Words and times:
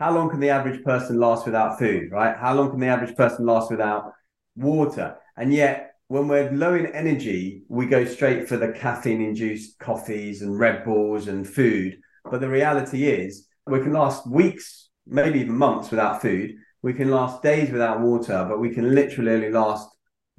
how 0.00 0.14
long 0.14 0.30
can 0.30 0.40
the 0.40 0.48
average 0.48 0.82
person 0.82 1.20
last 1.20 1.44
without 1.44 1.78
food, 1.78 2.10
right? 2.10 2.34
How 2.34 2.54
long 2.54 2.70
can 2.70 2.80
the 2.80 2.86
average 2.86 3.14
person 3.14 3.44
last 3.44 3.70
without 3.70 4.12
water? 4.56 5.18
And 5.36 5.52
yet, 5.52 5.92
when 6.08 6.26
we're 6.26 6.50
low 6.50 6.74
in 6.74 6.86
energy, 6.86 7.64
we 7.68 7.84
go 7.84 8.06
straight 8.06 8.48
for 8.48 8.56
the 8.56 8.72
caffeine 8.72 9.20
induced 9.20 9.78
coffees 9.78 10.40
and 10.40 10.58
Red 10.58 10.86
Bulls 10.86 11.28
and 11.28 11.46
food. 11.46 11.98
But 12.24 12.40
the 12.40 12.48
reality 12.48 13.08
is, 13.08 13.46
we 13.66 13.80
can 13.80 13.92
last 13.92 14.26
weeks, 14.26 14.88
maybe 15.06 15.40
even 15.40 15.56
months 15.56 15.90
without 15.90 16.22
food. 16.22 16.54
We 16.80 16.94
can 16.94 17.10
last 17.10 17.42
days 17.42 17.70
without 17.70 18.00
water, 18.00 18.46
but 18.48 18.58
we 18.58 18.70
can 18.70 18.94
literally 18.94 19.32
only 19.32 19.50
last 19.50 19.86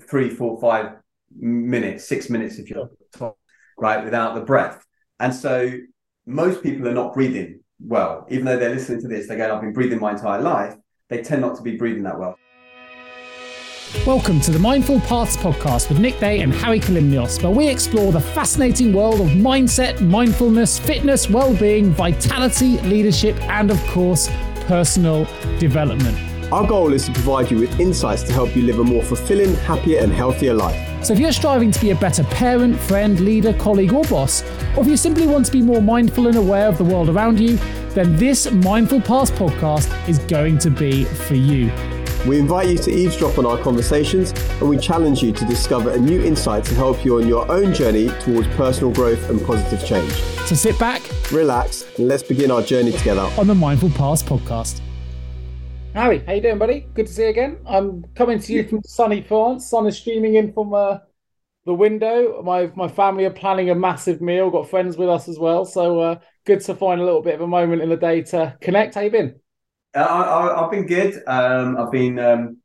three, 0.09 0.31
four, 0.31 0.59
five 0.59 0.93
minutes, 1.37 2.07
six 2.07 2.31
minutes 2.31 2.57
if 2.57 2.67
you're 2.67 2.89
right 3.77 4.03
without 4.03 4.33
the 4.33 4.41
breath. 4.41 4.83
And 5.19 5.33
so 5.33 5.71
most 6.25 6.63
people 6.63 6.87
are 6.87 6.93
not 6.95 7.13
breathing 7.13 7.60
well, 7.87 8.27
even 8.29 8.45
though 8.45 8.57
they're 8.57 8.69
listening 8.69 9.01
to 9.01 9.07
this, 9.07 9.27
they're 9.27 9.37
going, 9.37 9.51
I've 9.51 9.61
been 9.61 9.73
breathing 9.73 9.99
my 9.99 10.11
entire 10.11 10.41
life. 10.41 10.75
They 11.09 11.21
tend 11.21 11.41
not 11.41 11.55
to 11.57 11.61
be 11.61 11.77
breathing 11.77 12.03
that 12.03 12.19
well. 12.19 12.37
Welcome 14.05 14.39
to 14.41 14.51
the 14.51 14.59
Mindful 14.59 15.01
Paths 15.01 15.35
podcast 15.35 15.89
with 15.89 15.99
Nick 15.99 16.17
Day 16.19 16.39
and 16.39 16.53
Hari 16.53 16.79
Kalymnios, 16.79 17.43
where 17.43 17.51
we 17.51 17.67
explore 17.67 18.11
the 18.11 18.21
fascinating 18.21 18.93
world 18.93 19.19
of 19.19 19.27
mindset, 19.29 19.99
mindfulness, 19.99 20.79
fitness, 20.79 21.29
well-being, 21.29 21.91
vitality, 21.91 22.79
leadership, 22.81 23.35
and 23.49 23.69
of 23.69 23.83
course, 23.87 24.29
personal 24.67 25.25
development. 25.59 26.30
Our 26.51 26.67
goal 26.67 26.91
is 26.91 27.05
to 27.05 27.13
provide 27.13 27.49
you 27.49 27.59
with 27.59 27.79
insights 27.79 28.23
to 28.23 28.33
help 28.33 28.57
you 28.57 28.63
live 28.63 28.79
a 28.79 28.83
more 28.83 29.01
fulfilling, 29.01 29.55
happier, 29.55 30.01
and 30.01 30.11
healthier 30.11 30.53
life. 30.53 31.05
So 31.05 31.13
if 31.13 31.19
you're 31.19 31.31
striving 31.31 31.71
to 31.71 31.79
be 31.79 31.91
a 31.91 31.95
better 31.95 32.25
parent, 32.25 32.77
friend, 32.77 33.17
leader, 33.21 33.53
colleague, 33.53 33.93
or 33.93 34.03
boss, 34.03 34.43
or 34.75 34.81
if 34.81 34.87
you 34.87 34.97
simply 34.97 35.27
want 35.27 35.45
to 35.45 35.51
be 35.53 35.61
more 35.61 35.81
mindful 35.81 36.27
and 36.27 36.35
aware 36.35 36.67
of 36.67 36.77
the 36.77 36.83
world 36.83 37.07
around 37.07 37.39
you, 37.39 37.55
then 37.91 38.17
this 38.17 38.51
Mindful 38.51 38.99
Paths 38.99 39.31
podcast 39.31 40.09
is 40.09 40.19
going 40.19 40.57
to 40.57 40.69
be 40.69 41.05
for 41.05 41.35
you. 41.35 41.71
We 42.27 42.37
invite 42.37 42.67
you 42.67 42.77
to 42.79 42.91
eavesdrop 42.91 43.37
on 43.37 43.45
our 43.45 43.57
conversations 43.57 44.33
and 44.59 44.67
we 44.67 44.77
challenge 44.77 45.23
you 45.23 45.31
to 45.31 45.45
discover 45.45 45.91
a 45.91 45.97
new 45.97 46.21
insight 46.21 46.65
to 46.65 46.75
help 46.75 47.05
you 47.05 47.15
on 47.15 47.29
your 47.29 47.49
own 47.49 47.73
journey 47.73 48.09
towards 48.19 48.49
personal 48.49 48.91
growth 48.91 49.29
and 49.29 49.41
positive 49.45 49.87
change. 49.87 50.11
So 50.47 50.55
sit 50.55 50.77
back, 50.77 51.01
relax, 51.31 51.85
and 51.97 52.09
let's 52.09 52.23
begin 52.23 52.51
our 52.51 52.61
journey 52.61 52.91
together 52.91 53.31
on 53.37 53.47
the 53.47 53.55
Mindful 53.55 53.91
Paths 53.91 54.21
podcast. 54.21 54.81
Hari, 55.93 56.23
how 56.25 56.31
you 56.31 56.41
doing, 56.41 56.57
buddy? 56.57 56.87
Good 56.93 57.07
to 57.07 57.13
see 57.13 57.23
you 57.23 57.29
again. 57.29 57.57
I'm 57.67 58.05
coming 58.15 58.39
to 58.39 58.53
you 58.53 58.65
from 58.65 58.81
sunny 58.85 59.21
France. 59.21 59.69
Sun 59.69 59.87
is 59.87 59.97
streaming 59.97 60.35
in 60.35 60.53
from 60.53 60.73
uh, 60.73 60.99
the 61.65 61.73
window. 61.73 62.41
My 62.43 62.71
my 62.77 62.87
family 62.87 63.25
are 63.25 63.31
planning 63.31 63.71
a 63.71 63.75
massive 63.75 64.21
meal. 64.21 64.49
Got 64.49 64.69
friends 64.69 64.95
with 64.95 65.09
us 65.09 65.27
as 65.27 65.37
well, 65.37 65.65
so 65.65 65.99
uh, 65.99 66.19
good 66.45 66.61
to 66.61 66.75
find 66.75 67.01
a 67.01 67.03
little 67.03 67.21
bit 67.21 67.35
of 67.35 67.41
a 67.41 67.47
moment 67.47 67.81
in 67.81 67.89
the 67.89 67.97
day 67.97 68.21
to 68.21 68.55
connect. 68.61 68.95
How 68.95 69.01
you 69.01 69.11
been? 69.11 69.35
Uh, 69.93 70.53
I, 70.55 70.61
have 70.61 70.71
been 70.71 70.85
good. 70.85 71.21
Um, 71.27 71.75
I've 71.75 71.91
been 71.91 72.17
um, 72.19 72.57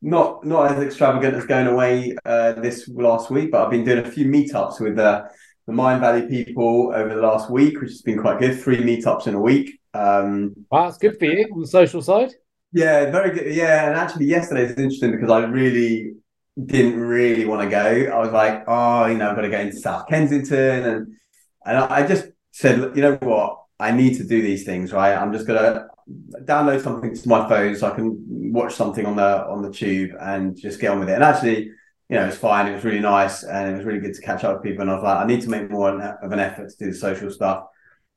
not 0.00 0.46
not 0.46 0.70
as 0.70 0.80
extravagant 0.80 1.34
as 1.34 1.46
going 1.46 1.66
away 1.66 2.16
uh, 2.24 2.52
this 2.52 2.88
last 2.88 3.30
week, 3.30 3.50
but 3.50 3.64
I've 3.64 3.72
been 3.72 3.84
doing 3.84 4.06
a 4.06 4.08
few 4.08 4.26
meetups 4.26 4.78
with 4.78 4.96
uh, 4.96 5.24
the 5.66 5.72
Mindvalley 5.72 6.30
people 6.30 6.92
over 6.94 7.16
the 7.16 7.20
last 7.20 7.50
week, 7.50 7.80
which 7.80 7.90
has 7.90 8.02
been 8.02 8.20
quite 8.20 8.38
good. 8.38 8.60
Three 8.60 8.78
meetups 8.78 9.26
in 9.26 9.34
a 9.34 9.40
week. 9.40 9.80
Um, 9.92 10.54
wow, 10.70 10.84
that's 10.84 10.98
good 10.98 11.18
for 11.18 11.24
you 11.24 11.48
on 11.52 11.60
the 11.60 11.66
social 11.66 12.00
side. 12.00 12.32
Yeah, 12.72 13.10
very 13.10 13.34
good. 13.34 13.54
Yeah, 13.54 13.88
and 13.88 13.96
actually, 13.96 14.26
yesterday 14.26 14.62
was 14.62 14.72
interesting 14.72 15.10
because 15.12 15.30
I 15.30 15.40
really 15.46 16.14
didn't 16.66 17.00
really 17.00 17.44
want 17.44 17.62
to 17.62 17.68
go. 17.70 18.12
I 18.12 18.18
was 18.18 18.32
like, 18.32 18.64
oh, 18.68 19.06
you 19.06 19.16
know, 19.18 19.30
I've 19.30 19.36
got 19.36 19.42
to 19.42 19.50
go 19.50 19.58
into 19.58 19.76
South 19.78 20.06
Kensington, 20.08 20.84
and 20.84 21.06
and 21.66 21.78
I 21.78 22.06
just 22.06 22.26
said, 22.52 22.96
you 22.96 23.02
know 23.02 23.16
what, 23.16 23.58
I 23.80 23.90
need 23.92 24.16
to 24.18 24.24
do 24.24 24.40
these 24.42 24.64
things, 24.64 24.92
right? 24.92 25.14
I'm 25.14 25.32
just 25.32 25.46
gonna 25.46 25.88
download 26.44 26.82
something 26.82 27.14
to 27.14 27.28
my 27.28 27.48
phone 27.48 27.76
so 27.76 27.88
I 27.90 27.94
can 27.94 28.16
watch 28.52 28.74
something 28.74 29.04
on 29.06 29.16
the 29.16 29.46
on 29.46 29.62
the 29.62 29.70
tube 29.72 30.12
and 30.20 30.56
just 30.56 30.80
get 30.80 30.90
on 30.92 31.00
with 31.00 31.08
it. 31.08 31.14
And 31.14 31.24
actually, 31.24 31.64
you 31.64 32.16
know, 32.16 32.22
it 32.24 32.26
was 32.26 32.38
fine. 32.38 32.66
It 32.68 32.74
was 32.74 32.84
really 32.84 33.00
nice, 33.00 33.42
and 33.42 33.70
it 33.72 33.76
was 33.76 33.84
really 33.84 34.00
good 34.00 34.14
to 34.14 34.22
catch 34.22 34.44
up 34.44 34.54
with 34.54 34.62
people. 34.62 34.82
And 34.82 34.90
I 34.90 34.94
was 34.94 35.02
like, 35.04 35.18
I 35.18 35.26
need 35.26 35.42
to 35.42 35.50
make 35.50 35.70
more 35.70 35.90
of 35.90 36.32
an 36.32 36.38
effort 36.40 36.70
to 36.70 36.76
do 36.78 36.92
the 36.92 36.96
social 36.96 37.30
stuff. 37.32 37.64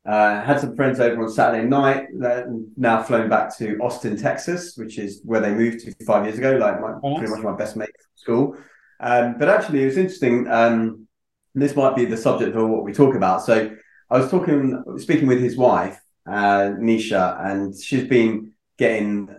Uh, 0.05 0.41
had 0.41 0.59
some 0.59 0.75
friends 0.75 0.99
over 0.99 1.23
on 1.23 1.31
Saturday 1.31 1.65
night. 1.65 2.07
They're 2.13 2.51
now 2.75 3.01
flown 3.01 3.29
back 3.29 3.55
to 3.57 3.77
Austin, 3.77 4.17
Texas, 4.17 4.75
which 4.75 4.97
is 4.97 5.21
where 5.23 5.39
they 5.39 5.53
moved 5.53 5.79
to 5.85 6.05
five 6.05 6.25
years 6.25 6.37
ago. 6.37 6.57
Like 6.57 6.81
my, 6.81 6.93
pretty 7.17 7.31
much 7.31 7.41
my 7.41 7.55
best 7.55 7.77
mate 7.77 7.89
from 7.95 8.11
school. 8.15 8.57
Um, 8.99 9.37
but 9.37 9.47
actually, 9.47 9.83
it 9.83 9.85
was 9.85 9.97
interesting. 9.97 10.47
Um, 10.49 11.07
this 11.55 11.75
might 11.75 11.95
be 11.95 12.05
the 12.05 12.17
subject 12.17 12.55
of 12.55 12.67
what 12.67 12.83
we 12.83 12.91
talk 12.91 13.15
about. 13.15 13.43
So 13.43 13.75
I 14.09 14.17
was 14.17 14.29
talking, 14.29 14.83
speaking 14.97 15.27
with 15.27 15.39
his 15.39 15.55
wife, 15.55 15.99
uh, 16.27 16.73
Nisha, 16.79 17.45
and 17.45 17.73
she's 17.79 18.07
been 18.07 18.53
getting 18.77 19.29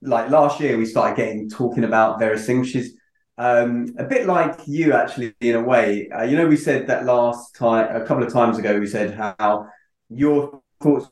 like 0.00 0.30
last 0.30 0.60
year 0.60 0.76
we 0.78 0.86
started 0.86 1.16
getting 1.16 1.48
talking 1.48 1.84
about 1.84 2.18
various 2.18 2.46
things. 2.46 2.68
She's 2.68 2.94
um, 3.36 3.94
a 3.98 4.04
bit 4.04 4.26
like 4.26 4.58
you 4.66 4.92
actually 4.92 5.34
in 5.40 5.56
a 5.56 5.62
way. 5.62 6.08
Uh, 6.10 6.22
you 6.22 6.36
know, 6.36 6.46
we 6.46 6.56
said 6.56 6.86
that 6.88 7.04
last 7.04 7.54
time 7.54 7.94
a 7.94 8.04
couple 8.04 8.24
of 8.24 8.32
times 8.32 8.58
ago. 8.58 8.78
We 8.78 8.86
said 8.86 9.14
how 9.14 9.68
your 10.10 10.62
thoughts 10.80 11.10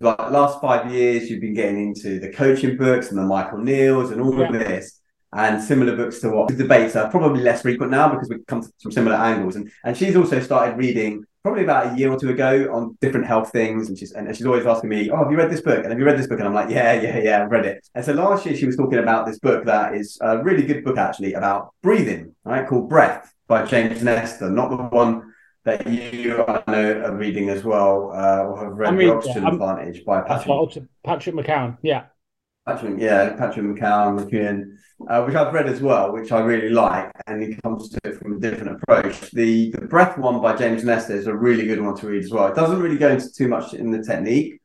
like 0.00 0.30
last 0.30 0.60
five 0.60 0.92
years 0.92 1.28
you've 1.28 1.40
been 1.40 1.54
getting 1.54 1.88
into 1.88 2.20
the 2.20 2.32
coaching 2.32 2.76
books 2.76 3.08
and 3.08 3.18
the 3.18 3.22
michael 3.22 3.58
Neill's 3.58 4.10
and 4.10 4.20
all 4.20 4.38
yeah. 4.38 4.46
of 4.46 4.52
this 4.52 5.00
and 5.32 5.62
similar 5.62 5.96
books 5.96 6.20
to 6.20 6.30
what 6.30 6.48
the 6.48 6.54
debates 6.54 6.96
are 6.96 7.10
probably 7.10 7.42
less 7.42 7.62
frequent 7.62 7.90
now 7.90 8.08
because 8.08 8.28
we 8.28 8.36
come 8.46 8.62
from 8.80 8.92
similar 8.92 9.16
angles 9.16 9.56
and 9.56 9.70
and 9.84 9.96
she's 9.96 10.16
also 10.16 10.40
started 10.40 10.76
reading 10.76 11.24
probably 11.42 11.64
about 11.64 11.92
a 11.92 11.98
year 11.98 12.10
or 12.10 12.18
two 12.18 12.30
ago 12.30 12.72
on 12.72 12.96
different 13.00 13.26
health 13.26 13.50
things. 13.50 13.88
And 13.88 13.98
she's 13.98 14.12
and 14.12 14.34
she's 14.36 14.46
always 14.46 14.66
asking 14.66 14.90
me, 14.90 15.10
"Oh, 15.10 15.18
have 15.18 15.30
you 15.30 15.36
read 15.36 15.50
this 15.50 15.60
book?" 15.60 15.78
And 15.78 15.88
have 15.88 15.98
you 15.98 16.04
read 16.04 16.18
this 16.18 16.26
book? 16.26 16.38
And 16.38 16.48
I'm 16.48 16.54
like, 16.54 16.70
"Yeah, 16.70 17.00
yeah, 17.00 17.18
yeah, 17.18 17.42
I've 17.42 17.50
read 17.50 17.66
it." 17.66 17.88
And 17.94 18.04
so 18.04 18.12
last 18.12 18.46
year 18.46 18.56
she 18.56 18.66
was 18.66 18.76
talking 18.76 18.98
about 18.98 19.26
this 19.26 19.38
book 19.38 19.64
that 19.66 19.94
is 19.94 20.18
a 20.20 20.42
really 20.42 20.64
good 20.64 20.84
book 20.84 20.98
actually 20.98 21.34
about 21.34 21.72
breathing, 21.82 22.34
right? 22.44 22.66
Called 22.66 22.88
Breath 22.88 23.32
by 23.46 23.64
James 23.64 24.02
Nestor, 24.02 24.50
not 24.50 24.70
the 24.70 24.76
one 24.76 25.32
that 25.64 25.86
you 25.86 26.44
I 26.44 26.62
know 26.70 27.02
are 27.04 27.14
reading 27.16 27.50
as 27.50 27.62
well, 27.64 28.12
uh, 28.14 28.44
or 28.44 28.64
have 28.64 28.72
read 28.78 28.98
The 28.98 29.14
Oxygen 29.14 29.46
Advantage 29.46 30.04
by 30.04 30.22
Patrick. 30.22 30.86
Patrick 31.04 31.34
McKeown. 31.34 31.78
Yeah. 31.82 32.04
Patrick, 32.68 32.96
yeah, 32.98 33.34
Patrick 33.34 33.64
McKeown, 33.64 34.20
McKeown, 34.20 34.76
uh, 35.08 35.24
which 35.24 35.34
I've 35.34 35.54
read 35.54 35.70
as 35.70 35.80
well, 35.80 36.12
which 36.12 36.32
I 36.32 36.40
really 36.40 36.68
like, 36.68 37.10
and 37.26 37.42
he 37.42 37.54
comes 37.54 37.88
to 37.88 37.98
it 38.04 38.18
from 38.18 38.34
a 38.34 38.38
different 38.38 38.76
approach. 38.76 39.30
The 39.30 39.70
the 39.70 39.86
Breath 39.86 40.18
one 40.18 40.42
by 40.42 40.54
James 40.54 40.84
Nestor 40.84 41.16
is 41.16 41.28
a 41.28 41.34
really 41.34 41.66
good 41.66 41.80
one 41.80 41.96
to 41.96 42.06
read 42.06 42.24
as 42.24 42.30
well. 42.30 42.46
It 42.48 42.56
doesn't 42.56 42.82
really 42.82 42.98
go 42.98 43.08
into 43.08 43.32
too 43.32 43.48
much 43.48 43.72
in 43.72 43.90
the 43.90 44.02
technique, 44.02 44.60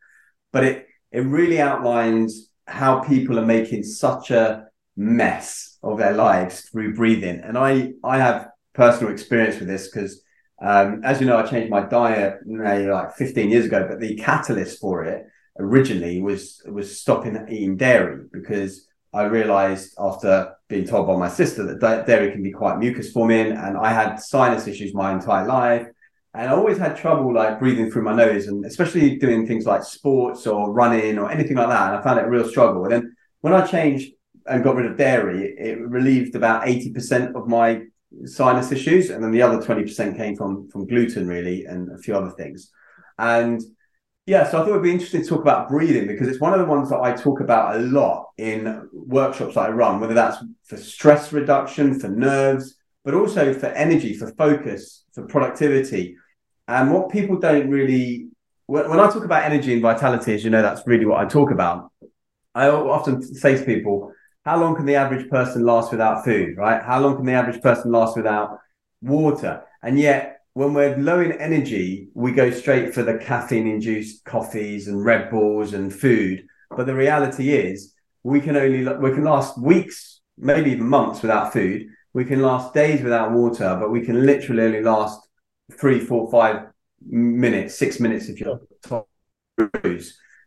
but 0.51 0.65
it 0.65 0.87
it 1.13 1.21
really 1.21 1.61
outlines 1.61 2.49
how 2.67 2.99
people 2.99 3.39
are 3.39 3.45
making 3.45 3.83
such 3.83 4.31
a 4.31 4.67
mess 4.97 5.77
of 5.81 5.97
their 5.97 6.13
lives 6.13 6.67
through 6.69 6.95
breathing. 6.95 7.39
And 7.39 7.57
I 7.57 7.93
I 8.03 8.17
have 8.17 8.49
personal 8.73 9.13
experience 9.13 9.59
with 9.59 9.69
this 9.69 9.89
because, 9.89 10.21
um, 10.61 11.01
as 11.05 11.21
you 11.21 11.27
know, 11.27 11.37
I 11.37 11.47
changed 11.47 11.69
my 11.69 11.85
diet 11.85 12.39
know, 12.45 12.93
like 12.93 13.15
15 13.15 13.49
years 13.49 13.65
ago, 13.67 13.87
but 13.87 14.01
the 14.01 14.17
catalyst 14.17 14.81
for 14.81 15.05
it 15.05 15.25
originally 15.59 16.21
was 16.21 16.61
was 16.65 16.99
stopping 16.99 17.37
eating 17.49 17.77
dairy 17.77 18.25
because 18.31 18.87
I 19.13 19.23
realized 19.23 19.93
after 19.99 20.55
being 20.67 20.85
told 20.85 21.05
by 21.05 21.15
my 21.15 21.29
sister 21.29 21.77
that 21.77 22.07
dairy 22.07 22.31
can 22.31 22.41
be 22.41 22.51
quite 22.51 22.79
mucus 22.79 23.11
forming, 23.11 23.51
and 23.51 23.77
I 23.77 23.93
had 23.93 24.17
sinus 24.19 24.67
issues 24.67 24.93
my 24.93 25.13
entire 25.13 25.45
life. 25.45 25.87
And 26.33 26.49
I 26.49 26.53
always 26.53 26.79
had 26.79 26.97
trouble 26.97 27.31
like 27.31 27.59
breathing 27.59 27.91
through 27.91 28.01
my 28.01 28.15
nose, 28.15 28.47
and 28.47 28.65
especially 28.65 29.17
doing 29.17 29.45
things 29.45 29.67
like 29.67 29.83
sports 29.83 30.47
or 30.47 30.73
running 30.73 31.19
or 31.19 31.29
anything 31.29 31.57
like 31.57 31.69
that. 31.69 31.89
And 31.89 31.99
I 31.99 32.01
found 32.01 32.19
it 32.19 32.25
a 32.25 32.29
real 32.29 32.49
struggle. 32.49 32.85
And 32.85 32.91
then 32.91 33.15
when 33.41 33.53
I 33.53 33.67
changed 33.67 34.13
and 34.47 34.63
got 34.63 34.75
rid 34.75 34.89
of 34.89 34.97
dairy, 34.97 35.53
it 35.57 35.79
relieved 35.79 36.35
about 36.35 36.65
80% 36.65 37.35
of 37.35 37.47
my 37.47 37.83
sinus 38.25 38.71
issues. 38.71 39.11
And 39.11 39.23
then 39.23 39.31
the 39.31 39.43
other 39.43 39.59
20% 39.59 40.17
came 40.17 40.35
from 40.35 40.69
from 40.69 40.87
gluten, 40.87 41.27
really, 41.27 41.65
and 41.65 41.91
a 41.91 41.99
few 41.99 42.15
other 42.15 42.31
things. 42.31 42.71
And 43.19 43.61
yeah, 44.25 44.49
so 44.49 44.57
I 44.57 44.61
thought 44.61 44.69
it'd 44.69 44.83
be 44.83 44.91
interesting 44.91 45.21
to 45.21 45.27
talk 45.27 45.41
about 45.41 45.67
breathing 45.67 46.07
because 46.07 46.29
it's 46.29 46.39
one 46.39 46.53
of 46.53 46.59
the 46.59 46.65
ones 46.65 46.89
that 46.89 47.01
I 47.01 47.13
talk 47.13 47.41
about 47.41 47.75
a 47.75 47.79
lot 47.79 48.29
in 48.37 48.87
workshops 48.93 49.55
that 49.55 49.69
I 49.69 49.69
run, 49.69 49.99
whether 49.99 50.13
that's 50.13 50.37
for 50.63 50.77
stress 50.77 51.33
reduction, 51.33 51.99
for 51.99 52.07
nerves, 52.07 52.75
but 53.03 53.13
also 53.13 53.53
for 53.53 53.65
energy, 53.67 54.13
for 54.13 54.31
focus, 54.35 55.03
for 55.13 55.25
productivity. 55.25 56.15
And 56.69 56.93
what 56.93 57.11
people 57.11 57.37
don't 57.37 57.69
really, 57.69 58.27
when 58.67 58.99
I 58.99 59.09
talk 59.11 59.25
about 59.25 59.43
energy 59.43 59.73
and 59.73 59.81
vitality, 59.81 60.33
as 60.33 60.43
you 60.45 60.49
know, 60.49 60.61
that's 60.61 60.87
really 60.87 61.05
what 61.05 61.19
I 61.19 61.25
talk 61.25 61.51
about. 61.51 61.91
I 62.55 62.69
often 62.69 63.21
say 63.21 63.57
to 63.57 63.65
people, 63.65 64.13
how 64.45 64.57
long 64.59 64.75
can 64.75 64.85
the 64.85 64.95
average 64.95 65.29
person 65.29 65.65
last 65.65 65.91
without 65.91 66.23
food, 66.23 66.57
right? 66.57 66.81
How 66.81 67.01
long 67.01 67.17
can 67.17 67.25
the 67.25 67.33
average 67.33 67.61
person 67.61 67.91
last 67.91 68.15
without 68.15 68.57
water? 69.01 69.63
And 69.81 69.99
yet, 69.99 70.39
when 70.53 70.73
we're 70.73 70.97
low 70.97 71.19
in 71.19 71.33
energy, 71.33 72.09
we 72.13 72.31
go 72.31 72.51
straight 72.51 72.93
for 72.93 73.03
the 73.03 73.17
caffeine 73.17 73.67
induced 73.67 74.23
coffees 74.25 74.87
and 74.87 75.03
Red 75.03 75.29
Bulls 75.29 75.73
and 75.73 75.93
food. 75.93 76.45
But 76.69 76.85
the 76.85 76.95
reality 76.95 77.53
is, 77.53 77.93
we 78.23 78.39
can 78.39 78.55
only 78.55 78.87
we 78.97 79.11
can 79.11 79.23
last 79.23 79.59
weeks, 79.61 80.21
maybe 80.37 80.71
even 80.71 80.87
months 80.87 81.21
without 81.21 81.53
food. 81.53 81.87
We 82.13 82.25
can 82.25 82.41
last 82.41 82.73
days 82.73 83.01
without 83.01 83.31
water, 83.31 83.75
but 83.79 83.91
we 83.91 84.01
can 84.01 84.25
literally 84.25 84.63
only 84.63 84.81
last 84.81 85.19
three, 85.79 85.99
four, 85.99 86.29
five 86.29 86.67
minutes, 87.05 87.75
six 87.75 87.99
minutes 87.99 88.29
if 88.29 88.39
you're 88.39 88.61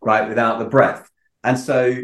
right, 0.01 0.27
without 0.27 0.59
the 0.59 0.65
breath. 0.65 1.09
And 1.43 1.59
so 1.59 1.95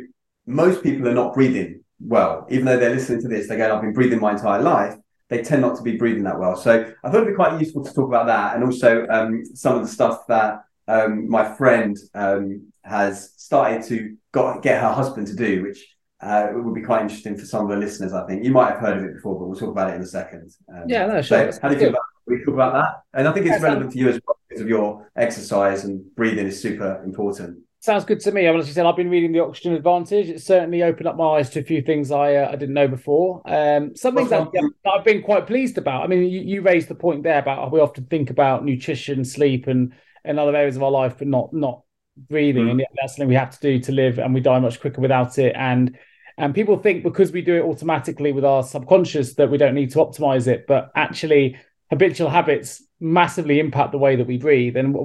most 0.45 0.83
people 0.83 1.07
are 1.07 1.13
not 1.13 1.33
breathing 1.33 1.83
well, 2.05 2.45
even 2.49 2.65
though 2.65 2.77
they're 2.77 2.93
listening 2.93 3.21
to 3.21 3.27
this, 3.27 3.47
they 3.47 3.57
go, 3.57 3.73
I've 3.73 3.81
been 3.81 3.93
breathing 3.93 4.19
my 4.19 4.31
entire 4.31 4.61
life. 4.61 4.95
They 5.33 5.41
tend 5.41 5.63
not 5.63 5.75
to 5.77 5.81
be 5.81 5.97
breathing 5.97 6.25
that 6.25 6.39
well. 6.39 6.55
So 6.55 6.93
I 7.03 7.09
thought 7.09 7.23
it'd 7.23 7.29
be 7.29 7.33
quite 7.33 7.59
useful 7.59 7.83
to 7.83 7.91
talk 7.91 8.07
about 8.07 8.27
that 8.27 8.53
and 8.53 8.63
also 8.63 9.07
um, 9.07 9.43
some 9.55 9.75
of 9.75 9.81
the 9.81 9.87
stuff 9.87 10.27
that 10.27 10.63
um, 10.87 11.27
my 11.27 11.55
friend 11.55 11.97
um, 12.13 12.67
has 12.83 13.31
started 13.37 13.81
to 13.85 14.15
got, 14.31 14.61
get 14.61 14.79
her 14.79 14.93
husband 14.93 15.25
to 15.27 15.35
do, 15.35 15.63
which 15.63 15.83
uh, 16.21 16.49
would 16.53 16.75
be 16.75 16.83
quite 16.83 17.01
interesting 17.01 17.35
for 17.35 17.45
some 17.45 17.63
of 17.63 17.69
the 17.71 17.77
listeners. 17.77 18.13
I 18.13 18.27
think 18.27 18.43
you 18.43 18.51
might 18.51 18.73
have 18.73 18.79
heard 18.79 18.97
of 18.97 19.05
it 19.05 19.15
before, 19.15 19.39
but 19.39 19.47
we'll 19.47 19.57
talk 19.57 19.69
about 19.69 19.89
it 19.89 19.95
in 19.95 20.03
a 20.03 20.05
second. 20.05 20.51
Um, 20.69 20.83
yeah, 20.87 21.07
no, 21.07 21.19
sure. 21.23 21.51
So 21.51 21.59
how 21.63 21.69
do 21.69 21.73
you 21.73 21.79
feel 21.79 21.89
about 21.89 22.03
we 22.27 22.37
talk 22.45 22.53
about 22.53 22.73
that? 22.73 23.19
And 23.19 23.27
I 23.27 23.31
think 23.31 23.47
it's 23.47 23.61
relevant 23.61 23.91
to 23.93 23.97
you 23.97 24.09
as 24.09 24.21
well 24.25 24.37
because 24.47 24.61
of 24.61 24.69
your 24.69 25.09
exercise 25.15 25.83
and 25.83 26.13
breathing 26.15 26.45
is 26.45 26.61
super 26.61 27.01
important. 27.03 27.62
Sounds 27.83 28.05
good 28.05 28.21
to 28.21 28.31
me. 28.31 28.47
As 28.47 28.65
you 28.65 28.73
said, 28.73 28.85
I've 28.85 28.95
been 28.95 29.09
reading 29.09 29.33
the 29.33 29.41
Oxygen 29.41 29.73
Advantage. 29.73 30.29
It 30.29 30.41
certainly 30.41 30.83
opened 30.83 31.05
up 31.05 31.17
my 31.17 31.39
eyes 31.39 31.49
to 31.49 31.59
a 31.59 31.63
few 31.63 31.81
things 31.81 32.11
I 32.11 32.35
uh, 32.35 32.47
I 32.47 32.55
didn't 32.55 32.75
know 32.75 32.87
before. 32.87 33.41
Um, 33.43 33.93
some 33.93 34.15
things 34.15 34.29
that, 34.29 34.49
that, 34.53 34.71
I've 34.89 35.03
been 35.03 35.21
quite 35.21 35.47
pleased 35.47 35.77
about. 35.77 36.01
I 36.01 36.07
mean, 36.07 36.23
you, 36.31 36.39
you 36.39 36.61
raised 36.61 36.87
the 36.87 36.95
point 36.95 37.23
there 37.23 37.39
about 37.39 37.73
we 37.73 37.81
often 37.81 38.05
think 38.05 38.29
about 38.29 38.63
nutrition, 38.63 39.25
sleep, 39.25 39.67
and 39.67 39.91
and 40.23 40.39
other 40.39 40.55
areas 40.55 40.77
of 40.77 40.83
our 40.83 40.91
life, 40.91 41.15
but 41.17 41.27
not 41.27 41.51
not 41.51 41.81
breathing, 42.29 42.67
mm. 42.67 42.71
and 42.71 42.79
yet 42.79 42.87
that's 42.95 43.17
something 43.17 43.27
we 43.27 43.35
have 43.35 43.51
to 43.51 43.59
do 43.59 43.83
to 43.83 43.91
live, 43.91 44.17
and 44.17 44.33
we 44.33 44.39
die 44.39 44.59
much 44.59 44.79
quicker 44.79 45.01
without 45.01 45.37
it. 45.37 45.53
And 45.53 45.97
and 46.37 46.55
people 46.55 46.77
think 46.77 47.03
because 47.03 47.33
we 47.33 47.41
do 47.41 47.57
it 47.57 47.63
automatically 47.63 48.31
with 48.31 48.45
our 48.45 48.63
subconscious 48.63 49.33
that 49.33 49.51
we 49.51 49.57
don't 49.57 49.75
need 49.75 49.91
to 49.91 49.97
optimize 49.97 50.47
it, 50.47 50.67
but 50.67 50.89
actually 50.95 51.57
habitual 51.89 52.29
habits 52.29 52.81
massively 53.03 53.59
impact 53.59 53.91
the 53.91 53.97
way 53.97 54.15
that 54.15 54.25
we 54.25 54.37
breathe. 54.37 54.77
And 54.77 54.95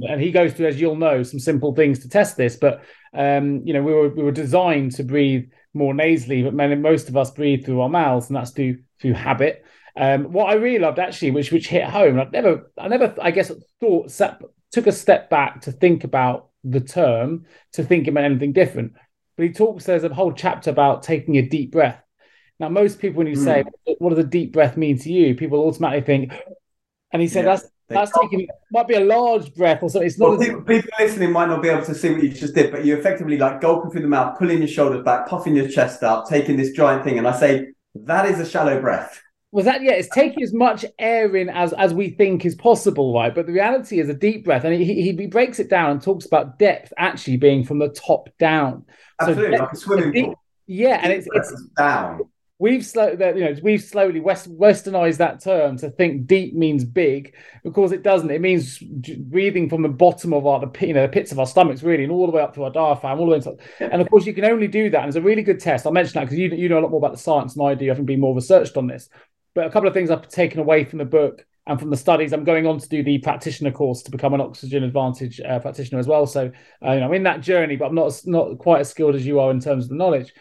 and 0.00 0.20
he 0.20 0.32
goes 0.32 0.52
through, 0.52 0.66
as 0.66 0.80
you'll 0.80 0.96
know, 0.96 1.22
some 1.22 1.40
simple 1.40 1.74
things 1.74 2.00
to 2.00 2.08
test 2.08 2.36
this. 2.36 2.56
But 2.56 2.82
um, 3.14 3.62
you 3.64 3.72
know, 3.72 3.82
we 3.82 3.94
were 3.94 4.08
we 4.08 4.22
were 4.22 4.32
designed 4.32 4.92
to 4.96 5.04
breathe 5.04 5.48
more 5.72 5.94
nasally, 5.94 6.42
but 6.42 6.54
many, 6.54 6.74
most 6.74 7.08
of 7.08 7.16
us 7.16 7.30
breathe 7.30 7.64
through 7.64 7.80
our 7.80 7.88
mouths, 7.88 8.28
and 8.28 8.36
that's 8.36 8.50
through 8.50 8.78
through 9.00 9.14
habit. 9.14 9.64
Um, 9.96 10.32
what 10.32 10.50
I 10.50 10.54
really 10.54 10.80
loved 10.80 10.98
actually, 10.98 11.30
which 11.30 11.52
which 11.52 11.68
hit 11.68 11.84
home, 11.84 12.20
I've 12.20 12.32
never, 12.32 12.70
I 12.76 12.88
never, 12.88 13.14
I 13.22 13.30
guess, 13.30 13.50
thought 13.80 14.10
took 14.72 14.86
a 14.86 14.92
step 14.92 15.30
back 15.30 15.62
to 15.62 15.72
think 15.72 16.04
about 16.04 16.48
the 16.64 16.80
term, 16.80 17.46
to 17.72 17.84
think 17.84 18.08
about 18.08 18.24
anything 18.24 18.52
different. 18.52 18.92
But 19.36 19.46
he 19.46 19.52
talks, 19.52 19.84
there's 19.84 20.04
a 20.04 20.12
whole 20.12 20.32
chapter 20.32 20.70
about 20.70 21.02
taking 21.02 21.36
a 21.36 21.42
deep 21.42 21.70
breath. 21.70 22.02
Now, 22.58 22.68
most 22.68 22.98
people, 22.98 23.18
when 23.18 23.26
you 23.26 23.36
mm. 23.36 23.44
say, 23.44 23.64
what 23.98 24.10
does 24.10 24.18
a 24.18 24.24
deep 24.24 24.52
breath 24.52 24.76
mean 24.76 24.98
to 24.98 25.12
you? 25.12 25.34
People 25.34 25.60
automatically 25.60 26.06
think, 26.06 26.32
and 27.16 27.22
he 27.22 27.28
said, 27.28 27.46
yeah, 27.46 27.56
that's 27.56 27.68
that's 27.88 28.12
taking, 28.20 28.46
might 28.70 28.86
be 28.86 28.94
a 28.94 29.00
large 29.00 29.54
breath 29.54 29.82
or 29.82 29.88
something. 29.88 30.06
It's 30.06 30.18
not. 30.18 30.30
Well, 30.30 30.38
people, 30.38 30.60
people, 30.60 30.90
listening 30.98 31.32
might 31.32 31.48
not 31.48 31.62
be 31.62 31.70
able 31.70 31.84
to 31.86 31.94
see 31.94 32.10
what 32.10 32.22
you 32.22 32.28
just 32.28 32.54
did, 32.54 32.70
but 32.70 32.84
you're 32.84 32.98
effectively 32.98 33.38
like 33.38 33.62
gulping 33.62 33.90
through 33.90 34.02
the 34.02 34.08
mouth, 34.08 34.38
pulling 34.38 34.58
your 34.58 34.68
shoulders 34.68 35.02
back, 35.02 35.26
puffing 35.26 35.56
your 35.56 35.68
chest 35.68 36.02
up, 36.02 36.28
taking 36.28 36.58
this 36.58 36.72
giant 36.72 37.04
thing. 37.04 37.16
And 37.16 37.26
I 37.26 37.38
say, 37.38 37.68
that 37.94 38.28
is 38.28 38.38
a 38.38 38.44
shallow 38.44 38.78
breath 38.80 39.22
was 39.52 39.64
that 39.64 39.82
yeah 39.82 39.92
it's 39.92 40.08
taking 40.14 40.42
as 40.42 40.52
much 40.52 40.84
air 40.98 41.34
in 41.34 41.48
as 41.48 41.72
as 41.74 41.94
we 41.94 42.10
think 42.10 42.44
is 42.44 42.54
possible 42.54 43.14
right 43.14 43.34
but 43.34 43.46
the 43.46 43.52
reality 43.52 44.00
is 44.00 44.08
a 44.10 44.14
deep 44.14 44.44
breath 44.44 44.64
and 44.64 44.74
he, 44.74 45.00
he 45.00 45.26
breaks 45.28 45.58
it 45.58 45.70
down 45.70 45.92
and 45.92 46.02
talks 46.02 46.26
about 46.26 46.58
depth 46.58 46.92
actually 46.98 47.38
being 47.38 47.64
from 47.64 47.78
the 47.78 47.88
top 47.88 48.28
down 48.38 48.84
absolutely 49.18 49.56
so 49.56 49.62
like 49.62 49.72
a 49.72 49.76
swimming 49.76 50.12
deep, 50.12 50.24
pool 50.26 50.34
yeah 50.66 50.96
deep 50.96 51.04
and 51.04 51.12
it's 51.12 51.28
it's 51.32 51.68
down 51.78 52.20
we've 52.58 52.84
slow 52.86 53.14
that 53.14 53.36
you 53.36 53.44
know 53.44 53.54
we've 53.62 53.82
slowly 53.82 54.18
west, 54.18 54.50
westernized 54.58 55.18
that 55.18 55.40
term 55.42 55.76
to 55.76 55.90
think 55.90 56.26
deep 56.26 56.54
means 56.54 56.84
big 56.84 57.34
because 57.62 57.92
it 57.92 58.02
doesn't 58.02 58.30
it 58.30 58.40
means 58.40 58.78
breathing 58.78 59.68
from 59.68 59.82
the 59.82 59.88
bottom 59.88 60.32
of 60.32 60.46
our 60.46 60.60
the 60.60 60.86
you 60.86 60.94
know 60.94 61.02
the 61.02 61.08
pits 61.08 61.32
of 61.32 61.38
our 61.38 61.46
stomachs 61.46 61.82
really 61.82 62.04
and 62.04 62.12
all 62.12 62.26
the 62.26 62.32
way 62.32 62.42
up 62.42 62.54
to 62.54 62.64
our 62.64 62.70
diaphragm 62.70 63.18
all 63.18 63.26
the 63.26 63.32
way 63.32 63.36
into, 63.36 63.56
and 63.80 64.00
of 64.00 64.08
course 64.08 64.24
you 64.24 64.32
can 64.32 64.44
only 64.44 64.68
do 64.68 64.88
that 64.88 65.00
and 65.00 65.08
it's 65.08 65.16
a 65.16 65.20
really 65.20 65.42
good 65.42 65.60
test 65.60 65.84
i'll 65.84 65.92
mention 65.92 66.14
that 66.14 66.24
because 66.24 66.38
you, 66.38 66.48
you 66.50 66.68
know 66.68 66.78
a 66.78 66.80
lot 66.80 66.90
more 66.90 66.98
about 66.98 67.12
the 67.12 67.18
science 67.18 67.54
than 67.54 67.66
i 67.66 67.74
do 67.74 67.84
i 67.84 67.94
have 67.94 68.06
been 68.06 68.20
more 68.20 68.34
researched 68.34 68.76
on 68.76 68.86
this 68.86 69.10
but 69.56 69.66
a 69.66 69.70
couple 69.70 69.88
of 69.88 69.94
things 69.94 70.10
I've 70.10 70.28
taken 70.28 70.60
away 70.60 70.84
from 70.84 70.98
the 70.98 71.06
book 71.06 71.44
and 71.66 71.80
from 71.80 71.88
the 71.88 71.96
studies. 71.96 72.34
I'm 72.34 72.44
going 72.44 72.66
on 72.66 72.78
to 72.78 72.88
do 72.90 73.02
the 73.02 73.18
practitioner 73.18 73.72
course 73.72 74.02
to 74.02 74.10
become 74.10 74.34
an 74.34 74.40
Oxygen 74.42 74.84
Advantage 74.84 75.40
uh, 75.40 75.58
practitioner 75.58 75.98
as 75.98 76.06
well. 76.06 76.26
So 76.26 76.52
uh, 76.84 76.92
you 76.92 77.00
know, 77.00 77.06
I'm 77.06 77.14
in 77.14 77.22
that 77.22 77.40
journey, 77.40 77.74
but 77.74 77.86
I'm 77.86 77.94
not 77.94 78.20
not 78.26 78.58
quite 78.58 78.80
as 78.80 78.90
skilled 78.90 79.14
as 79.14 79.26
you 79.26 79.40
are 79.40 79.50
in 79.50 79.58
terms 79.58 79.84
of 79.84 79.88
the 79.88 79.96
knowledge. 79.96 80.34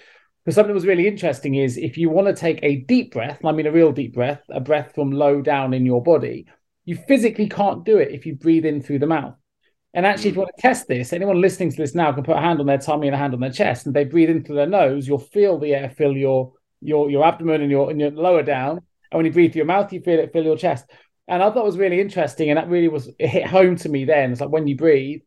But 0.45 0.53
something 0.53 0.69
that 0.69 0.75
was 0.75 0.85
really 0.85 1.07
interesting 1.07 1.55
is 1.55 1.77
if 1.77 1.97
you 1.97 2.09
want 2.09 2.27
to 2.27 2.39
take 2.39 2.59
a 2.61 2.77
deep 2.77 3.11
breath, 3.11 3.43
I 3.43 3.51
mean 3.51 3.65
a 3.65 3.71
real 3.71 3.91
deep 3.91 4.13
breath, 4.13 4.41
a 4.49 4.59
breath 4.59 4.93
from 4.93 5.11
low 5.11 5.41
down 5.41 5.73
in 5.73 5.85
your 5.85 6.03
body, 6.03 6.45
you 6.85 6.95
physically 6.95 7.49
can't 7.49 7.83
do 7.83 7.97
it 7.97 8.11
if 8.11 8.25
you 8.25 8.35
breathe 8.35 8.65
in 8.65 8.81
through 8.81 8.99
the 8.99 9.07
mouth. 9.07 9.35
And 9.93 10.05
actually, 10.05 10.29
if 10.29 10.35
you 10.35 10.41
mm. 10.41 10.45
want 10.45 10.55
to 10.55 10.61
test 10.61 10.87
this, 10.87 11.13
anyone 11.13 11.41
listening 11.41 11.71
to 11.71 11.77
this 11.77 11.95
now 11.95 12.11
can 12.11 12.23
put 12.23 12.37
a 12.37 12.41
hand 12.41 12.59
on 12.59 12.67
their 12.67 12.77
tummy 12.77 13.07
and 13.07 13.15
a 13.15 13.17
hand 13.17 13.33
on 13.33 13.39
their 13.39 13.51
chest, 13.51 13.85
and 13.85 13.95
they 13.95 14.03
breathe 14.03 14.29
in 14.29 14.43
through 14.43 14.57
their 14.57 14.67
nose. 14.67 15.07
You'll 15.07 15.17
feel 15.19 15.57
the 15.57 15.73
air 15.73 15.89
fill 15.89 16.15
your 16.15 16.53
your 16.81 17.09
your 17.09 17.25
abdomen 17.25 17.61
and 17.61 17.71
your 17.71 17.89
and 17.89 17.99
your 17.99 18.11
lower 18.11 18.43
down, 18.43 18.81
and 19.11 19.17
when 19.17 19.25
you 19.25 19.31
breathe 19.31 19.53
through 19.53 19.59
your 19.59 19.65
mouth, 19.65 19.91
you 19.93 20.01
feel 20.01 20.19
it 20.19 20.33
fill 20.33 20.43
your 20.43 20.57
chest. 20.57 20.85
And 21.27 21.41
I 21.41 21.49
thought 21.49 21.63
it 21.63 21.65
was 21.65 21.77
really 21.77 21.99
interesting. 21.99 22.49
And 22.49 22.57
that 22.57 22.69
really 22.69 22.87
was, 22.87 23.09
it 23.17 23.27
hit 23.27 23.47
home 23.47 23.77
to 23.77 23.89
me 23.89 24.05
then. 24.05 24.31
It's 24.31 24.41
like 24.41 24.51
when 24.51 24.67
you 24.67 24.75
breathe, 24.75 25.21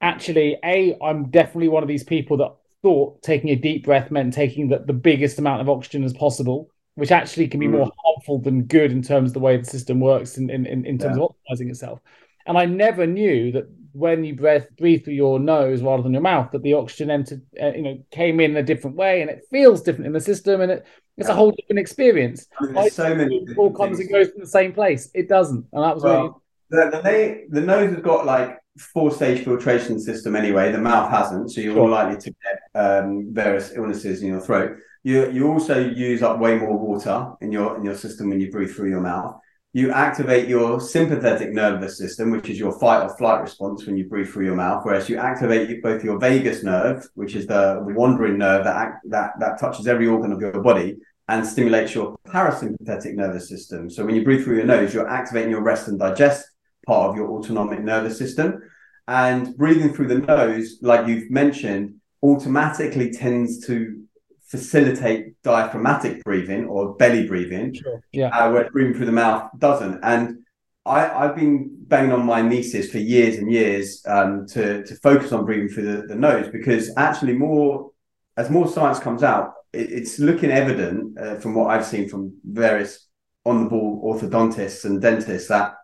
actually, 0.00 0.56
A, 0.64 0.96
I'm 1.02 1.30
definitely 1.30 1.68
one 1.68 1.82
of 1.82 1.88
these 1.88 2.04
people 2.04 2.38
that 2.38 2.54
thought 2.84 3.22
taking 3.22 3.50
a 3.50 3.56
deep 3.56 3.84
breath 3.84 4.10
meant 4.10 4.34
taking 4.34 4.68
the, 4.68 4.78
the 4.78 4.92
biggest 4.92 5.38
amount 5.38 5.62
of 5.62 5.68
oxygen 5.70 6.04
as 6.04 6.12
possible, 6.12 6.68
which 6.94 7.10
actually 7.10 7.48
can 7.48 7.58
be 7.58 7.66
mm. 7.66 7.72
more 7.72 7.90
harmful 8.04 8.38
than 8.38 8.64
good 8.64 8.92
in 8.92 9.02
terms 9.02 9.30
of 9.30 9.34
the 9.34 9.40
way 9.40 9.56
the 9.56 9.64
system 9.64 9.98
works 9.98 10.36
in, 10.36 10.50
in, 10.50 10.66
in 10.66 10.98
terms 10.98 11.16
yeah. 11.16 11.24
of 11.24 11.34
optimizing 11.34 11.70
itself. 11.70 11.98
And 12.46 12.58
I 12.58 12.66
never 12.66 13.06
knew 13.06 13.52
that 13.52 13.66
when 13.92 14.22
you 14.22 14.34
breath 14.34 14.68
breathe 14.76 15.04
through 15.04 15.14
your 15.14 15.38
nose 15.38 15.80
rather 15.80 16.02
than 16.02 16.12
your 16.12 16.20
mouth, 16.20 16.50
that 16.52 16.62
the 16.62 16.74
oxygen 16.74 17.10
entered, 17.10 17.42
uh, 17.60 17.72
you 17.72 17.82
know, 17.82 17.98
came 18.10 18.38
in 18.38 18.56
a 18.56 18.62
different 18.62 18.96
way, 18.96 19.22
and 19.22 19.30
it 19.30 19.46
feels 19.50 19.80
different 19.80 20.06
in 20.06 20.12
the 20.12 20.20
system, 20.20 20.60
and 20.60 20.70
it 20.70 20.86
it's 21.16 21.28
a 21.28 21.34
whole 21.34 21.52
different 21.52 21.78
experience. 21.78 22.46
I 22.60 22.66
mean, 22.66 22.90
so 22.90 23.14
many. 23.14 23.36
It 23.46 23.56
all 23.56 23.72
comes 23.72 23.98
things. 23.98 24.10
and 24.10 24.18
goes 24.18 24.30
from 24.32 24.40
the 24.40 24.48
same 24.48 24.72
place. 24.72 25.10
It 25.14 25.28
doesn't, 25.28 25.64
and 25.72 25.84
that 25.84 25.94
was 25.94 26.02
well, 26.04 26.42
really... 26.70 26.90
the, 26.90 27.00
the, 27.00 27.60
the 27.60 27.66
nose 27.66 27.94
has 27.94 28.02
got 28.02 28.26
like 28.26 28.58
four 28.78 29.10
stage 29.10 29.44
filtration 29.44 30.00
system 30.00 30.34
anyway. 30.34 30.72
The 30.72 30.78
mouth 30.78 31.10
hasn't, 31.10 31.50
so 31.50 31.60
you're 31.60 31.74
more 31.74 31.90
likely 31.90 32.20
to 32.20 32.30
get 32.30 32.80
um, 32.80 33.28
various 33.32 33.72
illnesses 33.72 34.22
in 34.22 34.28
your 34.28 34.40
throat. 34.40 34.76
You 35.02 35.30
you 35.30 35.48
also 35.48 35.78
use 35.78 36.22
up 36.22 36.38
way 36.38 36.56
more 36.58 36.76
water 36.76 37.32
in 37.40 37.52
your 37.52 37.76
in 37.76 37.84
your 37.84 37.94
system 37.94 38.30
when 38.30 38.40
you 38.40 38.50
breathe 38.50 38.74
through 38.74 38.90
your 38.90 39.00
mouth. 39.00 39.36
You 39.72 39.90
activate 39.90 40.48
your 40.48 40.80
sympathetic 40.80 41.52
nervous 41.52 41.98
system, 41.98 42.30
which 42.30 42.48
is 42.48 42.58
your 42.58 42.78
fight 42.78 43.02
or 43.02 43.16
flight 43.16 43.42
response 43.42 43.84
when 43.86 43.96
you 43.96 44.08
breathe 44.08 44.28
through 44.28 44.46
your 44.46 44.54
mouth. 44.54 44.84
Whereas 44.84 45.08
you 45.08 45.18
activate 45.18 45.82
both 45.82 46.04
your 46.04 46.18
vagus 46.18 46.62
nerve, 46.62 47.04
which 47.14 47.34
is 47.34 47.46
the 47.46 47.80
wandering 47.80 48.38
nerve 48.38 48.64
that 48.64 48.76
act, 48.76 49.10
that 49.10 49.32
that 49.40 49.58
touches 49.58 49.86
every 49.86 50.06
organ 50.06 50.32
of 50.32 50.40
your 50.40 50.62
body, 50.62 50.96
and 51.28 51.46
stimulates 51.46 51.94
your 51.94 52.16
parasympathetic 52.26 53.14
nervous 53.14 53.48
system. 53.48 53.90
So 53.90 54.04
when 54.04 54.14
you 54.14 54.24
breathe 54.24 54.44
through 54.44 54.56
your 54.56 54.66
nose, 54.66 54.94
you're 54.94 55.08
activating 55.08 55.50
your 55.50 55.62
rest 55.62 55.88
and 55.88 55.98
digest 55.98 56.46
part 56.86 57.10
of 57.10 57.16
your 57.16 57.30
autonomic 57.30 57.82
nervous 57.82 58.18
system. 58.18 58.62
And 59.06 59.56
breathing 59.56 59.92
through 59.92 60.08
the 60.08 60.18
nose, 60.18 60.78
like 60.80 61.06
you've 61.06 61.30
mentioned, 61.30 61.96
automatically 62.22 63.12
tends 63.12 63.66
to 63.66 64.02
facilitate 64.46 65.40
diaphragmatic 65.42 66.22
breathing 66.24 66.66
or 66.66 66.94
belly 66.94 67.26
breathing, 67.26 67.74
sure. 67.74 68.00
yeah. 68.12 68.28
Uh, 68.28 68.50
where 68.52 68.70
breathing 68.70 68.94
through 68.94 69.06
the 69.06 69.12
mouth 69.12 69.50
doesn't. 69.58 70.00
And 70.02 70.38
I, 70.86 71.00
have 71.00 71.36
been 71.36 71.70
banging 71.86 72.12
on 72.12 72.24
my 72.24 72.42
nieces 72.42 72.90
for 72.90 72.98
years 72.98 73.36
and 73.36 73.50
years 73.50 74.02
um, 74.06 74.46
to, 74.48 74.84
to 74.84 74.94
focus 74.96 75.32
on 75.32 75.44
breathing 75.44 75.68
through 75.68 75.84
the, 75.84 76.06
the 76.06 76.14
nose 76.14 76.48
because 76.48 76.90
actually 76.96 77.34
more 77.34 77.90
as 78.36 78.50
more 78.50 78.68
science 78.68 78.98
comes 78.98 79.22
out, 79.22 79.54
it's 79.72 80.18
looking 80.18 80.50
evident 80.50 81.18
uh, 81.18 81.36
from 81.36 81.54
what 81.54 81.70
I've 81.70 81.86
seen 81.86 82.08
from 82.08 82.36
various 82.44 83.06
on 83.44 83.64
the 83.64 83.70
ball 83.70 84.02
orthodontists 84.04 84.84
and 84.84 85.00
dentists 85.00 85.48
that 85.48 85.74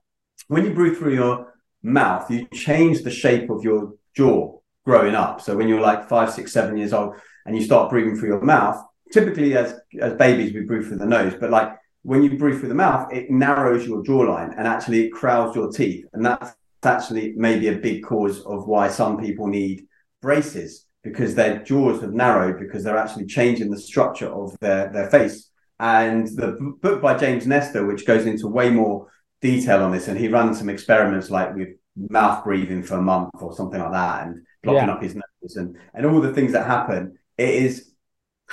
when 0.49 0.65
you 0.65 0.73
breathe 0.73 0.97
through 0.97 1.15
your 1.15 1.50
mouth, 1.83 2.31
you 2.31 2.47
change 2.53 3.03
the 3.03 3.11
shape 3.11 3.51
of 3.51 3.65
your 3.65 3.95
jaw 4.15 4.59
growing 4.85 5.15
up. 5.15 5.41
So 5.41 5.57
when 5.57 5.69
you're 5.69 5.81
like 5.81 6.09
five, 6.09 6.31
six, 6.33 6.53
seven 6.53 6.77
years 6.77 6.93
old 6.93 7.15
and 7.47 7.57
you 7.57 7.63
start 7.63 7.91
breathing 7.91 8.17
through 8.17 8.31
your 8.31 8.41
mouth, 8.41 8.83
typically 9.13 9.57
as 9.57 9.75
as 10.01 10.15
babies 10.15 10.53
we 10.55 10.61
breathe 10.61 10.87
through 10.87 10.99
the 10.99 11.07
nose, 11.07 11.35
but 11.39 11.51
like 11.51 11.77
when 12.03 12.23
you 12.23 12.37
breathe 12.39 12.59
through 12.59 12.69
the 12.69 12.75
mouth, 12.75 13.13
it 13.13 13.31
narrows 13.31 13.87
your 13.87 14.03
jawline 14.03 14.57
and 14.57 14.67
actually 14.67 15.07
it 15.07 15.11
crowds 15.11 15.55
your 15.55 15.71
teeth, 15.71 16.07
and 16.13 16.25
that's 16.25 16.55
actually 16.83 17.35
maybe 17.37 17.69
a 17.69 17.77
big 17.77 18.03
cause 18.03 18.41
of 18.45 18.67
why 18.67 18.89
some 18.89 19.19
people 19.19 19.47
need 19.47 19.87
braces 20.23 20.87
because 21.03 21.35
their 21.35 21.63
jaws 21.63 22.01
have 22.01 22.13
narrowed 22.13 22.59
because 22.59 22.85
they're 22.85 22.97
actually 22.97 23.27
changing 23.27 23.71
the 23.71 23.79
structure 23.79 24.29
of 24.29 24.57
their, 24.61 24.91
their 24.93 25.11
face. 25.11 25.51
And 25.79 26.27
the 26.29 26.59
book 26.83 27.01
by 27.01 27.17
James 27.17 27.47
Nestor, 27.47 27.87
which 27.87 28.07
goes 28.07 28.27
into 28.27 28.47
way 28.49 28.71
more 28.71 29.07
detail 29.41 29.83
on 29.83 29.93
this, 29.93 30.09
and 30.09 30.19
he 30.19 30.29
runs 30.29 30.59
some 30.59 30.69
experiments 30.69 31.31
like 31.31 31.55
with 31.55 31.69
mouth 31.97 32.45
breathing 32.45 32.83
for 32.83 32.97
a 32.97 33.03
month 33.03 33.31
or 33.41 33.55
something 33.55 33.81
like 33.81 33.93
that, 33.93 34.27
and 34.27 34.43
blocking 34.63 34.89
yeah. 34.89 34.95
up 34.95 35.03
his 35.03 35.15
nose 35.15 35.57
and, 35.57 35.77
and 35.95 36.07
all 36.07 36.21
the 36.21 36.33
things 36.33 36.53
that 36.53 36.67
happen. 36.67 37.19
It 37.39 37.49
is 37.51 37.93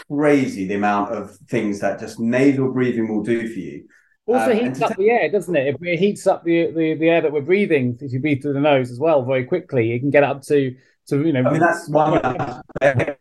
crazy 0.09 0.67
the 0.67 0.75
amount 0.75 1.11
of 1.11 1.35
things 1.49 1.79
that 1.79 1.99
just 1.99 2.19
nasal 2.19 2.71
breathing 2.71 3.07
will 3.07 3.23
do 3.23 3.51
for 3.51 3.59
you. 3.59 3.85
Also 4.25 4.51
um, 4.51 4.57
heats 4.57 4.81
up 4.81 4.95
the 4.97 5.09
air, 5.09 5.31
doesn't 5.31 5.55
it? 5.55 5.67
If 5.67 5.81
it 5.81 5.99
heats 5.99 6.27
up 6.27 6.43
the, 6.43 6.71
the 6.71 6.95
the 6.95 7.09
air 7.09 7.21
that 7.21 7.31
we're 7.31 7.41
breathing, 7.41 7.97
if 8.01 8.11
you 8.11 8.19
breathe 8.19 8.41
through 8.41 8.53
the 8.53 8.59
nose 8.59 8.91
as 8.91 8.99
well, 8.99 9.23
very 9.23 9.45
quickly, 9.45 9.93
it 9.93 9.99
can 9.99 10.09
get 10.09 10.23
up 10.23 10.41
to 10.43 10.75
to 11.07 11.25
you 11.25 11.31
know. 11.31 11.43
I 11.43 11.51
mean, 11.51 11.61
that's 11.61 11.87
one 11.87 12.19
aspect. 12.23 13.19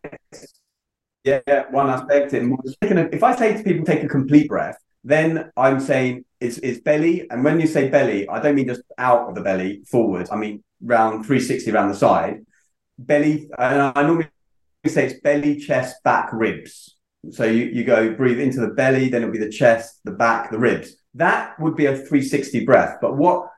Yeah, 1.23 1.65
one 1.71 1.91
aspect. 1.91 2.33
If 2.33 3.23
I 3.23 3.37
say 3.37 3.57
to 3.57 3.63
people, 3.63 3.85
take 3.85 4.03
a 4.03 4.09
complete 4.09 4.49
breath, 4.49 4.79
then 5.07 5.53
I'm 5.57 5.79
saying 5.79 6.25
it's 6.41 6.59
it's 6.59 6.81
belly, 6.81 7.31
and 7.31 7.45
when 7.45 7.61
you 7.61 7.69
say 7.69 7.89
belly, 7.89 8.29
I 8.29 8.41
don't 8.41 8.57
mean 8.57 8.67
just 8.67 8.83
out 8.99 9.29
of 9.29 9.37
the 9.37 9.41
belly 9.41 9.83
forward. 9.87 10.29
I 10.33 10.37
mean 10.37 10.65
round 10.83 11.25
360 11.25 11.71
around 11.71 11.91
the 11.91 11.95
side. 11.95 12.45
Belly, 12.99 13.49
and 13.57 13.93
I 13.95 14.03
normally 14.03 14.29
say 14.85 15.07
it's 15.07 15.21
belly, 15.21 15.61
chest, 15.61 16.03
back, 16.03 16.33
ribs. 16.33 16.97
So 17.31 17.45
you, 17.45 17.67
you 17.67 17.85
go 17.85 18.15
breathe 18.15 18.41
into 18.41 18.61
the 18.61 18.75
belly, 18.75 19.09
then 19.09 19.23
it'll 19.23 19.33
be 19.33 19.39
the 19.39 19.49
chest, 19.49 20.01
the 20.05 20.11
back, 20.11 20.51
the 20.51 20.59
ribs. 20.59 20.97
That 21.15 21.59
would 21.61 21.77
be 21.77 21.87
a 21.87 21.93
360 21.93 22.65
breath. 22.65 22.99
But 23.01 23.17
what 23.17 23.49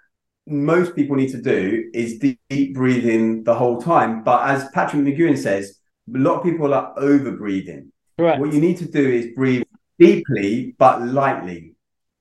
most 0.47 0.95
people 0.95 1.17
need 1.17 1.31
to 1.31 1.41
do 1.41 1.91
is 1.95 2.19
deep, 2.19 2.41
deep 2.51 2.75
breathing 2.75 3.45
the 3.45 3.55
whole 3.55 3.81
time. 3.81 4.23
But 4.23 4.49
as 4.49 4.69
Patrick 4.75 5.03
McKeown 5.03 5.39
says, 5.39 5.79
a 6.15 6.19
lot 6.19 6.39
of 6.39 6.43
people 6.43 6.75
are 6.75 6.93
over 6.99 7.33
breathing. 7.33 7.93
Right. 8.19 8.39
What 8.39 8.53
you 8.53 8.61
need 8.61 8.79
to 8.79 8.87
do 8.87 9.07
is 9.09 9.29
breathe 9.35 9.63
deeply 9.99 10.75
but 10.79 11.03
lightly. 11.03 11.75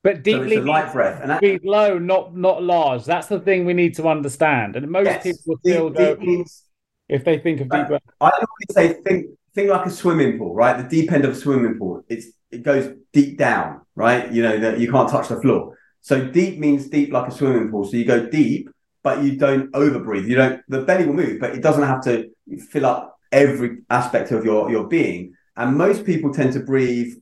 But 0.03 0.23
deeply, 0.23 0.55
so 0.55 0.61
light 0.61 0.93
breath, 0.93 1.21
and 1.21 1.37
breathe 1.39 1.65
low, 1.65 1.97
not 1.97 2.35
not 2.35 2.63
large. 2.63 3.03
That's 3.03 3.27
the 3.27 3.39
thing 3.39 3.65
we 3.65 3.73
need 3.73 3.95
to 3.95 4.07
understand. 4.07 4.75
And 4.75 4.89
most 4.89 5.05
yes, 5.05 5.23
people 5.23 5.57
still 5.65 5.89
deep, 5.89 5.97
go 5.97 6.15
deep 6.15 6.47
if 7.09 7.25
they 7.25 7.39
think 7.39 7.61
of 7.61 7.69
deep 7.69 7.87
breath. 7.87 8.01
I 8.21 8.29
always 8.29 8.45
say 8.71 9.01
think 9.01 9.27
think 9.53 9.69
like 9.69 9.85
a 9.85 9.89
swimming 9.89 10.37
pool, 10.37 10.53
right? 10.53 10.77
The 10.77 10.87
deep 10.87 11.11
end 11.11 11.25
of 11.25 11.31
a 11.31 11.35
swimming 11.35 11.77
pool. 11.77 12.03
It's 12.07 12.27
it 12.51 12.63
goes 12.63 12.95
deep 13.11 13.37
down, 13.37 13.81
right? 13.95 14.31
You 14.31 14.43
know 14.43 14.59
that 14.59 14.79
you 14.79 14.89
can't 14.89 15.09
touch 15.09 15.27
the 15.27 15.41
floor. 15.41 15.77
So 16.01 16.25
deep 16.25 16.59
means 16.59 16.87
deep 16.87 17.11
like 17.11 17.27
a 17.27 17.31
swimming 17.31 17.69
pool. 17.69 17.83
So 17.83 17.97
you 17.97 18.05
go 18.05 18.27
deep, 18.29 18.69
but 19.03 19.23
you 19.23 19.35
don't 19.35 19.75
over 19.75 19.99
breathe. 19.99 20.27
You 20.27 20.35
don't. 20.35 20.61
The 20.69 20.83
belly 20.83 21.05
will 21.05 21.15
move, 21.15 21.39
but 21.39 21.53
it 21.55 21.61
doesn't 21.61 21.83
have 21.83 22.03
to 22.03 22.29
fill 22.69 22.85
up 22.85 23.19
every 23.31 23.79
aspect 23.89 24.31
of 24.31 24.45
your 24.45 24.69
your 24.71 24.87
being. 24.87 25.33
And 25.57 25.75
most 25.75 26.05
people 26.05 26.33
tend 26.33 26.53
to 26.53 26.59
breathe. 26.59 27.13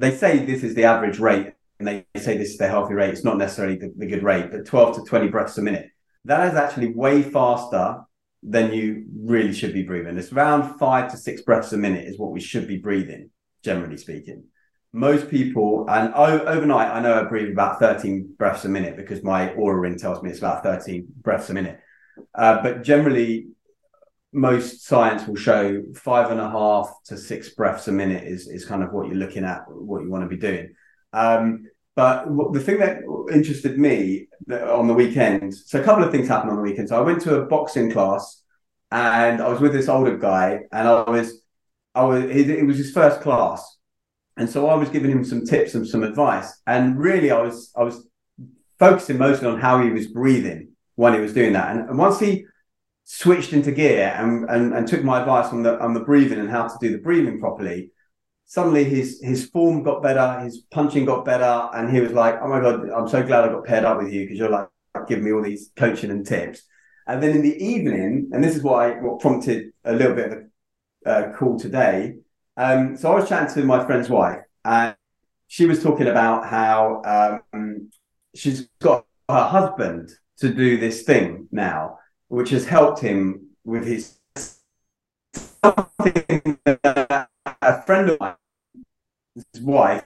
They 0.00 0.16
say 0.16 0.46
this 0.46 0.62
is 0.62 0.74
the 0.74 0.84
average 0.84 1.18
rate, 1.18 1.52
and 1.78 1.86
they 1.86 2.06
say 2.16 2.38
this 2.38 2.52
is 2.52 2.56
the 2.56 2.68
healthy 2.68 2.94
rate. 2.94 3.10
It's 3.10 3.22
not 3.22 3.36
necessarily 3.36 3.76
the, 3.76 3.92
the 3.94 4.06
good 4.06 4.22
rate, 4.22 4.50
but 4.50 4.64
12 4.64 4.96
to 4.96 5.02
20 5.04 5.28
breaths 5.28 5.58
a 5.58 5.62
minute. 5.62 5.90
That 6.24 6.48
is 6.48 6.54
actually 6.54 6.94
way 6.94 7.22
faster 7.22 7.98
than 8.42 8.72
you 8.72 9.04
really 9.14 9.52
should 9.52 9.74
be 9.74 9.82
breathing. 9.82 10.16
It's 10.16 10.32
around 10.32 10.78
five 10.78 11.10
to 11.10 11.18
six 11.18 11.42
breaths 11.42 11.74
a 11.74 11.76
minute 11.76 12.08
is 12.08 12.18
what 12.18 12.30
we 12.30 12.40
should 12.40 12.66
be 12.66 12.78
breathing, 12.78 13.28
generally 13.62 13.98
speaking. 13.98 14.44
Most 14.94 15.28
people, 15.28 15.84
and 15.86 16.14
o- 16.14 16.46
overnight, 16.46 16.88
I 16.88 17.00
know 17.00 17.20
I 17.20 17.24
breathe 17.24 17.52
about 17.52 17.78
13 17.78 18.36
breaths 18.38 18.64
a 18.64 18.70
minute 18.70 18.96
because 18.96 19.22
my 19.22 19.48
Oura 19.50 19.82
ring 19.82 19.98
tells 19.98 20.22
me 20.22 20.30
it's 20.30 20.38
about 20.38 20.62
13 20.62 21.08
breaths 21.20 21.50
a 21.50 21.54
minute. 21.54 21.78
Uh, 22.34 22.62
but 22.62 22.82
generally, 22.82 23.48
most 24.32 24.86
science 24.86 25.26
will 25.26 25.36
show 25.36 25.82
five 25.94 26.30
and 26.30 26.40
a 26.40 26.48
half 26.48 26.92
to 27.06 27.16
six 27.16 27.50
breaths 27.50 27.88
a 27.88 27.92
minute 27.92 28.24
is, 28.24 28.48
is 28.48 28.64
kind 28.64 28.82
of 28.82 28.92
what 28.92 29.06
you're 29.06 29.16
looking 29.16 29.44
at, 29.44 29.62
what 29.68 30.02
you 30.02 30.10
want 30.10 30.22
to 30.22 30.28
be 30.28 30.36
doing. 30.36 30.72
Um, 31.12 31.64
but 31.96 32.26
the 32.52 32.60
thing 32.60 32.78
that 32.78 33.02
interested 33.32 33.78
me 33.78 34.28
on 34.48 34.86
the 34.86 34.94
weekend, 34.94 35.54
so 35.54 35.80
a 35.80 35.84
couple 35.84 36.04
of 36.04 36.12
things 36.12 36.28
happened 36.28 36.50
on 36.50 36.56
the 36.56 36.62
weekend. 36.62 36.88
So 36.88 36.96
I 36.96 37.02
went 37.02 37.20
to 37.22 37.40
a 37.40 37.46
boxing 37.46 37.90
class, 37.90 38.42
and 38.90 39.42
I 39.42 39.48
was 39.48 39.60
with 39.60 39.72
this 39.72 39.88
older 39.88 40.16
guy, 40.16 40.60
and 40.72 40.88
I 40.88 41.02
was, 41.02 41.42
I 41.94 42.04
was, 42.04 42.24
it 42.24 42.64
was 42.64 42.78
his 42.78 42.92
first 42.92 43.20
class, 43.20 43.76
and 44.36 44.48
so 44.48 44.68
I 44.68 44.76
was 44.76 44.88
giving 44.88 45.10
him 45.10 45.24
some 45.24 45.44
tips 45.44 45.74
and 45.74 45.86
some 45.86 46.04
advice, 46.04 46.60
and 46.66 46.98
really 46.98 47.30
I 47.32 47.42
was, 47.42 47.72
I 47.76 47.82
was 47.82 48.06
focusing 48.78 49.18
mostly 49.18 49.48
on 49.48 49.60
how 49.60 49.82
he 49.82 49.90
was 49.90 50.06
breathing 50.06 50.70
when 50.94 51.12
he 51.12 51.20
was 51.20 51.34
doing 51.34 51.52
that, 51.52 51.76
and, 51.76 51.88
and 51.88 51.98
once 51.98 52.20
he 52.20 52.46
switched 53.12 53.52
into 53.52 53.72
gear 53.72 54.14
and, 54.16 54.48
and 54.48 54.72
and 54.72 54.86
took 54.86 55.02
my 55.02 55.18
advice 55.18 55.52
on 55.52 55.64
the 55.64 55.78
on 55.80 55.94
the 55.94 56.00
breathing 56.00 56.38
and 56.38 56.48
how 56.48 56.68
to 56.68 56.74
do 56.80 56.92
the 56.92 57.02
breathing 57.02 57.40
properly, 57.40 57.90
suddenly 58.46 58.84
his 58.84 59.20
his 59.20 59.46
form 59.46 59.82
got 59.82 60.00
better, 60.00 60.40
his 60.44 60.58
punching 60.70 61.06
got 61.06 61.24
better, 61.24 61.68
and 61.74 61.90
he 61.90 62.00
was 62.00 62.12
like, 62.12 62.36
"Oh 62.40 62.48
my 62.48 62.60
god, 62.60 62.88
I'm 62.88 63.08
so 63.08 63.22
glad 63.24 63.44
I 63.44 63.48
got 63.48 63.64
paired 63.64 63.84
up 63.84 63.98
with 63.98 64.12
you 64.12 64.22
because 64.22 64.38
you're 64.38 64.48
like 64.48 64.68
giving 65.08 65.24
me 65.24 65.32
all 65.32 65.42
these 65.42 65.72
coaching 65.74 66.10
and 66.10 66.24
tips." 66.24 66.62
And 67.08 67.20
then 67.20 67.30
in 67.30 67.42
the 67.42 67.56
evening, 67.56 68.30
and 68.32 68.44
this 68.44 68.54
is 68.54 68.64
I 68.64 68.92
what 69.00 69.20
prompted 69.20 69.72
a 69.84 69.92
little 69.92 70.14
bit 70.14 70.32
of 70.32 70.38
a 71.04 71.10
uh, 71.10 71.32
call 71.32 71.58
today. 71.58 72.14
Um, 72.56 72.96
so 72.96 73.10
I 73.10 73.16
was 73.16 73.28
chatting 73.28 73.52
to 73.54 73.64
my 73.64 73.84
friend's 73.84 74.08
wife, 74.08 74.42
and 74.64 74.94
she 75.48 75.66
was 75.66 75.82
talking 75.82 76.06
about 76.06 76.46
how 76.46 77.02
um, 77.52 77.90
she's 78.36 78.68
got 78.80 79.04
her 79.28 79.44
husband 79.48 80.10
to 80.38 80.54
do 80.54 80.78
this 80.78 81.02
thing 81.02 81.48
now, 81.50 81.98
which 82.30 82.50
has 82.50 82.64
helped 82.64 83.00
him 83.00 83.48
with 83.64 83.84
his 83.84 84.16
something 85.62 86.58
a 86.64 87.82
friend 87.82 88.08
of 88.08 88.20
mine 88.20 88.34
his 89.34 89.62
wife 89.62 90.04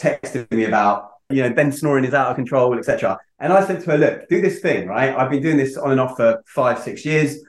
texted 0.00 0.50
me 0.50 0.64
about, 0.64 1.12
you 1.28 1.42
know, 1.42 1.52
Ben 1.52 1.70
snoring 1.70 2.04
is 2.04 2.14
out 2.14 2.30
of 2.30 2.36
control, 2.36 2.76
etc. 2.78 3.18
And 3.38 3.52
I 3.52 3.66
said 3.66 3.82
to 3.82 3.90
her, 3.90 3.98
look, 3.98 4.28
do 4.28 4.40
this 4.40 4.60
thing, 4.60 4.88
right? 4.88 5.14
I've 5.14 5.30
been 5.30 5.42
doing 5.42 5.56
this 5.56 5.76
on 5.76 5.92
and 5.92 6.00
off 6.00 6.16
for 6.16 6.42
five, 6.46 6.78
six 6.78 7.04
years, 7.04 7.42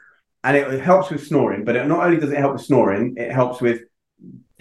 and 0.44 0.58
it 0.58 0.82
helps 0.82 1.10
with 1.10 1.26
snoring. 1.26 1.64
But 1.64 1.76
it, 1.76 1.88
not 1.88 2.04
only 2.04 2.18
does 2.18 2.32
it 2.32 2.38
help 2.38 2.54
with 2.54 2.64
snoring, 2.64 3.16
it 3.18 3.32
helps 3.32 3.62
with 3.62 3.82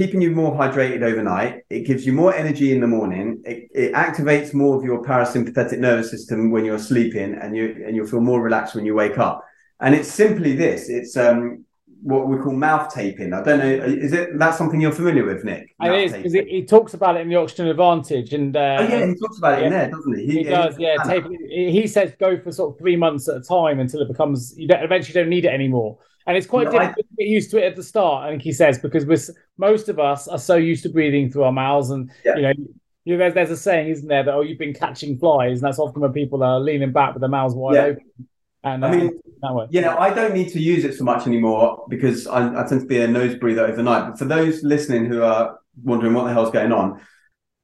keeping 0.01 0.23
you 0.23 0.31
more 0.31 0.53
hydrated 0.53 1.03
overnight. 1.03 1.63
It 1.69 1.81
gives 1.81 2.07
you 2.07 2.15
more 2.15 2.35
energy 2.35 2.73
in 2.73 2.81
the 2.81 2.87
morning. 2.87 3.43
It, 3.45 3.69
it, 3.75 3.93
activates 3.93 4.55
more 4.55 4.79
of 4.79 4.83
your 4.83 5.05
parasympathetic 5.05 5.79
nervous 5.79 6.11
system 6.11 6.51
when 6.51 6.65
you're 6.65 6.79
sleeping, 6.79 7.35
and 7.35 7.55
you 7.55 7.85
and 7.87 7.95
you'll 7.95 8.07
feel 8.07 8.23
more 8.23 8.41
relaxed 8.43 8.75
when 8.75 8.87
you 8.87 8.95
wake 8.95 9.19
up. 9.19 9.45
And 9.79 9.95
it's 9.95 10.09
simply 10.09 10.57
this: 10.57 10.89
it's 10.89 11.19
um, 11.19 11.67
what 12.03 12.29
we 12.29 12.39
call 12.39 12.55
mouth 12.55 12.95
taping. 12.95 13.35
I 13.35 13.43
don't 13.43 13.59
know. 13.59 13.69
Is 14.07 14.15
it 14.15 14.39
that's 14.39 14.57
something 14.57 14.81
you're 14.81 14.91
familiar 14.91 15.27
with, 15.27 15.45
Nick? 15.45 15.75
Mouth 15.79 15.91
it 15.91 16.05
is 16.05 16.13
because 16.15 16.33
he, 16.33 16.45
he, 16.45 16.65
talks 16.65 16.95
about 16.95 17.19
it 17.19 17.21
in 17.21 17.29
the 17.29 17.37
Oxygen 17.37 17.67
Advantage, 17.67 18.33
and 18.33 18.57
uh, 18.57 18.79
oh 18.81 18.89
yeah, 18.89 19.07
he 19.07 19.15
talks 19.17 19.37
about 19.37 19.59
it 19.59 19.61
yeah. 19.61 19.67
in 19.67 19.73
there, 19.73 19.91
doesn't 19.91 20.19
he? 20.19 20.25
He, 20.25 20.33
he 20.39 20.45
does, 20.45 20.79
yeah. 20.79 20.97
He 21.51 21.87
says 21.87 22.15
go 22.19 22.41
for 22.41 22.53
sort 22.53 22.73
of 22.75 22.79
three 22.79 22.97
months 22.97 23.29
at 23.29 23.37
a 23.37 23.43
time 23.43 23.81
until 23.81 24.01
it 24.01 24.09
becomes 24.09 24.55
you 24.57 24.67
don't 24.67 24.83
eventually 24.83 25.13
don't 25.13 25.29
need 25.29 25.45
it 25.45 25.53
anymore. 25.53 25.99
And 26.27 26.37
it's 26.37 26.47
quite 26.47 26.67
no, 26.67 26.73
difficult 26.73 26.99
I, 26.99 27.03
to 27.03 27.17
get 27.19 27.29
used 27.29 27.51
to 27.53 27.59
it 27.59 27.65
at 27.65 27.77
the 27.77 27.83
start. 27.83 28.25
I 28.25 28.31
think 28.31 28.43
he 28.43 28.53
says 28.53 28.79
because 28.79 29.07
we're, 29.07 29.35
most 29.59 29.89
of 29.89 29.99
us 29.99 30.29
are 30.29 30.39
so 30.39 30.57
used 30.57 30.83
to 30.83 30.89
breathing 30.89 31.31
through 31.31 31.45
our 31.45 31.53
mouths, 31.53 31.91
and 31.91 32.11
yeah. 32.25 32.37
you 32.37 32.43
know. 32.43 32.53
You 33.07 33.15
know, 33.15 33.19
there's, 33.19 33.35
there's 33.35 33.51
a 33.51 33.57
saying, 33.57 33.89
isn't 33.89 34.09
there, 34.09 34.23
that 34.23 34.35
oh, 34.35 34.43
you've 34.43 34.59
been 34.59 34.75
catching 34.75 35.19
flies, 35.19 35.59
and 35.59 35.67
that's 35.67 35.79
often 35.79 36.03
when 36.03 36.13
people 36.13 36.43
are 36.43 36.61
leaning 36.61 36.93
back 36.93 37.15
with 37.15 37.23
their 37.23 37.31
mouths 37.31 37.55
wide 37.55 37.75
yeah. 37.75 37.83
open. 37.85 38.29
And 38.63 38.85
I 38.85 38.95
mean, 38.95 39.19
uh, 39.43 39.67
you 39.71 39.81
know, 39.81 39.97
I 39.97 40.13
don't 40.13 40.35
need 40.35 40.51
to 40.51 40.61
use 40.61 40.85
it 40.85 40.95
so 40.95 41.05
much 41.05 41.27
anymore 41.27 41.87
because 41.89 42.27
I, 42.27 42.61
I, 42.61 42.67
tend 42.69 42.83
to 42.83 42.87
be 42.87 43.01
a 43.01 43.09
nose 43.09 43.35
breather 43.37 43.65
overnight. 43.65 44.11
But 44.11 44.19
for 44.19 44.27
those 44.27 44.63
listening 44.63 45.07
who 45.07 45.23
are 45.23 45.59
wondering 45.83 46.13
what 46.13 46.25
the 46.25 46.33
hell's 46.33 46.51
going 46.51 46.73
on, 46.73 47.01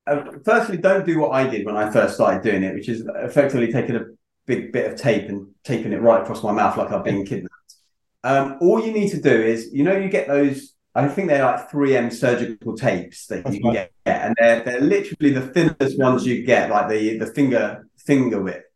uh, 0.06 0.22
firstly, 0.44 0.78
don't 0.78 1.04
do 1.04 1.18
what 1.18 1.32
I 1.32 1.46
did 1.46 1.66
when 1.66 1.76
I 1.76 1.90
first 1.90 2.14
started 2.14 2.42
doing 2.42 2.62
it, 2.62 2.74
which 2.74 2.88
is 2.88 3.06
effectively 3.16 3.70
taking 3.70 3.96
a 3.96 4.06
big 4.46 4.72
bit 4.72 4.90
of 4.90 4.98
tape 4.98 5.28
and 5.28 5.48
taping 5.64 5.92
it 5.92 6.00
right 6.00 6.22
across 6.22 6.42
my 6.42 6.52
mouth 6.52 6.78
like 6.78 6.92
I've 6.92 7.04
been 7.04 7.26
kidnapped. 7.26 7.52
Um, 8.26 8.58
all 8.60 8.84
you 8.84 8.92
need 8.92 9.10
to 9.10 9.20
do 9.20 9.30
is, 9.30 9.70
you 9.72 9.84
know, 9.84 9.96
you 9.96 10.08
get 10.08 10.28
those. 10.28 10.74
I 10.94 11.06
think 11.08 11.28
they're 11.28 11.44
like 11.44 11.70
3M 11.70 12.10
surgical 12.12 12.74
tapes 12.74 13.26
that 13.26 13.52
you 13.52 13.60
can 13.60 13.72
get, 13.72 13.92
and 14.06 14.34
they're 14.38 14.62
they're 14.64 14.80
literally 14.80 15.32
the 15.32 15.46
thinnest 15.48 15.98
ones 15.98 16.26
you 16.26 16.44
get, 16.44 16.70
like 16.70 16.88
the 16.88 17.18
the 17.18 17.26
finger 17.26 17.86
finger 17.96 18.40
width 18.40 18.66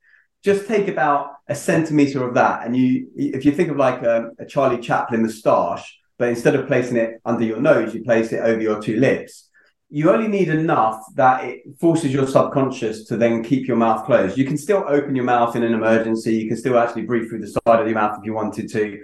just 0.42 0.66
take 0.66 0.88
about 0.88 1.32
a 1.48 1.54
centimeter 1.54 2.26
of 2.26 2.34
that, 2.34 2.64
and 2.64 2.76
you, 2.76 3.08
if 3.14 3.44
you 3.44 3.52
think 3.52 3.70
of 3.70 3.76
like 3.76 4.02
a, 4.02 4.30
a 4.38 4.46
Charlie 4.46 4.80
Chaplin 4.80 5.22
moustache, 5.22 5.98
but 6.18 6.28
instead 6.28 6.54
of 6.54 6.66
placing 6.66 6.96
it 6.96 7.20
under 7.24 7.44
your 7.44 7.60
nose, 7.60 7.94
you 7.94 8.02
place 8.02 8.32
it 8.32 8.40
over 8.40 8.60
your 8.60 8.80
two 8.80 8.96
lips. 8.96 9.48
You 9.90 10.10
only 10.10 10.28
need 10.28 10.48
enough 10.48 11.02
that 11.16 11.44
it 11.44 11.62
forces 11.80 12.12
your 12.12 12.26
subconscious 12.26 13.04
to 13.06 13.16
then 13.16 13.42
keep 13.42 13.66
your 13.66 13.76
mouth 13.76 14.06
closed. 14.06 14.38
You 14.38 14.44
can 14.44 14.56
still 14.56 14.84
open 14.86 15.16
your 15.16 15.24
mouth 15.24 15.56
in 15.56 15.64
an 15.64 15.74
emergency. 15.74 16.36
You 16.36 16.48
can 16.48 16.56
still 16.56 16.78
actually 16.78 17.02
breathe 17.02 17.28
through 17.28 17.40
the 17.40 17.48
side 17.48 17.80
of 17.80 17.86
your 17.86 17.96
mouth 17.96 18.18
if 18.18 18.24
you 18.24 18.32
wanted 18.32 18.70
to. 18.70 19.02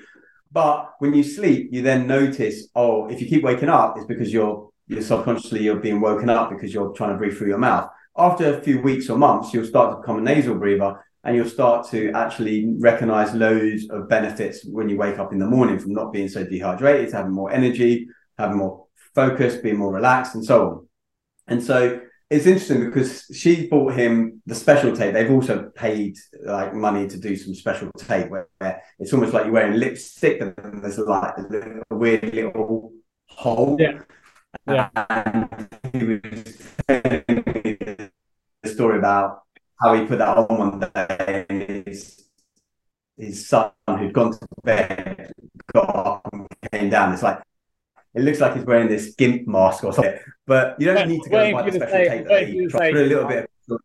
But 0.57 0.93
when 1.01 1.13
you 1.13 1.23
sleep, 1.23 1.69
you 1.71 1.83
then 1.83 2.07
notice, 2.07 2.69
oh, 2.75 3.11
if 3.11 3.21
you 3.21 3.27
keep 3.29 3.43
waking 3.43 3.69
up, 3.69 3.99
it's 3.99 4.07
because 4.07 4.33
you're 4.33 4.71
you're 4.89 5.03
subconsciously 5.03 5.63
you're 5.63 5.77
being 5.77 6.01
woken 6.01 6.31
up 6.31 6.49
because 6.49 6.73
you're 6.73 6.95
trying 6.95 7.11
to 7.11 7.19
breathe 7.19 7.37
through 7.37 7.49
your 7.49 7.59
mouth. 7.59 7.91
After 8.17 8.55
a 8.55 8.63
few 8.63 8.81
weeks 8.81 9.11
or 9.11 9.19
months, 9.19 9.53
you'll 9.53 9.67
start 9.67 9.91
to 9.91 10.01
become 10.01 10.17
a 10.17 10.23
nasal 10.23 10.55
breather 10.55 11.05
and 11.25 11.37
you'll 11.37 11.51
start 11.51 11.87
to 11.91 12.11
actually 12.13 12.73
recognize 12.79 13.35
loads 13.35 13.87
of 13.91 14.09
benefits 14.09 14.65
when 14.65 14.89
you 14.89 14.97
wake 14.97 15.19
up 15.19 15.31
in 15.31 15.39
the 15.39 15.47
morning 15.47 15.79
from 15.79 15.93
not 15.93 16.11
being 16.11 16.27
so 16.27 16.43
dehydrated 16.43 17.13
having 17.13 17.33
more 17.33 17.53
energy, 17.53 18.09
having 18.39 18.57
more 18.57 18.87
focus, 19.15 19.57
being 19.57 19.77
more 19.77 19.93
relaxed, 19.93 20.37
and 20.37 20.43
so 20.43 20.67
on. 20.67 20.89
And 21.49 21.63
so 21.63 22.01
it's 22.29 22.47
interesting 22.47 22.87
because 22.87 23.27
she 23.35 23.69
bought 23.69 23.95
him 23.95 24.43
the 24.47 24.55
special 24.55 24.95
tape. 24.97 25.15
They've 25.15 25.31
also 25.31 25.71
paid 25.75 26.17
like 26.45 26.75
money 26.75 27.07
to 27.07 27.19
do 27.19 27.37
some 27.37 27.55
special 27.55 27.91
tape 27.99 28.31
where, 28.31 28.49
where 28.59 28.83
it's 28.99 29.13
almost 29.13 29.33
like 29.33 29.45
you're 29.45 29.53
wearing 29.53 29.79
lipstick 29.79 30.41
and 30.41 30.55
there's 30.83 30.99
like 30.99 31.35
a 31.39 31.95
weird 31.95 32.35
little 32.35 32.93
hole. 33.29 33.77
Yeah. 33.79 34.01
Yeah. 34.67 34.89
story 38.65 38.99
about 38.99 39.43
how 39.81 39.95
he 39.95 40.05
put 40.07 40.19
that 40.19 40.37
on 40.37 40.59
one 40.59 40.81
day 40.81 41.47
and 41.49 41.87
his, 41.87 42.25
his 43.17 43.49
son 43.49 43.71
who'd 43.89 44.13
gone 44.13 44.33
to 44.33 44.39
bed 44.65 45.33
got 45.73 45.97
up 45.97 46.29
and 46.33 46.49
came 46.73 46.91
down. 46.91 47.13
It's 47.13 47.23
like 47.23 47.41
it 48.15 48.23
looks 48.23 48.41
like 48.41 48.57
he's 48.57 48.65
wearing 48.65 48.89
this 48.89 49.15
gimp 49.15 49.47
mask 49.47 49.85
or 49.85 49.93
something. 49.93 50.19
But 50.47 50.77
you 50.79 50.87
don't 50.87 51.09
need 51.09 51.23
to 51.23 51.31
go 51.31 51.39
and 51.39 51.53
buy 51.53 51.63
the 51.63 51.73
special 51.73 51.91
say, 51.91 52.09
tape 52.09 52.29
that 52.29 52.49
he 52.49 52.69
put 52.69 52.83
a 52.83 52.93
little 52.93 53.27
bit 53.27 53.51
of 53.71 53.79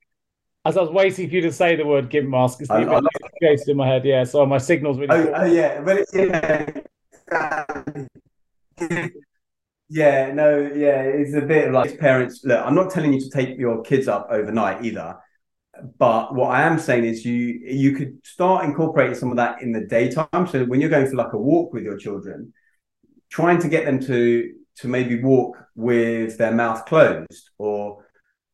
as 0.63 0.77
I 0.77 0.81
was 0.81 0.91
waiting 0.91 1.27
for 1.27 1.35
you 1.35 1.41
to 1.41 1.51
say 1.51 1.75
the 1.75 1.85
word 1.85 2.09
gimp 2.09 2.29
mask, 2.29 2.59
it's 2.59 2.69
the 2.69 2.75
I, 2.75 3.57
in 3.67 3.77
my 3.77 3.87
head. 3.87 4.05
Yeah, 4.05 4.23
so 4.23 4.45
my 4.45 4.59
signal's 4.59 4.99
really. 4.99 5.09
Oh, 5.11 5.33
oh 5.35 5.45
yeah, 5.45 5.83
it's, 5.87 6.13
yeah. 6.13 8.05
Yeah, 9.93 10.31
no, 10.31 10.57
yeah, 10.73 11.01
it's 11.01 11.35
a 11.35 11.41
bit 11.41 11.73
like 11.73 11.99
parents. 11.99 12.45
Look, 12.45 12.65
I'm 12.65 12.75
not 12.75 12.91
telling 12.91 13.11
you 13.11 13.19
to 13.19 13.29
take 13.29 13.57
your 13.57 13.81
kids 13.81 14.07
up 14.07 14.27
overnight 14.29 14.85
either, 14.85 15.17
but 15.97 16.33
what 16.33 16.51
I 16.51 16.61
am 16.61 16.79
saying 16.79 17.03
is 17.03 17.25
you 17.25 17.59
you 17.65 17.93
could 17.93 18.25
start 18.25 18.63
incorporating 18.63 19.15
some 19.15 19.31
of 19.31 19.37
that 19.37 19.61
in 19.61 19.73
the 19.73 19.81
daytime. 19.81 20.47
So 20.47 20.63
when 20.63 20.79
you're 20.79 20.89
going 20.89 21.07
for 21.07 21.17
like 21.17 21.33
a 21.33 21.37
walk 21.37 21.73
with 21.73 21.83
your 21.83 21.97
children, 21.97 22.53
trying 23.29 23.59
to 23.59 23.67
get 23.67 23.83
them 23.83 23.99
to 24.01 24.53
to 24.77 24.87
maybe 24.87 25.21
walk 25.21 25.57
with 25.75 26.37
their 26.37 26.51
mouth 26.51 26.85
closed 26.85 27.49
or 27.57 28.05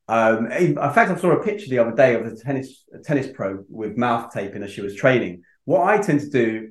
um, 0.09 0.49
in 0.51 0.75
fact, 0.75 1.11
I 1.11 1.17
saw 1.17 1.31
a 1.31 1.43
picture 1.43 1.69
the 1.69 1.79
other 1.79 1.95
day 1.95 2.15
of 2.15 2.25
a 2.25 2.33
tennis 2.33 2.85
a 2.93 2.99
tennis 2.99 3.27
pro 3.33 3.65
with 3.69 3.97
mouth 3.97 4.31
taping 4.33 4.63
as 4.63 4.71
she 4.71 4.81
was 4.81 4.95
training. 4.95 5.43
What 5.65 5.85
I 5.85 5.97
tend 5.97 6.21
to 6.21 6.29
do 6.29 6.69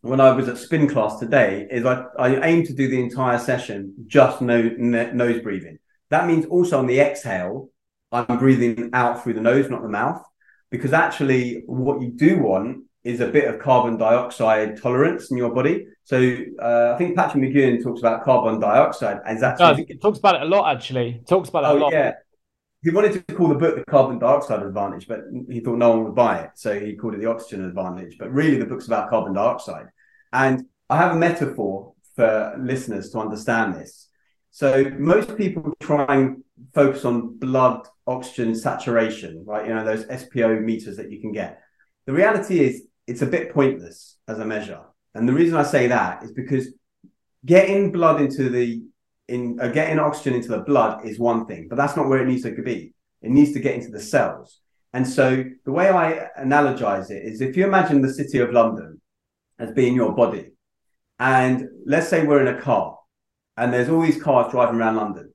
when 0.00 0.20
I 0.20 0.32
was 0.32 0.48
at 0.48 0.56
spin 0.56 0.88
class 0.88 1.18
today 1.18 1.66
is 1.70 1.84
I, 1.84 2.04
I 2.18 2.46
aim 2.46 2.64
to 2.64 2.72
do 2.72 2.88
the 2.88 3.00
entire 3.00 3.38
session 3.38 3.94
just 4.06 4.40
no, 4.40 4.62
nose 4.62 5.42
breathing. 5.42 5.78
That 6.10 6.26
means 6.26 6.46
also 6.46 6.78
on 6.78 6.86
the 6.86 7.00
exhale, 7.00 7.68
I'm 8.10 8.38
breathing 8.38 8.90
out 8.92 9.22
through 9.22 9.34
the 9.34 9.40
nose, 9.40 9.70
not 9.70 9.82
the 9.82 9.88
mouth, 9.88 10.22
because 10.70 10.92
actually 10.92 11.62
what 11.66 12.00
you 12.00 12.10
do 12.10 12.38
want 12.38 12.84
is 13.04 13.20
a 13.20 13.28
bit 13.28 13.48
of 13.48 13.60
carbon 13.60 13.96
dioxide 13.96 14.80
tolerance 14.80 15.30
in 15.30 15.36
your 15.36 15.54
body. 15.54 15.86
So 16.04 16.36
uh, 16.60 16.92
I 16.94 16.98
think 16.98 17.16
Patrick 17.16 17.44
McKeown 17.44 17.82
talks 17.82 18.00
about 18.00 18.24
carbon 18.24 18.60
dioxide, 18.60 19.20
and 19.26 19.40
that's 19.40 19.60
no, 19.60 19.74
he 19.74 19.84
talks 19.98 20.18
about 20.18 20.36
it 20.36 20.42
a 20.42 20.44
lot. 20.44 20.74
Actually, 20.74 21.22
talks 21.28 21.48
about 21.48 21.64
it 21.64 21.68
oh, 21.68 21.78
a 21.78 21.80
lot. 21.80 21.92
Yeah, 21.92 22.14
he 22.82 22.90
wanted 22.90 23.12
to 23.12 23.34
call 23.34 23.48
the 23.48 23.54
book 23.54 23.76
the 23.76 23.84
carbon 23.84 24.18
dioxide 24.18 24.62
advantage, 24.62 25.06
but 25.06 25.20
he 25.48 25.60
thought 25.60 25.78
no 25.78 25.90
one 25.90 26.04
would 26.04 26.14
buy 26.14 26.40
it. 26.40 26.50
So 26.54 26.78
he 26.78 26.96
called 26.96 27.14
it 27.14 27.20
the 27.20 27.30
oxygen 27.30 27.64
advantage. 27.64 28.18
But 28.18 28.32
really, 28.32 28.58
the 28.58 28.66
book's 28.66 28.88
about 28.88 29.10
carbon 29.10 29.34
dioxide. 29.34 29.86
And 30.32 30.64
I 30.90 30.96
have 30.96 31.12
a 31.12 31.18
metaphor 31.18 31.94
for 32.16 32.56
listeners 32.58 33.10
to 33.10 33.20
understand 33.20 33.74
this. 33.74 34.08
So 34.50 34.90
most 34.98 35.36
people 35.36 35.72
try 35.80 36.04
and 36.08 36.44
focus 36.74 37.04
on 37.04 37.38
blood 37.38 37.86
oxygen 38.06 38.54
saturation, 38.54 39.44
right? 39.46 39.66
You 39.66 39.74
know, 39.74 39.84
those 39.84 40.04
SPO 40.06 40.62
meters 40.62 40.96
that 40.96 41.10
you 41.10 41.20
can 41.20 41.32
get. 41.32 41.60
The 42.06 42.12
reality 42.12 42.60
is 42.60 42.82
it's 43.06 43.22
a 43.22 43.26
bit 43.26 43.54
pointless 43.54 44.18
as 44.26 44.40
a 44.40 44.44
measure. 44.44 44.80
And 45.14 45.28
the 45.28 45.32
reason 45.32 45.56
I 45.56 45.62
say 45.62 45.88
that 45.88 46.22
is 46.22 46.32
because 46.32 46.72
getting 47.44 47.92
blood 47.92 48.20
into 48.20 48.48
the 48.48 48.82
in 49.28 49.58
uh, 49.60 49.68
getting 49.68 49.98
oxygen 49.98 50.34
into 50.34 50.48
the 50.48 50.60
blood 50.60 51.06
is 51.06 51.18
one 51.18 51.46
thing, 51.46 51.68
but 51.68 51.76
that's 51.76 51.96
not 51.96 52.08
where 52.08 52.22
it 52.22 52.26
needs 52.26 52.42
to 52.42 52.62
be. 52.62 52.92
It 53.22 53.30
needs 53.30 53.52
to 53.52 53.60
get 53.60 53.74
into 53.74 53.90
the 53.90 54.00
cells. 54.00 54.60
And 54.92 55.08
so 55.08 55.44
the 55.64 55.72
way 55.72 55.88
I 55.88 56.28
analogize 56.38 57.10
it 57.10 57.24
is 57.24 57.40
if 57.40 57.56
you 57.56 57.64
imagine 57.64 58.02
the 58.02 58.12
city 58.12 58.38
of 58.38 58.52
London 58.52 59.00
as 59.58 59.70
being 59.72 59.94
your 59.94 60.12
body, 60.12 60.50
and 61.18 61.68
let's 61.86 62.08
say 62.08 62.26
we're 62.26 62.46
in 62.46 62.54
a 62.54 62.60
car 62.60 62.98
and 63.56 63.72
there's 63.72 63.88
all 63.88 64.02
these 64.02 64.20
cars 64.20 64.50
driving 64.50 64.76
around 64.76 64.96
London, 64.96 65.32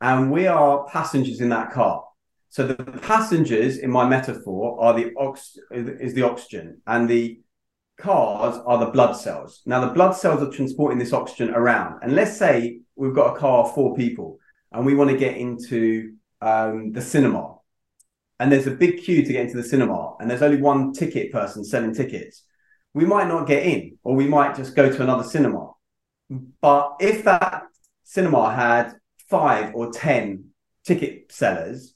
and 0.00 0.30
we 0.30 0.46
are 0.46 0.86
passengers 0.86 1.40
in 1.40 1.48
that 1.48 1.72
car. 1.72 2.04
So 2.50 2.66
the 2.66 2.74
passengers 2.74 3.78
in 3.78 3.90
my 3.90 4.08
metaphor 4.08 4.80
are 4.80 4.92
the 4.92 5.12
ox 5.16 5.56
is 5.70 6.14
the 6.14 6.22
oxygen, 6.22 6.82
and 6.86 7.08
the 7.08 7.40
cars 8.00 8.60
are 8.66 8.78
the 8.78 8.90
blood 8.90 9.12
cells. 9.12 9.62
Now 9.66 9.80
the 9.80 9.92
blood 9.92 10.12
cells 10.12 10.42
are 10.42 10.50
transporting 10.50 10.98
this 10.98 11.12
oxygen 11.12 11.50
around, 11.50 12.00
and 12.02 12.14
let's 12.14 12.36
say 12.36 12.80
we've 12.96 13.14
got 13.14 13.36
a 13.36 13.38
car 13.38 13.64
of 13.64 13.74
four 13.74 13.94
people 13.96 14.38
and 14.72 14.86
we 14.86 14.94
want 14.94 15.10
to 15.10 15.16
get 15.16 15.36
into 15.36 16.14
um, 16.40 16.92
the 16.92 17.00
cinema. 17.00 17.56
And 18.38 18.50
there's 18.50 18.66
a 18.66 18.72
big 18.72 19.02
queue 19.02 19.24
to 19.24 19.32
get 19.32 19.44
into 19.44 19.56
the 19.56 19.68
cinema 19.68 20.16
and 20.18 20.30
there's 20.30 20.42
only 20.42 20.60
one 20.60 20.92
ticket 20.92 21.32
person 21.32 21.64
selling 21.64 21.94
tickets. 21.94 22.44
We 22.94 23.04
might 23.04 23.28
not 23.28 23.46
get 23.46 23.64
in 23.64 23.98
or 24.02 24.14
we 24.14 24.26
might 24.26 24.56
just 24.56 24.74
go 24.74 24.90
to 24.90 25.02
another 25.02 25.24
cinema. 25.24 25.72
But 26.60 26.96
if 27.00 27.24
that 27.24 27.64
cinema 28.04 28.54
had 28.54 28.94
five 29.28 29.74
or 29.74 29.92
ten 29.92 30.50
ticket 30.84 31.30
sellers 31.30 31.94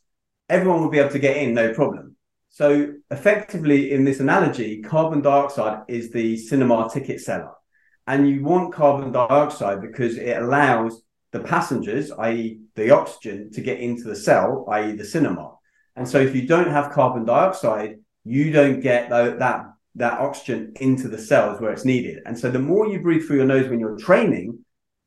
everyone 0.49 0.83
would 0.83 0.91
be 0.91 0.99
able 0.99 1.11
to 1.11 1.19
get 1.19 1.37
in 1.37 1.55
no 1.55 1.73
problem 1.73 2.14
so 2.55 2.93
effectively 3.11 3.91
in 3.91 4.05
this 4.05 4.21
analogy 4.21 4.81
carbon 4.81 5.21
dioxide 5.21 5.83
is 5.89 6.11
the 6.11 6.37
cinema 6.37 6.89
ticket 6.93 7.21
seller 7.21 7.53
and 8.07 8.29
you 8.29 8.43
want 8.43 8.73
carbon 8.73 9.13
dioxide 9.13 9.81
because 9.81 10.17
it 10.17 10.37
allows 10.37 11.03
the 11.35 11.41
passengers, 11.41 12.13
i.e., 12.13 12.61
the 12.77 12.91
oxygen, 12.91 13.51
to 13.51 13.61
get 13.61 13.81
into 13.81 14.05
the 14.05 14.17
cell, 14.17 14.65
i.e., 14.71 14.93
the 14.93 15.05
cinema. 15.05 15.53
And 15.97 16.09
so, 16.09 16.19
if 16.21 16.35
you 16.35 16.47
don't 16.47 16.71
have 16.71 16.93
carbon 16.93 17.25
dioxide, 17.25 17.97
you 18.25 18.53
don't 18.53 18.81
get 18.81 19.11
that 19.11 19.65
that 19.97 20.19
oxygen 20.19 20.73
into 20.81 21.09
the 21.09 21.19
cells 21.19 21.61
where 21.61 21.73
it's 21.73 21.85
needed. 21.85 22.23
And 22.25 22.39
so, 22.39 22.51
the 22.51 22.59
more 22.59 22.87
you 22.87 23.01
breathe 23.01 23.27
through 23.27 23.37
your 23.37 23.47
nose 23.47 23.69
when 23.69 23.81
you're 23.81 23.99
training, 23.99 24.64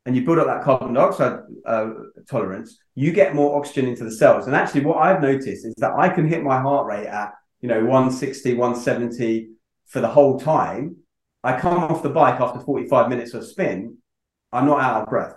and 0.08 0.16
you 0.16 0.26
build 0.26 0.40
up 0.40 0.48
that 0.48 0.64
carbon 0.64 0.94
dioxide 0.94 1.40
uh, 1.66 1.90
tolerance, 2.30 2.80
you 2.96 3.12
get 3.12 3.36
more 3.36 3.58
oxygen 3.58 3.88
into 3.88 4.06
the 4.06 4.12
cells. 4.12 4.48
And 4.48 4.56
actually, 4.56 4.82
what 4.82 4.98
I've 4.98 5.22
noticed 5.22 5.66
is 5.66 5.76
that 5.78 5.92
I 5.98 6.08
can 6.08 6.28
hit 6.28 6.44
my 6.44 6.60
heart 6.60 6.88
rate 6.88 7.08
at 7.08 7.34
you 7.60 7.68
know 7.68 7.82
160, 7.82 8.54
170 8.54 9.50
for 9.88 10.00
the 10.00 10.08
whole 10.08 10.40
time, 10.40 10.96
I 11.44 11.60
come 11.60 11.78
off 11.78 12.04
the 12.04 12.10
bike 12.10 12.40
after 12.40 12.60
45 12.60 13.10
minutes 13.10 13.34
of 13.34 13.46
spin, 13.46 13.98
I'm 14.52 14.66
not 14.66 14.82
out 14.82 15.04
of 15.04 15.10
breath. 15.10 15.36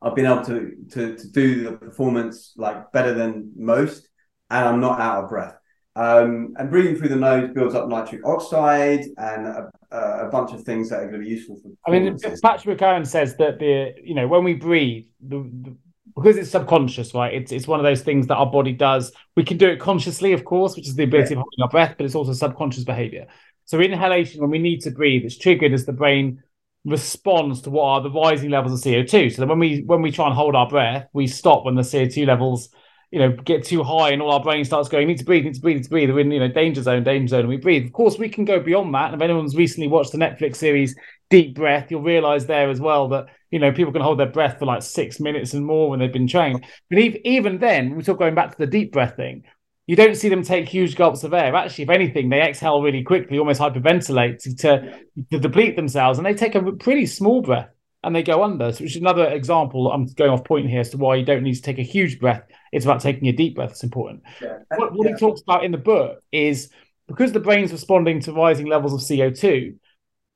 I've 0.00 0.14
been 0.14 0.26
able 0.26 0.44
to, 0.44 0.72
to, 0.92 1.16
to 1.16 1.28
do 1.28 1.64
the 1.64 1.72
performance 1.72 2.52
like 2.56 2.92
better 2.92 3.14
than 3.14 3.52
most, 3.56 4.08
and 4.50 4.68
I'm 4.68 4.80
not 4.80 5.00
out 5.00 5.24
of 5.24 5.30
breath. 5.30 5.54
Um, 5.94 6.54
and 6.58 6.70
breathing 6.70 6.96
through 6.96 7.10
the 7.10 7.16
nose 7.16 7.50
builds 7.52 7.74
up 7.74 7.86
nitric 7.86 8.24
oxide 8.24 9.04
and 9.18 9.46
a, 9.46 9.70
a, 9.90 10.28
bunch 10.30 10.52
of 10.52 10.62
things 10.62 10.88
that 10.88 11.00
are 11.00 11.08
going 11.08 11.20
to 11.20 11.26
be 11.26 11.28
useful 11.28 11.60
for. 11.62 11.70
I 11.86 11.90
mean, 11.90 12.16
Patrick 12.42 12.78
McKeown 12.78 13.06
says 13.06 13.36
that 13.36 13.58
the 13.58 13.92
you 14.02 14.14
know 14.14 14.26
when 14.26 14.42
we 14.42 14.54
breathe, 14.54 15.04
the, 15.20 15.40
the, 15.40 15.76
because 16.16 16.38
it's 16.38 16.50
subconscious, 16.50 17.12
right? 17.12 17.34
It's 17.34 17.52
it's 17.52 17.66
one 17.66 17.78
of 17.78 17.84
those 17.84 18.00
things 18.00 18.26
that 18.28 18.36
our 18.36 18.50
body 18.50 18.72
does. 18.72 19.12
We 19.36 19.44
can 19.44 19.58
do 19.58 19.68
it 19.68 19.80
consciously, 19.80 20.32
of 20.32 20.46
course, 20.46 20.76
which 20.76 20.88
is 20.88 20.94
the 20.94 21.04
ability 21.04 21.34
yeah. 21.34 21.40
of 21.40 21.42
holding 21.42 21.62
our 21.62 21.68
breath, 21.68 21.94
but 21.98 22.06
it's 22.06 22.14
also 22.14 22.32
subconscious 22.32 22.84
behavior. 22.84 23.26
So 23.66 23.78
inhalation, 23.78 24.40
when 24.40 24.50
we 24.50 24.58
need 24.58 24.80
to 24.82 24.90
breathe, 24.90 25.24
it's 25.24 25.38
triggered 25.38 25.74
as 25.74 25.84
the 25.84 25.92
brain 25.92 26.42
responds 26.84 27.62
to 27.62 27.70
what 27.70 27.84
are 27.84 28.00
the 28.00 28.10
rising 28.10 28.50
levels 28.50 28.72
of 28.72 28.92
CO2. 28.92 29.34
So 29.34 29.42
that 29.42 29.48
when 29.48 29.58
we 29.58 29.82
when 29.82 30.02
we 30.02 30.10
try 30.10 30.26
and 30.26 30.34
hold 30.34 30.56
our 30.56 30.68
breath, 30.68 31.08
we 31.12 31.26
stop 31.26 31.64
when 31.64 31.74
the 31.74 31.82
CO2 31.82 32.26
levels, 32.26 32.70
you 33.12 33.18
know, 33.18 33.30
get 33.30 33.62
too 33.62 33.84
high 33.84 34.10
and 34.10 34.20
all 34.20 34.32
our 34.32 34.42
brain 34.42 34.64
starts 34.64 34.88
going, 34.88 35.06
need 35.06 35.18
to 35.18 35.24
breathe, 35.24 35.44
need 35.44 35.54
to 35.54 35.60
breathe, 35.60 35.76
need 35.76 35.84
to 35.84 35.90
breathe. 35.90 36.10
We're 36.10 36.20
in, 36.20 36.32
you 36.32 36.40
know, 36.40 36.48
danger 36.48 36.82
zone, 36.82 37.04
danger 37.04 37.28
zone, 37.28 37.40
and 37.40 37.48
we 37.48 37.58
breathe. 37.58 37.84
Of 37.84 37.92
course, 37.92 38.18
we 38.18 38.30
can 38.30 38.46
go 38.46 38.58
beyond 38.58 38.94
that. 38.94 39.12
And 39.12 39.14
if 39.14 39.22
anyone's 39.22 39.54
recently 39.54 39.86
watched 39.86 40.12
the 40.12 40.18
Netflix 40.18 40.56
series 40.56 40.96
Deep 41.28 41.54
Breath, 41.54 41.90
you'll 41.90 42.02
realize 42.02 42.46
there 42.46 42.70
as 42.70 42.80
well 42.80 43.08
that, 43.08 43.26
you 43.50 43.58
know, 43.58 43.70
people 43.70 43.92
can 43.92 44.02
hold 44.02 44.18
their 44.18 44.26
breath 44.26 44.58
for 44.58 44.64
like 44.64 44.82
six 44.82 45.20
minutes 45.20 45.52
and 45.52 45.64
more 45.64 45.90
when 45.90 46.00
they've 46.00 46.12
been 46.12 46.26
trained. 46.26 46.64
But 46.88 46.98
even 46.98 47.58
then, 47.58 47.94
we're 47.94 48.02
still 48.02 48.14
going 48.14 48.34
back 48.34 48.52
to 48.52 48.58
the 48.58 48.66
deep 48.66 48.92
breath 48.92 49.14
thing 49.14 49.44
you 49.86 49.96
don't 49.96 50.14
see 50.14 50.28
them 50.28 50.42
take 50.42 50.68
huge 50.68 50.94
gulps 50.94 51.24
of 51.24 51.34
air. 51.34 51.54
Actually, 51.54 51.84
if 51.84 51.90
anything, 51.90 52.28
they 52.28 52.40
exhale 52.40 52.82
really 52.82 53.02
quickly, 53.02 53.38
almost 53.38 53.60
hyperventilate 53.60 54.38
to, 54.38 54.54
to, 54.56 55.00
to 55.30 55.38
deplete 55.40 55.76
themselves, 55.76 56.18
and 56.18 56.24
they 56.24 56.34
take 56.34 56.54
a 56.54 56.72
pretty 56.72 57.04
small 57.04 57.42
breath 57.42 57.68
and 58.04 58.14
they 58.14 58.22
go 58.22 58.42
under. 58.42 58.72
So, 58.72 58.84
which 58.84 58.96
is 58.96 59.00
another 59.00 59.28
example. 59.28 59.90
I'm 59.90 60.06
going 60.06 60.30
off 60.30 60.44
point 60.44 60.68
here 60.68 60.80
as 60.80 60.90
to 60.90 60.98
why 60.98 61.16
you 61.16 61.24
don't 61.24 61.42
need 61.42 61.54
to 61.54 61.62
take 61.62 61.78
a 61.78 61.82
huge 61.82 62.18
breath. 62.18 62.42
It's 62.72 62.84
about 62.84 63.00
taking 63.00 63.28
a 63.28 63.32
deep 63.32 63.54
breath. 63.54 63.72
It's 63.72 63.84
important. 63.84 64.22
Yeah. 64.40 64.58
What, 64.76 64.92
what 64.92 65.06
yeah. 65.06 65.14
he 65.14 65.18
talks 65.18 65.42
about 65.42 65.64
in 65.64 65.72
the 65.72 65.78
book 65.78 66.20
is 66.32 66.70
because 67.06 67.32
the 67.32 67.40
brain's 67.40 67.72
responding 67.72 68.20
to 68.20 68.32
rising 68.32 68.66
levels 68.66 68.92
of 68.92 69.00
CO2. 69.00 69.76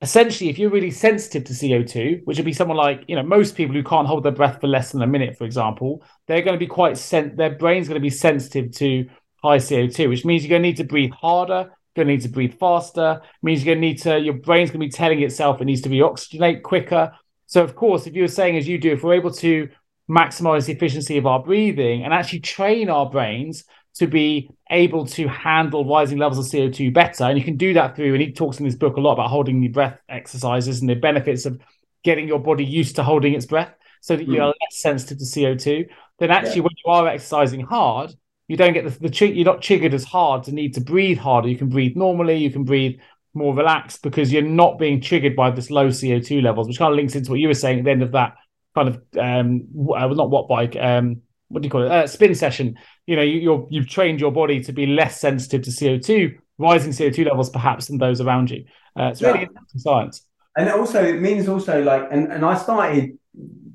Essentially, 0.03 0.51
if 0.51 0.59
you're 0.59 0.71
really 0.71 0.91
sensitive 0.91 1.45
to 1.45 1.55
CO2, 1.55 2.21
which 2.25 2.37
would 2.37 2.45
be 2.45 2.53
someone 2.53 2.77
like, 2.77 3.05
you 3.09 3.17
know, 3.17 3.23
most 3.23 3.57
people 3.57 3.75
who 3.75 3.83
can't 3.83 4.07
hold 4.07 4.25
their 4.25 4.33
breath 4.33 4.61
for 4.61 4.67
less 4.67 4.93
than 4.93 5.03
a 5.03 5.07
minute, 5.07 5.39
for 5.39 5.45
example, 5.45 6.05
they're 6.27 6.43
going 6.43 6.55
to 6.55 6.65
be 6.65 6.67
quite 6.67 6.99
sent. 6.99 7.37
Their 7.37 7.55
brain's 7.55 7.89
going 7.89 8.01
to 8.01 8.05
be 8.05 8.11
sensitive 8.11 8.73
to 8.73 9.09
high 9.43 9.57
CO2, 9.57 10.09
which 10.09 10.25
means 10.25 10.43
you're 10.43 10.51
going 10.51 10.63
to 10.63 10.69
need 10.69 10.77
to 10.77 10.85
breathe 10.85 11.13
harder, 11.13 11.71
going 11.95 12.09
to 12.09 12.13
need 12.13 12.23
to 12.23 12.29
breathe 12.29 12.59
faster, 12.61 13.23
means 13.43 13.65
you're 13.65 13.75
going 13.75 13.83
to 13.83 13.89
need 13.89 14.03
to, 14.03 14.21
your 14.21 14.35
brain's 14.35 14.71
going 14.71 14.81
to 14.81 14.87
be 14.87 14.91
telling 14.91 15.23
itself 15.23 15.61
it 15.61 15.65
needs 15.65 15.81
to 15.83 15.89
be 15.89 15.99
oxygenate 15.99 16.63
quicker. 16.63 17.13
So, 17.47 17.63
of 17.63 17.77
course, 17.77 18.07
if 18.07 18.15
you're 18.15 18.29
saying 18.29 18.57
as 18.57 18.69
you 18.69 18.79
do, 18.79 18.93
if 18.93 19.03
we're 19.03 19.15
able 19.15 19.33
to 19.33 19.69
maximize 20.11 20.67
the 20.67 20.73
efficiency 20.73 21.17
of 21.19 21.27
our 21.27 21.43
breathing 21.43 22.05
and 22.05 22.13
actually 22.13 22.41
train 22.41 22.91
our 22.91 23.09
brains 23.09 23.65
to 23.95 24.07
be 24.07 24.51
able 24.71 25.07
to 25.07 25.27
handle 25.27 25.89
rising 25.89 26.19
levels 26.19 26.39
of 26.39 26.53
CO2 26.53 26.93
better, 26.93 27.25
and 27.25 27.39
you 27.39 27.45
can 27.45 27.57
do 27.57 27.73
that 27.75 27.97
through, 27.97 28.13
and 28.13 28.23
he 28.23 28.33
talks 28.33 28.59
in 28.59 28.65
his 28.65 28.77
book 28.77 28.97
a 28.97 29.01
lot 29.01 29.15
about 29.15 29.31
holding 29.31 29.61
the 29.61 29.69
breath 29.69 29.99
exercises 30.09 30.81
and 30.81 30.91
the 30.91 30.95
benefits 30.95 31.47
of 31.47 31.61
getting 32.05 32.29
your 32.29 32.39
body 32.39 32.65
used 32.65 32.97
to 32.97 33.03
holding 33.03 33.35
its 33.35 33.47
breath 33.47 33.75
so 34.01 34.17
that 34.17 34.29
you 34.29 34.37
hmm. 34.37 34.43
are 34.43 34.49
less 34.49 34.81
sensitive 34.83 35.19
to 35.19 35.25
CO2. 35.25 35.89
Then, 36.19 36.31
actually, 36.31 36.57
yeah. 36.57 36.63
when 36.63 36.75
you 36.85 36.93
are 36.93 37.09
exercising 37.09 37.61
hard, 37.61 38.15
you 38.49 38.57
don't 38.57 38.73
get 38.73 38.85
the, 38.85 39.09
the 39.09 39.27
you're 39.29 39.45
not 39.45 39.63
triggered 39.63 39.95
as 39.95 40.05
hard 40.05 40.45
to 40.45 40.53
need 40.53 40.75
to 40.75 40.81
breathe 40.81 41.19
harder. 41.19 41.49
You 41.49 41.59
can 41.59 41.69
breathe 41.69 41.97
normally. 41.97 42.37
You 42.37 42.51
can 42.51 42.65
breathe 42.65 43.01
more 43.37 43.55
relaxed 43.55 44.03
because 44.03 44.33
you're 44.33 44.43
not 44.43 44.79
being 44.79 45.01
triggered 45.01 45.37
by 45.37 45.51
this 45.51 45.71
low 45.71 45.89
CO2 45.89 46.43
levels, 46.43 46.67
which 46.67 46.79
kind 46.79 46.93
of 46.93 46.97
links 46.97 47.15
into 47.15 47.31
what 47.31 47.41
you 47.41 47.49
were 47.49 47.55
saying 47.55 47.79
at 47.79 47.85
the 47.85 47.91
end 47.91 48.03
of 48.03 48.13
that 48.13 48.35
kind 48.75 48.89
of 48.89 49.03
um, 49.19 49.67
uh, 49.95 50.07
not 50.09 50.31
what 50.31 50.49
bike, 50.49 50.77
um, 50.79 51.23
what 51.49 51.63
do 51.63 51.67
you 51.67 51.71
call 51.71 51.83
it, 51.83 51.91
uh, 51.91 52.07
spin 52.07 52.35
session. 52.35 52.77
You 53.07 53.17
know, 53.17 53.23
you, 53.23 53.39
you're 53.39 53.67
you've 53.71 53.89
trained 53.89 54.21
your 54.21 54.33
body 54.33 54.63
to 54.65 54.73
be 54.73 54.87
less 54.87 55.21
sensitive 55.21 55.63
to 55.63 55.71
CO2, 55.71 56.37
rising 56.59 56.93
CO2 56.93 57.27
levels 57.27 57.51
perhaps 57.51 57.87
than 57.87 57.99
those 57.99 58.21
around 58.21 58.51
you. 58.51 58.65
Uh, 58.99 59.05
it's 59.05 59.23
really 59.23 59.41
yeah. 59.41 59.47
interesting 59.47 59.81
science. 59.81 60.27
And 60.57 60.71
also, 60.71 61.05
it 61.05 61.21
means 61.21 61.49
also 61.49 61.83
like, 61.83 62.09
and 62.11 62.33
and 62.33 62.45
I 62.45 62.57
started 62.57 63.19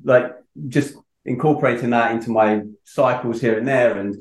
like 0.04 0.36
just 0.68 0.96
incorporating 1.26 1.92
that 1.92 2.12
into 2.12 2.32
my 2.32 2.62
cycles 2.84 3.42
here 3.42 3.58
and 3.58 3.68
there, 3.68 3.98
and 3.98 4.16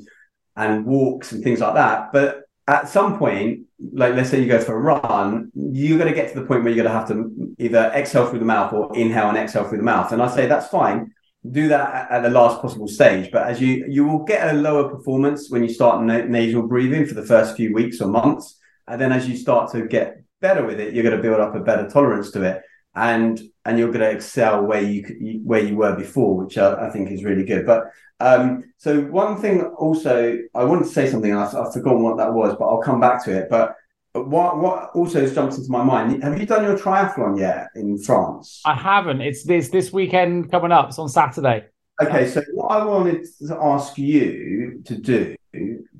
and 0.55 0.85
walks 0.85 1.31
and 1.31 1.43
things 1.43 1.59
like 1.59 1.75
that. 1.75 2.11
But 2.11 2.40
at 2.67 2.87
some 2.87 3.17
point, 3.17 3.61
like 3.93 4.15
let's 4.15 4.29
say 4.29 4.39
you 4.39 4.47
go 4.47 4.59
for 4.59 4.75
a 4.75 4.79
run, 4.79 5.51
you're 5.55 5.97
going 5.97 6.09
to 6.09 6.15
get 6.15 6.31
to 6.33 6.39
the 6.39 6.45
point 6.45 6.63
where 6.63 6.71
you're 6.71 6.83
going 6.83 6.93
to 6.93 6.99
have 6.99 7.07
to 7.07 7.55
either 7.57 7.91
exhale 7.95 8.27
through 8.27 8.39
the 8.39 8.45
mouth 8.45 8.71
or 8.73 8.95
inhale 8.95 9.29
and 9.29 9.37
exhale 9.37 9.67
through 9.67 9.79
the 9.79 9.83
mouth. 9.83 10.11
And 10.11 10.21
I 10.21 10.27
say 10.33 10.45
that's 10.47 10.67
fine. 10.67 11.13
Do 11.49 11.69
that 11.69 12.11
at 12.11 12.21
the 12.21 12.29
last 12.29 12.61
possible 12.61 12.87
stage. 12.87 13.31
But 13.31 13.47
as 13.47 13.59
you 13.59 13.85
you 13.89 14.05
will 14.05 14.23
get 14.23 14.53
a 14.53 14.57
lower 14.57 14.89
performance 14.89 15.49
when 15.49 15.63
you 15.63 15.69
start 15.69 16.03
na- 16.03 16.25
nasal 16.25 16.67
breathing 16.67 17.07
for 17.07 17.15
the 17.15 17.25
first 17.25 17.55
few 17.55 17.73
weeks 17.73 17.99
or 17.99 18.07
months, 18.07 18.59
and 18.87 19.01
then 19.01 19.11
as 19.11 19.27
you 19.27 19.35
start 19.35 19.71
to 19.71 19.87
get 19.87 20.21
better 20.39 20.63
with 20.63 20.79
it, 20.79 20.93
you're 20.93 21.03
going 21.03 21.15
to 21.15 21.21
build 21.21 21.39
up 21.39 21.55
a 21.55 21.59
better 21.59 21.89
tolerance 21.89 22.29
to 22.31 22.43
it, 22.43 22.61
and 22.93 23.41
and 23.65 23.79
you're 23.79 23.87
going 23.87 24.01
to 24.01 24.11
excel 24.11 24.63
where 24.63 24.83
you 24.83 25.41
where 25.43 25.63
you 25.63 25.75
were 25.75 25.95
before, 25.95 26.37
which 26.37 26.59
I, 26.59 26.87
I 26.87 26.89
think 26.91 27.09
is 27.09 27.23
really 27.23 27.45
good. 27.45 27.65
But 27.65 27.85
um, 28.21 28.73
so 28.77 29.01
one 29.01 29.41
thing 29.41 29.61
also, 29.61 30.37
I 30.53 30.63
wanted 30.63 30.83
to 30.83 30.91
say 30.91 31.09
something, 31.09 31.31
and 31.31 31.39
I, 31.39 31.45
I've 31.45 31.73
forgotten 31.73 32.03
what 32.03 32.17
that 32.17 32.33
was, 32.33 32.55
but 32.57 32.65
I'll 32.65 32.81
come 32.81 32.99
back 32.99 33.23
to 33.25 33.35
it. 33.35 33.49
But 33.49 33.75
what 34.13 34.57
what 34.59 34.91
also 34.93 35.21
has 35.21 35.33
jumped 35.33 35.57
into 35.57 35.71
my 35.71 35.83
mind? 35.83 36.23
Have 36.23 36.39
you 36.39 36.45
done 36.45 36.63
your 36.63 36.77
triathlon 36.77 37.39
yet 37.39 37.69
in 37.75 37.97
France? 37.97 38.61
I 38.65 38.75
haven't. 38.75 39.21
It's 39.21 39.43
this 39.43 39.69
this 39.69 39.91
weekend 39.91 40.51
coming 40.51 40.71
up. 40.71 40.89
It's 40.89 40.99
on 40.99 41.09
Saturday. 41.09 41.65
Okay, 42.01 42.27
so 42.27 42.41
what 42.53 42.67
I 42.71 42.85
wanted 42.85 43.25
to 43.47 43.57
ask 43.61 43.97
you 43.97 44.81
to 44.85 44.95
do, 44.95 45.35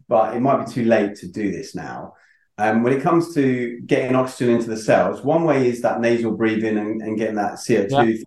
but 0.07 0.36
it 0.36 0.39
might 0.39 0.65
be 0.65 0.71
too 0.71 0.86
late 0.86 1.15
to 1.17 1.27
do 1.27 1.51
this 1.51 1.75
now. 1.75 2.13
Um, 2.57 2.84
when 2.84 2.93
it 2.93 3.01
comes 3.01 3.34
to 3.34 3.79
getting 3.86 4.15
oxygen 4.15 4.55
into 4.55 4.69
the 4.69 4.77
cells, 4.77 5.23
one 5.23 5.43
way 5.45 5.67
is 5.67 5.81
that 5.81 5.99
nasal 5.99 6.31
breathing 6.31 6.77
and, 6.77 7.01
and 7.01 7.17
getting 7.17 7.36
that 7.36 7.53
CO2 7.53 8.17
yeah. 8.17 8.23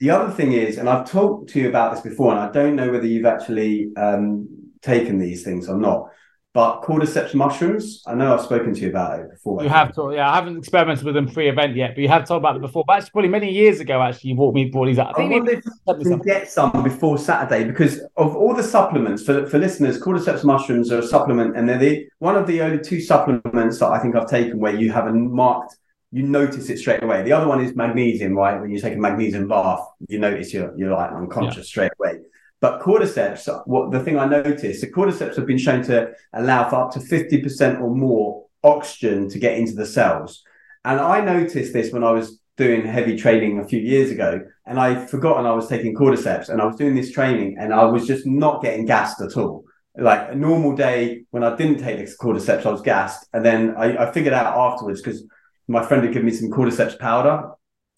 The 0.00 0.10
other 0.10 0.32
thing 0.32 0.52
is, 0.52 0.78
and 0.78 0.88
I've 0.88 1.08
talked 1.08 1.50
to 1.50 1.60
you 1.60 1.68
about 1.68 1.94
this 1.94 2.00
before, 2.00 2.32
and 2.32 2.40
I 2.40 2.50
don't 2.50 2.74
know 2.74 2.90
whether 2.90 3.06
you've 3.06 3.26
actually 3.26 3.90
um, 3.96 4.48
taken 4.80 5.18
these 5.18 5.44
things 5.44 5.68
or 5.68 5.76
not, 5.76 6.08
but 6.52 6.80
cordyceps 6.80 7.32
mushrooms, 7.34 8.02
I 8.06 8.14
know 8.14 8.34
I've 8.34 8.40
spoken 8.40 8.74
to 8.74 8.80
you 8.80 8.88
about 8.88 9.20
it 9.20 9.30
before. 9.30 9.62
You 9.62 9.68
have 9.68 9.94
talked, 9.94 10.16
yeah. 10.16 10.28
I 10.28 10.34
haven't 10.34 10.56
experimented 10.56 11.04
with 11.04 11.14
them 11.14 11.28
pre-event 11.28 11.76
yet, 11.76 11.94
but 11.94 12.00
you 12.00 12.08
have 12.08 12.26
talked 12.26 12.38
about 12.38 12.56
it 12.56 12.62
before. 12.62 12.82
But 12.86 12.96
actually, 12.96 13.10
probably 13.10 13.28
many 13.28 13.52
years 13.52 13.78
ago, 13.78 14.02
actually, 14.02 14.30
you 14.30 14.36
brought 14.36 14.54
me 14.54 14.64
brought 14.64 14.86
these 14.86 14.98
up. 14.98 15.12
I, 15.16 15.22
I 15.22 15.28
wonder 15.28 15.52
if 15.52 15.64
you 15.98 16.04
can 16.04 16.18
get 16.20 16.50
some 16.50 16.82
before 16.82 17.18
Saturday 17.18 17.64
because 17.64 18.00
of 18.16 18.34
all 18.34 18.54
the 18.54 18.64
supplements 18.64 19.22
for, 19.22 19.46
for 19.46 19.58
listeners, 19.58 20.00
cordyceps 20.00 20.42
mushrooms 20.42 20.90
are 20.90 20.98
a 20.98 21.06
supplement, 21.06 21.56
and 21.56 21.68
they're 21.68 21.78
the 21.78 22.08
one 22.18 22.36
of 22.36 22.48
the 22.48 22.62
only 22.62 22.82
two 22.82 23.00
supplements 23.00 23.78
that 23.78 23.88
I 23.88 23.98
think 24.00 24.16
I've 24.16 24.30
taken 24.30 24.58
where 24.58 24.74
you 24.74 24.90
have 24.90 25.06
a 25.06 25.12
marked 25.12 25.76
you 26.12 26.24
notice 26.24 26.68
it 26.70 26.78
straight 26.78 27.02
away. 27.02 27.22
The 27.22 27.32
other 27.32 27.46
one 27.46 27.60
is 27.64 27.74
magnesium, 27.76 28.34
right? 28.34 28.60
When 28.60 28.70
you 28.70 28.80
take 28.80 28.94
a 28.94 28.98
magnesium 28.98 29.46
bath, 29.46 29.80
you 30.08 30.18
notice 30.18 30.52
you're 30.52 30.76
you're 30.76 30.92
like 30.92 31.12
unconscious 31.12 31.66
yeah. 31.66 31.70
straight 31.70 31.92
away. 31.98 32.20
But 32.60 32.80
cordyceps, 32.80 33.48
what 33.66 33.90
the 33.90 34.00
thing 34.00 34.18
I 34.18 34.26
noticed, 34.26 34.82
the 34.82 34.90
cordyceps 34.90 35.36
have 35.36 35.46
been 35.46 35.58
shown 35.58 35.82
to 35.84 36.12
allow 36.34 36.68
for 36.68 36.76
up 36.76 36.92
to 36.92 36.98
50% 36.98 37.80
or 37.80 37.94
more 37.94 38.46
oxygen 38.62 39.30
to 39.30 39.38
get 39.38 39.56
into 39.56 39.74
the 39.74 39.86
cells. 39.86 40.42
And 40.84 41.00
I 41.00 41.22
noticed 41.22 41.72
this 41.72 41.90
when 41.90 42.04
I 42.04 42.10
was 42.10 42.38
doing 42.58 42.84
heavy 42.84 43.16
training 43.16 43.58
a 43.58 43.66
few 43.66 43.80
years 43.80 44.10
ago, 44.10 44.42
and 44.66 44.78
I'd 44.78 45.08
forgotten 45.08 45.46
I 45.46 45.52
was 45.52 45.68
taking 45.68 45.94
cordyceps, 45.94 46.50
and 46.50 46.60
I 46.60 46.66
was 46.66 46.76
doing 46.76 46.94
this 46.94 47.12
training, 47.12 47.56
and 47.58 47.72
I 47.72 47.84
was 47.84 48.06
just 48.06 48.26
not 48.26 48.62
getting 48.62 48.84
gassed 48.84 49.22
at 49.22 49.38
all. 49.38 49.64
Like 49.96 50.30
a 50.30 50.34
normal 50.34 50.76
day 50.76 51.24
when 51.30 51.42
I 51.42 51.56
didn't 51.56 51.78
take 51.78 51.96
the 51.96 52.14
cordyceps, 52.20 52.66
I 52.66 52.70
was 52.70 52.82
gassed, 52.82 53.26
and 53.32 53.42
then 53.42 53.74
I, 53.76 54.04
I 54.04 54.12
figured 54.12 54.34
out 54.34 54.56
afterwards 54.56 55.00
because 55.00 55.24
my 55.70 55.86
friend 55.86 56.02
had 56.02 56.12
given 56.12 56.26
me 56.26 56.32
some 56.32 56.50
cordyceps 56.50 56.98
powder 56.98 57.48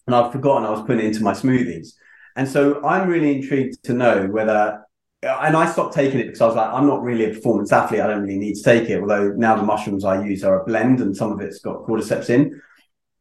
and 0.06 0.14
I'd 0.14 0.30
forgotten 0.30 0.66
I 0.66 0.70
was 0.70 0.82
putting 0.82 1.00
it 1.00 1.06
into 1.06 1.22
my 1.22 1.32
smoothies. 1.32 1.94
And 2.36 2.46
so 2.46 2.84
I'm 2.84 3.08
really 3.08 3.34
intrigued 3.36 3.82
to 3.84 3.94
know 3.94 4.26
whether, 4.26 4.84
and 5.22 5.56
I 5.56 5.70
stopped 5.70 5.94
taking 5.94 6.20
it 6.20 6.24
because 6.24 6.42
I 6.42 6.46
was 6.46 6.56
like, 6.56 6.70
I'm 6.70 6.86
not 6.86 7.02
really 7.02 7.24
a 7.24 7.34
performance 7.34 7.72
athlete. 7.72 8.00
I 8.00 8.06
don't 8.08 8.22
really 8.22 8.38
need 8.38 8.56
to 8.56 8.62
take 8.62 8.90
it. 8.90 9.00
Although 9.00 9.32
now 9.36 9.56
the 9.56 9.62
mushrooms 9.62 10.04
I 10.04 10.22
use 10.22 10.44
are 10.44 10.60
a 10.60 10.64
blend 10.64 11.00
and 11.00 11.16
some 11.16 11.32
of 11.32 11.40
it's 11.40 11.60
got 11.60 11.86
cordyceps 11.86 12.28
in. 12.28 12.60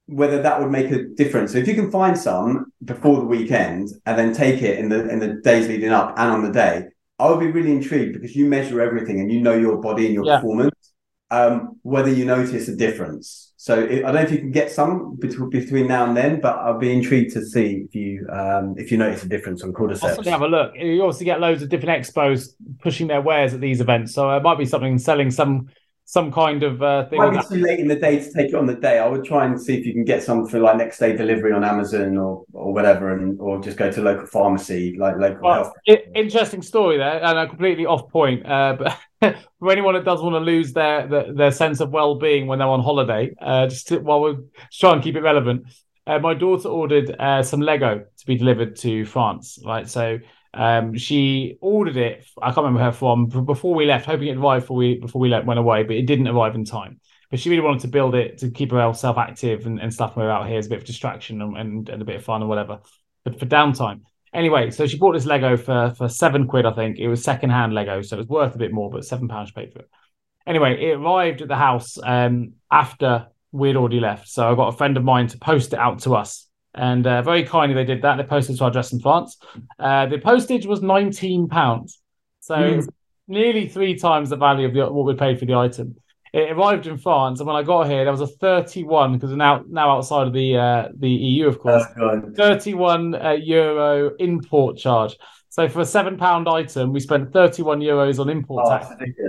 Whether 0.08 0.42
that 0.42 0.60
would 0.60 0.72
make 0.72 0.92
a 0.92 1.04
difference. 1.04 1.54
So 1.54 1.60
if 1.60 1.68
you 1.68 1.76
can 1.76 1.90
find 1.90 2.18
some 2.18 2.74
before 2.84 3.18
the 3.18 3.26
weekend 3.26 3.90
and 4.06 4.20
then 4.20 4.34
take 4.34 4.62
it 4.62 4.80
in 4.80 4.90
the 4.90 5.08
in 5.08 5.20
the 5.20 5.36
days 5.36 5.70
leading 5.70 5.92
up 5.92 6.16
and 6.18 6.30
on 6.30 6.44
the 6.44 6.52
day, 6.52 6.88
I 7.20 7.30
would 7.30 7.40
be 7.40 7.48
really 7.48 7.72
intrigued 7.72 8.14
because 8.14 8.36
you 8.36 8.46
measure 8.48 8.82
everything 8.82 9.22
and 9.22 9.32
you 9.32 9.40
know 9.40 9.54
your 9.54 9.78
body 9.78 10.08
and 10.08 10.14
your 10.14 10.26
yeah. 10.26 10.38
performance. 10.38 10.76
Um, 11.30 11.80
whether 11.84 12.10
you 12.10 12.26
notice 12.26 12.68
a 12.68 12.76
difference. 12.76 13.51
So 13.62 13.80
it, 13.80 14.00
I 14.00 14.08
don't 14.08 14.16
know 14.16 14.22
if 14.22 14.32
you 14.32 14.40
can 14.40 14.50
get 14.50 14.72
some 14.72 15.18
between 15.18 15.86
now 15.86 16.08
and 16.08 16.18
then, 16.18 16.42
but 16.42 16.56
I'll 16.56 16.80
be 16.80 16.92
intrigued 16.92 17.32
to 17.34 17.46
see 17.46 17.86
if 17.88 17.94
you 17.94 18.28
um, 18.34 18.74
if 18.76 18.92
you 18.92 18.98
notice 18.98 19.22
a 19.22 19.30
difference 19.30 19.62
on 19.62 19.72
cordyceps. 19.72 20.26
have 20.26 20.42
a 20.42 20.48
look. 20.48 20.74
You 20.74 21.04
obviously 21.04 21.26
get 21.26 21.40
loads 21.40 21.62
of 21.62 21.70
different 21.70 22.04
expos 22.04 22.56
pushing 22.80 23.06
their 23.06 23.22
wares 23.22 23.54
at 23.54 23.62
these 23.62 23.80
events, 23.80 24.16
so 24.16 24.36
it 24.36 24.42
might 24.42 24.58
be 24.58 24.66
something 24.66 24.98
selling 24.98 25.30
some 25.30 25.70
some 26.12 26.30
kind 26.30 26.62
of 26.62 26.84
uh, 26.84 27.08
thing. 27.08 27.20
Might 27.20 27.48
be 27.48 27.56
too 27.56 27.62
late 27.62 27.80
in 27.80 27.88
the 27.88 27.96
day 27.96 28.20
to 28.20 28.34
take 28.34 28.50
it 28.50 28.56
on 28.56 28.66
the 28.66 28.76
day. 28.76 29.00
I 29.00 29.08
would 29.08 29.24
try 29.24 29.46
and 29.46 29.60
see 29.60 29.78
if 29.80 29.86
you 29.86 29.94
can 29.94 30.04
get 30.04 30.22
some 30.22 30.46
for 30.46 30.60
like 30.60 30.76
next 30.76 31.00
day 31.00 31.16
delivery 31.16 31.54
on 31.54 31.64
Amazon 31.64 32.18
or 32.18 32.44
or 32.52 32.74
whatever, 32.74 33.14
and 33.14 33.40
or 33.40 33.62
just 33.62 33.78
go 33.78 33.90
to 33.90 34.02
local 34.02 34.26
pharmacy, 34.26 34.98
like 35.00 35.16
local 35.16 35.42
well, 35.42 35.64
health. 35.64 35.74
It, 35.86 36.12
interesting 36.14 36.64
story 36.64 36.98
there, 36.98 37.24
and 37.24 37.40
a 37.40 37.48
completely 37.48 37.86
off 37.86 38.10
point. 38.10 38.46
Uh, 38.46 38.76
but 39.22 39.38
for 39.60 39.72
anyone 39.72 39.94
that 39.94 40.04
does 40.04 40.22
want 40.22 40.34
to 40.34 40.40
lose 40.40 40.74
their 40.74 41.08
their, 41.08 41.34
their 41.34 41.52
sense 41.52 41.80
of 41.80 41.92
well 41.92 42.16
being 42.16 42.46
when 42.46 42.60
they're 42.60 42.68
on 42.68 42.84
holiday, 42.84 43.34
uh, 43.40 43.68
just 43.68 43.88
to, 43.88 44.00
while 44.00 44.20
we're 44.20 44.40
trying 44.70 45.00
to 45.00 45.04
keep 45.04 45.16
it 45.16 45.22
relevant, 45.22 45.64
uh, 46.08 46.20
my 46.20 46.34
daughter 46.34 46.68
ordered 46.68 47.16
uh, 47.22 47.42
some 47.42 47.62
Lego 47.62 48.00
to 48.18 48.26
be 48.26 48.36
delivered 48.36 48.76
to 48.76 49.06
France. 49.06 49.60
Right, 49.66 49.88
so 49.88 50.20
um, 50.54 50.98
she 50.98 51.58
ordered 51.62 51.98
it. 51.98 52.26
I 52.42 52.48
can't 52.48 52.66
remember 52.66 52.82
her 52.82 52.92
from 52.92 53.28
before 53.46 53.74
we 53.74 53.86
left, 53.86 54.06
hoping 54.06 54.28
it 54.28 54.38
arrived 54.38 54.64
before 54.64 54.78
we 54.78 55.00
before 55.00 55.22
we 55.22 55.30
went 55.30 55.60
away, 55.60 55.84
but 55.84 55.96
it 55.96 56.06
didn't 56.06 56.28
arrive 56.28 56.56
in 56.56 56.66
time. 56.66 57.00
But 57.30 57.40
she 57.40 57.50
really 57.50 57.62
wanted 57.62 57.82
to 57.82 57.88
build 57.88 58.14
it 58.16 58.40
to 58.40 58.52
keep 58.52 58.72
herself 58.72 59.18
active 59.18 59.66
and, 59.66 59.80
and 59.80 59.94
stuff 59.94 60.16
when 60.16 60.26
we're 60.26 60.32
out 60.32 60.50
here 60.50 60.58
as 60.58 60.66
a 60.66 60.70
bit 60.70 60.80
of 60.80 60.86
distraction 60.86 61.42
and, 61.42 61.58
and, 61.58 61.90
and 61.90 62.02
a 62.02 62.06
bit 62.06 62.18
of 62.18 62.24
fun 62.26 62.44
or 62.44 62.48
whatever. 62.48 62.82
But 63.24 63.40
for 63.40 63.46
downtime. 63.46 64.02
Anyway, 64.34 64.72
so 64.72 64.88
she 64.88 64.98
bought 64.98 65.14
this 65.14 65.26
Lego 65.26 65.56
for 65.56 65.94
for 65.98 66.10
seven 66.10 66.48
quid, 66.48 66.66
I 66.66 66.74
think. 66.74 67.00
It 67.00 67.08
was 67.08 67.24
secondhand 67.24 67.74
Lego, 67.74 68.02
so 68.02 68.18
it 68.18 68.20
was 68.20 68.28
worth 68.28 68.56
a 68.56 68.60
bit 68.60 68.74
more, 68.74 68.90
but 68.90 69.06
seven 69.06 69.28
pounds 69.28 69.52
paid 69.52 69.72
for 69.72 69.80
it. 69.80 69.90
Anyway, 70.46 70.84
it 70.84 70.98
arrived 70.98 71.42
at 71.42 71.48
the 71.48 71.56
house 71.56 71.98
um, 72.04 72.54
after 72.70 73.28
we'd 73.52 73.76
already 73.76 74.00
left. 74.00 74.28
So 74.28 74.52
I 74.52 74.56
got 74.56 74.74
a 74.74 74.78
friend 74.78 74.98
of 74.98 75.04
mine 75.04 75.28
to 75.28 75.38
post 75.38 75.74
it 75.74 75.80
out 75.80 76.00
to 76.00 76.16
us. 76.16 76.48
And 76.74 77.06
uh, 77.06 77.22
very 77.22 77.44
kindly 77.44 77.76
they 77.76 77.84
did 77.84 78.02
that. 78.04 78.16
They 78.16 78.24
posted 78.24 78.58
to 78.58 78.64
our 78.64 78.70
address 78.70 78.94
in 78.94 79.00
France. 79.00 79.38
Uh, 79.78 80.06
the 80.06 80.18
postage 80.18 80.66
was 80.66 80.82
nineteen 80.82 81.50
pounds, 81.50 82.00
so 82.40 82.56
mm. 82.56 82.88
nearly 83.28 83.68
three 83.68 83.98
times 83.98 84.30
the 84.30 84.38
value 84.38 84.68
of 84.68 84.74
the, 84.74 84.90
what 84.92 85.06
we 85.06 85.14
paid 85.16 85.38
for 85.38 85.46
the 85.46 85.56
item. 85.56 85.96
It 86.34 86.50
arrived 86.50 86.88
in 86.88 86.98
France, 86.98 87.42
and 87.42 87.48
when 87.48 87.58
I 87.58 87.64
got 87.64 87.88
here, 87.88 88.06
there 88.06 88.12
was 88.12 88.22
a 88.22 88.28
thirty-one 88.28 89.14
because 89.18 89.36
now 89.36 89.66
now 89.68 89.98
outside 89.98 90.28
of 90.28 90.34
the 90.34 90.58
uh, 90.58 90.88
the 90.98 91.10
EU, 91.10 91.48
of 91.48 91.60
course, 91.60 91.84
thirty-one 92.38 93.16
uh, 93.16 93.32
euro 93.32 94.16
import 94.18 94.78
charge. 94.78 95.18
So 95.52 95.68
for 95.68 95.82
a 95.82 95.86
seven 95.86 96.18
pound 96.18 96.48
item, 96.48 96.94
we 96.94 97.02
spent 97.02 97.34
31 97.34 97.82
euros 97.82 98.20
on 98.20 98.30
import 98.30 98.64
oh, 98.68 98.70
tax, 98.70 98.88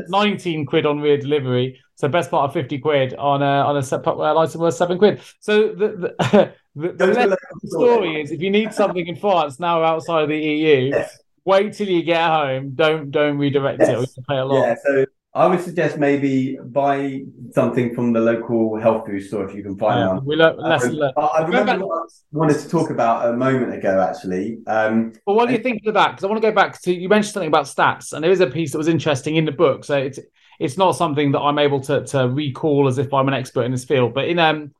19 0.09 0.67
quid 0.67 0.87
on 0.87 1.01
rear 1.01 1.19
delivery. 1.19 1.81
So 1.97 2.07
best 2.07 2.31
part 2.31 2.49
of 2.49 2.55
50 2.55 2.79
quid 2.79 3.15
on 3.15 3.43
a 3.43 3.45
on 3.45 3.77
a 3.77 3.83
set, 3.83 4.07
item 4.07 4.61
worth 4.61 4.75
seven 4.75 4.99
quid. 4.99 5.21
So 5.41 5.75
the 5.75 6.15
the, 6.21 6.55
the, 6.75 6.89
the, 6.93 7.39
the 7.63 7.69
story 7.69 8.21
is 8.23 8.31
if 8.31 8.41
you 8.41 8.51
need 8.51 8.73
something 8.73 9.07
in 9.07 9.17
France 9.17 9.61
now 9.61 9.83
outside 9.83 10.23
of 10.23 10.29
the 10.29 10.39
EU, 10.39 10.91
yes. 10.91 11.19
wait 11.45 11.75
till 11.75 11.89
you 11.89 12.03
get 12.03 12.27
home. 12.27 12.73
Don't 12.75 13.11
don't 13.11 13.39
redirect 13.39 13.81
yes. 13.81 13.91
it. 13.91 13.99
We 13.99 14.07
can 14.07 14.25
pay 14.29 14.39
a 14.39 14.45
lot. 14.45 14.63
Yeah, 14.63 14.75
so 14.85 15.07
I 15.35 15.47
would 15.47 15.61
suggest 15.61 15.97
maybe 15.99 16.59
buy 16.63 17.23
something 17.53 17.95
from 17.95 18.13
the 18.13 18.21
local 18.21 18.79
health 18.79 19.07
food 19.07 19.21
store 19.21 19.49
if 19.49 19.55
you 19.55 19.63
can 19.63 19.79
find 19.79 20.01
yeah, 20.01 20.09
one. 20.09 20.25
We 20.27 20.37
learn, 20.37 20.59
um, 20.61 21.01
I 21.17 21.43
remember 21.43 21.87
what 21.87 22.03
I 22.03 22.37
wanted 22.37 22.59
to 22.59 22.69
talk 22.69 22.91
about 22.91 23.29
a 23.29 23.33
moment 23.33 23.73
ago, 23.75 23.99
actually. 24.01 24.59
Um, 24.67 25.15
well, 25.27 25.37
what 25.37 25.47
do 25.47 25.55
you 25.55 25.63
think 25.63 25.87
of 25.87 25.95
that? 25.95 26.11
Because 26.11 26.25
I 26.25 26.27
want 26.27 26.43
to 26.43 26.47
go 26.47 26.55
back 26.55 26.81
to 26.83 26.95
you 26.95 27.09
mentioned 27.09 27.33
something 27.33 27.49
about 27.49 27.65
stats, 27.65 28.13
and 28.13 28.23
there 28.23 28.31
is 28.31 28.41
a 28.41 28.47
piece 28.47 28.73
that 28.73 28.79
was 28.79 28.89
interesting 28.89 29.37
in 29.37 29.47
the 29.47 29.53
book. 29.53 29.85
So 29.85 29.97
it's 29.97 30.19
it's 30.59 30.77
not 30.77 30.93
something 30.93 31.33
that 31.33 31.41
I'm 31.41 31.59
able 31.59 31.81
to 31.81 32.05
to 32.07 32.29
recall 32.29 32.87
as 32.87 32.99
if 32.99 33.15
I'm 33.15 33.29
an 33.29 33.35
expert 33.35 33.63
in 33.63 33.73
this 33.73 33.85
field, 33.85 34.13
but 34.13 34.29
in 34.29 34.39
um 34.39 34.73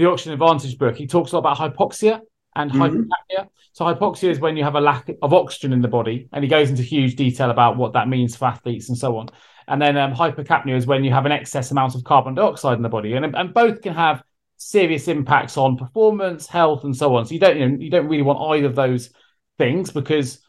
the 0.00 0.10
Oxygen 0.10 0.32
Advantage 0.32 0.78
book, 0.78 0.96
he 0.96 1.06
talks 1.06 1.32
a 1.32 1.38
lot 1.38 1.40
about 1.40 1.58
hypoxia 1.58 2.20
and 2.56 2.70
mm-hmm. 2.70 3.42
So 3.72 3.84
hypoxia 3.84 4.30
is 4.30 4.40
when 4.40 4.56
you 4.56 4.64
have 4.64 4.74
a 4.74 4.80
lack 4.80 5.08
of 5.22 5.32
oxygen 5.32 5.72
in 5.72 5.80
the 5.80 5.88
body, 5.88 6.28
and 6.32 6.42
he 6.42 6.50
goes 6.50 6.70
into 6.70 6.82
huge 6.82 7.14
detail 7.14 7.50
about 7.50 7.76
what 7.76 7.92
that 7.92 8.08
means 8.08 8.34
for 8.34 8.46
athletes 8.46 8.88
and 8.88 8.98
so 8.98 9.16
on. 9.16 9.28
And 9.68 9.80
then 9.80 9.96
um, 9.96 10.12
hypercapnia 10.12 10.76
is 10.76 10.86
when 10.86 11.04
you 11.04 11.12
have 11.12 11.26
an 11.26 11.32
excess 11.32 11.70
amount 11.70 11.94
of 11.94 12.02
carbon 12.02 12.34
dioxide 12.34 12.76
in 12.76 12.82
the 12.82 12.88
body, 12.88 13.12
and 13.14 13.24
and 13.36 13.54
both 13.54 13.80
can 13.82 13.94
have 13.94 14.24
serious 14.56 15.06
impacts 15.06 15.56
on 15.56 15.76
performance, 15.76 16.48
health, 16.48 16.82
and 16.82 16.96
so 16.96 17.14
on. 17.14 17.26
So 17.26 17.34
you 17.34 17.40
don't 17.40 17.56
you 17.56 17.68
know 17.68 17.76
you 17.78 17.90
don't 17.90 18.08
really 18.08 18.22
want 18.22 18.40
either 18.56 18.66
of 18.66 18.74
those 18.74 19.10
things 19.56 19.92
because 19.92 20.40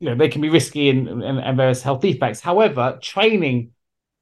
you 0.00 0.10
know 0.10 0.16
they 0.16 0.28
can 0.28 0.40
be 0.40 0.50
risky 0.50 0.90
and, 0.90 1.08
and, 1.08 1.38
and 1.38 1.56
various 1.56 1.82
health 1.82 2.04
effects. 2.04 2.40
However, 2.40 2.98
training 3.00 3.70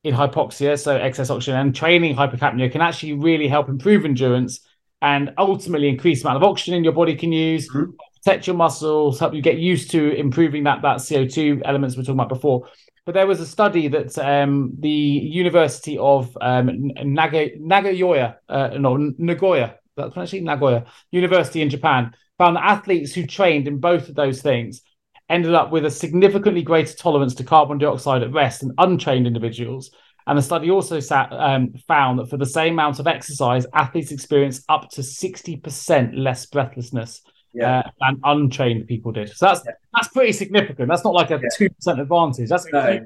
in 0.06 0.14
hypoxia, 0.14 0.80
so 0.80 0.96
excess 0.96 1.30
oxygen, 1.30 1.56
and 1.56 1.74
training 1.74 2.14
hypercapnia 2.14 2.70
can 2.70 2.80
actually 2.80 3.14
really 3.14 3.48
help 3.48 3.68
improve 3.68 4.04
endurance 4.04 4.60
and 5.02 5.32
ultimately 5.36 5.88
increase 5.88 6.22
the 6.22 6.28
amount 6.28 6.42
of 6.42 6.48
oxygen 6.48 6.84
your 6.84 6.92
body 6.92 7.16
can 7.16 7.32
use, 7.32 7.68
mm-hmm. 7.68 7.90
protect 8.22 8.46
your 8.46 8.54
muscles, 8.54 9.18
help 9.18 9.34
you 9.34 9.42
get 9.42 9.58
used 9.58 9.90
to 9.90 10.14
improving 10.14 10.62
that 10.62 10.80
that 10.82 10.98
CO2 10.98 11.62
elements 11.64 11.96
we 11.96 12.02
are 12.02 12.04
talking 12.04 12.20
about 12.20 12.28
before. 12.28 12.68
But 13.04 13.14
there 13.14 13.26
was 13.26 13.40
a 13.40 13.46
study 13.46 13.88
that 13.88 14.16
um, 14.18 14.74
the 14.78 14.88
University 14.88 15.98
of 15.98 16.36
um, 16.40 16.92
Naga, 17.02 17.50
uh, 18.48 18.68
no, 18.78 19.12
Nagoya, 19.18 19.74
that's 19.96 20.16
actually 20.16 20.40
Nagoya 20.42 20.86
University 21.10 21.62
in 21.62 21.70
Japan, 21.70 22.14
found 22.38 22.56
that 22.56 22.64
athletes 22.64 23.12
who 23.12 23.26
trained 23.26 23.66
in 23.66 23.78
both 23.78 24.08
of 24.08 24.14
those 24.14 24.40
things 24.40 24.82
ended 25.28 25.54
up 25.54 25.70
with 25.70 25.84
a 25.84 25.90
significantly 25.90 26.62
greater 26.62 26.94
tolerance 26.94 27.34
to 27.34 27.44
carbon 27.44 27.78
dioxide 27.78 28.22
at 28.22 28.32
rest 28.32 28.60
than 28.60 28.74
untrained 28.78 29.26
individuals. 29.26 29.90
And 30.26 30.38
the 30.38 30.42
study 30.42 30.70
also 30.70 30.98
sat, 30.98 31.32
um, 31.32 31.74
found 31.86 32.18
that 32.18 32.28
for 32.28 32.36
the 32.36 32.46
same 32.46 32.74
amount 32.74 32.98
of 32.98 33.06
exercise, 33.06 33.66
athletes 33.74 34.10
experience 34.10 34.64
up 34.68 34.90
to 34.90 35.00
60% 35.00 36.12
less 36.16 36.46
breathlessness 36.46 37.22
yeah. 37.52 37.78
uh, 37.78 37.90
than 38.00 38.20
untrained 38.24 38.86
people 38.86 39.12
did. 39.12 39.28
So 39.34 39.46
that's 39.46 39.62
yeah. 39.64 39.72
that's 39.94 40.08
pretty 40.08 40.32
significant. 40.32 40.88
That's 40.88 41.04
not 41.04 41.14
like 41.14 41.30
a 41.30 41.38
two 41.38 41.64
yeah. 41.64 41.68
percent 41.68 42.00
advantage. 42.00 42.48
That's 42.48 42.66
no. 42.72 43.00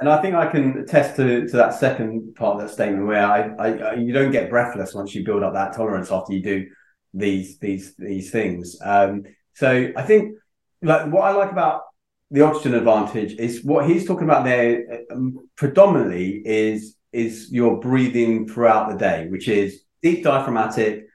And 0.00 0.08
I 0.08 0.20
think 0.20 0.34
I 0.34 0.46
can 0.46 0.78
attest 0.78 1.14
to, 1.16 1.46
to 1.46 1.56
that 1.58 1.74
second 1.74 2.34
part 2.34 2.56
of 2.56 2.62
that 2.62 2.74
statement 2.74 3.06
where 3.06 3.24
I, 3.24 3.54
I, 3.54 3.94
you 3.94 4.12
don't 4.12 4.32
get 4.32 4.50
breathless 4.50 4.94
once 4.94 5.14
you 5.14 5.24
build 5.24 5.44
up 5.44 5.52
that 5.52 5.74
tolerance 5.74 6.10
after 6.10 6.32
you 6.32 6.42
do 6.42 6.66
these 7.14 7.58
these 7.58 7.94
these 7.96 8.30
things. 8.30 8.76
Um, 8.84 9.24
so 9.54 9.92
I 9.96 10.02
think 10.02 10.38
like 10.82 11.10
what 11.12 11.22
I 11.22 11.32
like 11.32 11.52
about 11.52 11.82
the 12.30 12.42
oxygen 12.42 12.74
advantage 12.74 13.34
is 13.34 13.62
what 13.62 13.86
he's 13.86 14.06
talking 14.06 14.24
about 14.24 14.44
there 14.44 15.02
um, 15.10 15.48
predominantly 15.56 16.42
is 16.44 16.96
is 17.12 17.52
your 17.52 17.78
breathing 17.78 18.48
throughout 18.48 18.90
the 18.90 18.96
day, 18.96 19.28
which 19.28 19.48
is 19.48 19.82
deep 20.02 20.24
diaphragmatic, 20.24 21.06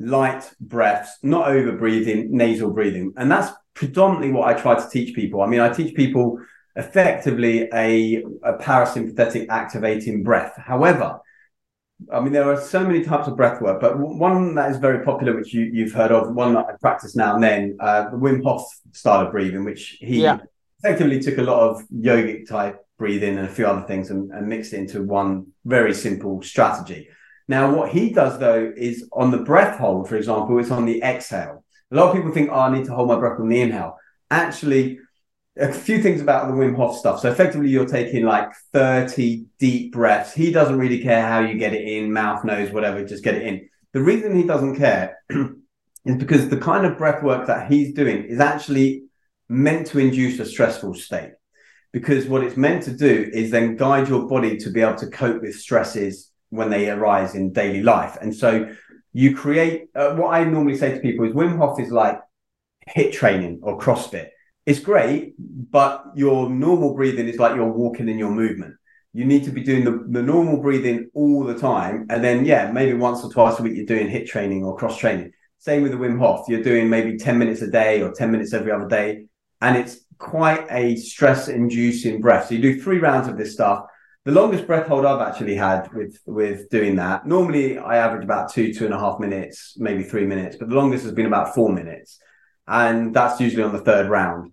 light 0.00 0.50
breaths, 0.60 1.16
not 1.22 1.48
over 1.48 1.72
breathing, 1.72 2.36
nasal 2.36 2.70
breathing. 2.70 3.12
And 3.16 3.30
that's 3.30 3.52
predominantly 3.74 4.32
what 4.32 4.48
I 4.48 4.60
try 4.60 4.74
to 4.74 4.88
teach 4.90 5.14
people. 5.14 5.42
I 5.42 5.46
mean, 5.46 5.60
I 5.60 5.68
teach 5.72 5.94
people 5.94 6.38
effectively 6.76 7.68
a, 7.72 8.24
a 8.42 8.54
parasympathetic 8.54 9.46
activating 9.48 10.24
breath. 10.24 10.54
However, 10.56 11.20
I 12.12 12.20
mean, 12.20 12.32
there 12.32 12.50
are 12.50 12.60
so 12.60 12.84
many 12.84 13.04
types 13.04 13.28
of 13.28 13.36
breath 13.36 13.62
work, 13.62 13.80
but 13.80 13.98
one 13.98 14.54
that 14.56 14.70
is 14.70 14.78
very 14.78 15.04
popular, 15.04 15.34
which 15.34 15.54
you, 15.54 15.62
you've 15.72 15.92
heard 15.92 16.10
of, 16.10 16.34
one 16.34 16.54
that 16.54 16.66
I 16.66 16.72
practice 16.80 17.16
now 17.16 17.34
and 17.34 17.42
then, 17.42 17.76
uh, 17.80 18.10
the 18.10 18.16
Wim 18.16 18.42
Hof 18.42 18.66
style 18.92 19.26
of 19.26 19.32
breathing, 19.32 19.64
which 19.64 19.96
he 20.00 20.22
yeah. 20.22 20.38
effectively 20.82 21.20
took 21.20 21.38
a 21.38 21.42
lot 21.42 21.60
of 21.60 21.82
yogic 21.88 22.48
type 22.48 22.84
breathing 22.98 23.38
and 23.38 23.46
a 23.46 23.50
few 23.50 23.66
other 23.66 23.86
things 23.86 24.10
and, 24.10 24.30
and 24.32 24.48
mixed 24.48 24.72
it 24.72 24.78
into 24.78 25.02
one 25.02 25.46
very 25.64 25.94
simple 25.94 26.42
strategy. 26.42 27.08
Now, 27.48 27.74
what 27.74 27.90
he 27.90 28.10
does 28.10 28.38
though 28.38 28.72
is 28.76 29.08
on 29.12 29.30
the 29.30 29.38
breath 29.38 29.78
hold, 29.78 30.08
for 30.08 30.16
example, 30.16 30.58
it's 30.58 30.70
on 30.70 30.86
the 30.86 31.02
exhale. 31.02 31.64
A 31.92 31.96
lot 31.96 32.08
of 32.08 32.16
people 32.16 32.32
think, 32.32 32.50
oh, 32.50 32.58
I 32.58 32.76
need 32.76 32.86
to 32.86 32.94
hold 32.94 33.08
my 33.08 33.18
breath 33.18 33.38
on 33.38 33.48
the 33.48 33.60
inhale. 33.60 33.96
Actually, 34.30 34.98
a 35.56 35.72
few 35.72 36.02
things 36.02 36.20
about 36.20 36.48
the 36.48 36.54
Wim 36.54 36.76
Hof 36.76 36.96
stuff. 36.96 37.20
So 37.20 37.30
effectively, 37.30 37.68
you're 37.68 37.86
taking 37.86 38.24
like 38.24 38.52
30 38.72 39.46
deep 39.58 39.92
breaths. 39.92 40.32
He 40.32 40.50
doesn't 40.50 40.78
really 40.78 41.00
care 41.00 41.26
how 41.26 41.40
you 41.40 41.56
get 41.56 41.74
it 41.74 41.86
in, 41.86 42.12
mouth, 42.12 42.44
nose, 42.44 42.70
whatever, 42.70 43.04
just 43.04 43.24
get 43.24 43.36
it 43.36 43.42
in. 43.42 43.68
The 43.92 44.02
reason 44.02 44.36
he 44.36 44.44
doesn't 44.44 44.76
care 44.76 45.18
is 46.04 46.16
because 46.16 46.48
the 46.48 46.56
kind 46.56 46.84
of 46.84 46.98
breath 46.98 47.22
work 47.22 47.46
that 47.46 47.70
he's 47.70 47.94
doing 47.94 48.24
is 48.24 48.40
actually 48.40 49.04
meant 49.48 49.86
to 49.88 50.00
induce 50.00 50.40
a 50.40 50.46
stressful 50.46 50.94
state. 50.94 51.32
Because 51.92 52.26
what 52.26 52.42
it's 52.42 52.56
meant 52.56 52.82
to 52.84 52.90
do 52.90 53.30
is 53.32 53.52
then 53.52 53.76
guide 53.76 54.08
your 54.08 54.26
body 54.26 54.56
to 54.56 54.70
be 54.70 54.80
able 54.80 54.96
to 54.96 55.06
cope 55.06 55.42
with 55.42 55.54
stresses 55.54 56.32
when 56.50 56.70
they 56.70 56.90
arise 56.90 57.36
in 57.36 57.52
daily 57.52 57.82
life. 57.82 58.18
And 58.20 58.34
so 58.34 58.74
you 59.12 59.36
create 59.36 59.90
uh, 59.94 60.16
what 60.16 60.34
I 60.34 60.42
normally 60.42 60.76
say 60.76 60.92
to 60.92 61.00
people 61.00 61.24
is 61.24 61.32
Wim 61.32 61.56
Hof 61.56 61.78
is 61.78 61.92
like 61.92 62.20
HIIT 62.96 63.12
training 63.12 63.60
or 63.62 63.78
CrossFit 63.78 64.30
it's 64.66 64.80
great, 64.80 65.34
but 65.38 66.04
your 66.14 66.48
normal 66.48 66.94
breathing 66.94 67.28
is 67.28 67.38
like 67.38 67.54
you're 67.54 67.70
walking 67.70 68.08
in 68.08 68.18
your 68.18 68.30
movement. 68.30 68.74
You 69.12 69.24
need 69.24 69.44
to 69.44 69.50
be 69.50 69.62
doing 69.62 69.84
the, 69.84 70.04
the 70.08 70.22
normal 70.22 70.60
breathing 70.60 71.10
all 71.14 71.44
the 71.44 71.56
time. 71.56 72.06
And 72.10 72.24
then, 72.24 72.44
yeah, 72.44 72.72
maybe 72.72 72.94
once 72.94 73.22
or 73.22 73.30
twice 73.30 73.58
a 73.58 73.62
week, 73.62 73.76
you're 73.76 73.86
doing 73.86 74.08
HIIT 74.08 74.26
training 74.26 74.64
or 74.64 74.76
cross 74.76 74.98
training. 74.98 75.32
Same 75.58 75.82
with 75.82 75.92
the 75.92 75.98
Wim 75.98 76.18
Hof. 76.18 76.46
You're 76.48 76.62
doing 76.62 76.90
maybe 76.90 77.16
10 77.16 77.38
minutes 77.38 77.62
a 77.62 77.70
day 77.70 78.02
or 78.02 78.12
10 78.12 78.30
minutes 78.30 78.52
every 78.52 78.72
other 78.72 78.88
day. 78.88 79.26
And 79.60 79.76
it's 79.76 80.00
quite 80.18 80.66
a 80.70 80.96
stress 80.96 81.48
inducing 81.48 82.20
breath. 82.20 82.48
So 82.48 82.54
you 82.54 82.62
do 82.62 82.80
three 82.80 82.98
rounds 82.98 83.28
of 83.28 83.36
this 83.36 83.52
stuff. 83.52 83.84
The 84.24 84.32
longest 84.32 84.66
breath 84.66 84.86
hold 84.86 85.04
I've 85.04 85.20
actually 85.20 85.54
had 85.54 85.92
with 85.92 86.18
with 86.24 86.70
doing 86.70 86.96
that. 86.96 87.26
Normally 87.26 87.76
I 87.76 87.96
average 87.96 88.24
about 88.24 88.50
two, 88.50 88.72
two 88.72 88.86
and 88.86 88.94
a 88.94 88.98
half 88.98 89.20
minutes, 89.20 89.74
maybe 89.76 90.02
three 90.02 90.24
minutes, 90.24 90.56
but 90.56 90.70
the 90.70 90.74
longest 90.74 91.04
has 91.04 91.12
been 91.12 91.26
about 91.26 91.54
four 91.54 91.70
minutes. 91.70 92.18
And 92.66 93.14
that's 93.14 93.40
usually 93.40 93.62
on 93.62 93.72
the 93.72 93.80
third 93.80 94.08
round 94.08 94.52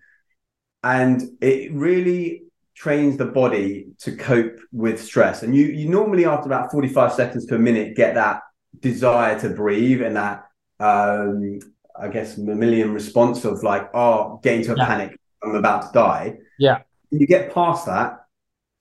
and 0.84 1.21
it 1.41 1.71
really 1.71 2.43
trains 2.76 3.17
the 3.17 3.26
body 3.26 3.88
to 4.00 4.15
cope 4.15 4.60
with 4.71 5.02
stress. 5.02 5.43
And 5.43 5.56
you 5.56 5.65
you 5.65 5.89
normally 5.89 6.26
after 6.26 6.47
about 6.47 6.71
45 6.71 7.13
seconds 7.13 7.45
to 7.47 7.56
a 7.56 7.60
minute 7.60 7.95
get 7.95 8.15
that 8.15 8.41
desire 8.80 9.39
to 9.41 9.50
breathe 9.50 10.02
and 10.02 10.15
that 10.15 10.45
um 10.80 11.60
I 12.00 12.08
guess 12.08 12.38
mammalian 12.38 12.93
response 12.93 13.45
of 13.45 13.63
like, 13.63 13.89
oh, 13.93 14.39
get 14.41 14.56
into 14.56 14.74
a 14.74 14.78
yeah. 14.78 14.88
panic, 14.88 15.19
I'm 15.43 15.56
about 15.56 15.84
to 15.84 15.89
die. 15.93 16.38
Yeah. 16.58 16.80
You 17.12 17.28
get 17.28 17.54
past 17.54 17.86
that 17.86 18.26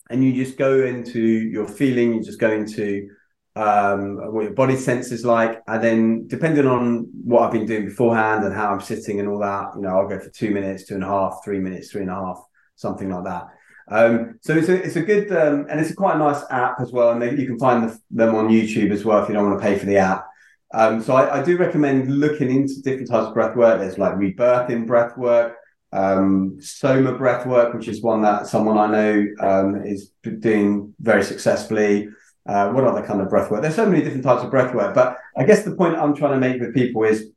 and 0.09 0.25
you 0.25 0.33
just 0.33 0.57
go 0.57 0.85
into 0.85 1.21
your 1.21 1.67
feeling, 1.67 2.15
you 2.15 2.23
just 2.23 2.39
go 2.39 2.51
into 2.51 3.11
um, 3.57 4.17
what 4.33 4.43
your 4.43 4.53
body 4.53 4.77
sense 4.77 5.11
is 5.11 5.25
like. 5.25 5.61
And 5.67 5.83
then 5.83 6.27
depending 6.29 6.67
on 6.67 7.09
what 7.25 7.43
I've 7.43 7.53
been 7.53 7.67
doing 7.67 7.87
beforehand 7.87 8.45
and 8.45 8.55
how 8.55 8.73
I'm 8.73 8.81
sitting 8.81 9.21
and 9.21 9.29
all 9.29 9.41
that, 9.41 9.73
you 9.75 9.83
know, 9.83 9.89
I'll 9.89 10.09
go 10.09 10.19
for 10.19 10.31
two 10.31 10.51
minutes, 10.51 10.87
two 10.87 10.95
and 10.95 11.05
a 11.05 11.09
half, 11.09 11.41
three 11.45 11.59
minutes, 11.59 11.91
three 11.91 12.03
and 12.03 12.11
a 12.11 12.15
half, 12.15 12.43
something 12.77 13.11
like 13.11 13.25
that. 13.25 13.49
Um, 13.89 14.39
so 14.41 14.55
it's 14.55 14.69
a, 14.69 14.83
it's 14.83 14.97
a 14.97 15.03
good, 15.03 15.33
um, 15.33 15.67
and 15.69 15.81
it's 15.81 15.91
a 15.91 15.97
quite 15.97 16.15
a 16.15 16.19
nice 16.19 16.43
app 16.51 16.81
as 16.81 16.93
well. 16.93 17.11
And 17.11 17.21
they, 17.21 17.35
you 17.35 17.47
can 17.47 17.59
find 17.59 17.89
the, 17.89 17.99
them 18.11 18.35
on 18.35 18.49
YouTube 18.49 18.93
as 18.93 19.05
well 19.05 19.23
if 19.23 19.29
you 19.29 19.35
don't 19.35 19.49
want 19.51 19.61
to 19.61 19.67
pay 19.67 19.79
for 19.79 19.87
the 19.87 19.97
app. 19.97 20.27
Um, 20.73 21.03
so 21.03 21.15
I, 21.15 21.41
I, 21.41 21.43
do 21.43 21.57
recommend 21.57 22.17
looking 22.17 22.49
into 22.49 22.81
different 22.81 23.11
types 23.11 23.27
of 23.27 23.35
breath 23.35 23.57
work. 23.57 23.81
There's 23.81 23.99
like 23.99 24.15
rebirthing 24.15 24.87
breath 24.87 25.19
work, 25.19 25.57
um, 25.93 26.59
soma 26.61 27.19
breath 27.19 27.45
work, 27.45 27.75
which 27.75 27.89
is 27.89 28.03
one 28.03 28.23
that 28.23 28.47
someone 28.47 28.79
I 28.79 28.87
know 28.87 29.27
um, 29.41 29.83
is 29.85 30.13
doing 30.23 30.95
very 31.01 31.25
successfully. 31.25 32.09
Uh, 32.47 32.71
what 32.71 32.85
other 32.85 33.07
kind 33.07 33.21
of 33.21 33.29
breath 33.29 33.51
work? 33.51 33.63
There's 33.63 33.77
so 33.77 33.87
many 33.87 34.03
different 34.03 34.25
types 34.25 34.43
of 34.43 34.51
breath 34.51 34.75
work, 34.75 34.95
but 34.95 35.19
I 35.37 35.45
guess 35.45 35.65
the 35.65 35.77
point 35.77 35.97
I'm 35.97 36.15
trying 36.15 36.33
to 36.33 36.39
make 36.39 36.61
with 36.61 36.75
people 36.75 37.05
is 37.05 37.31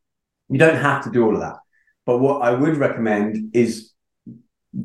you 0.49 0.57
don't 0.57 0.77
have 0.77 1.03
to 1.03 1.11
do 1.11 1.25
all 1.25 1.35
of 1.35 1.41
that. 1.41 1.57
But 2.05 2.19
what 2.19 2.41
I 2.41 2.51
would 2.51 2.77
recommend 2.77 3.55
is 3.55 3.91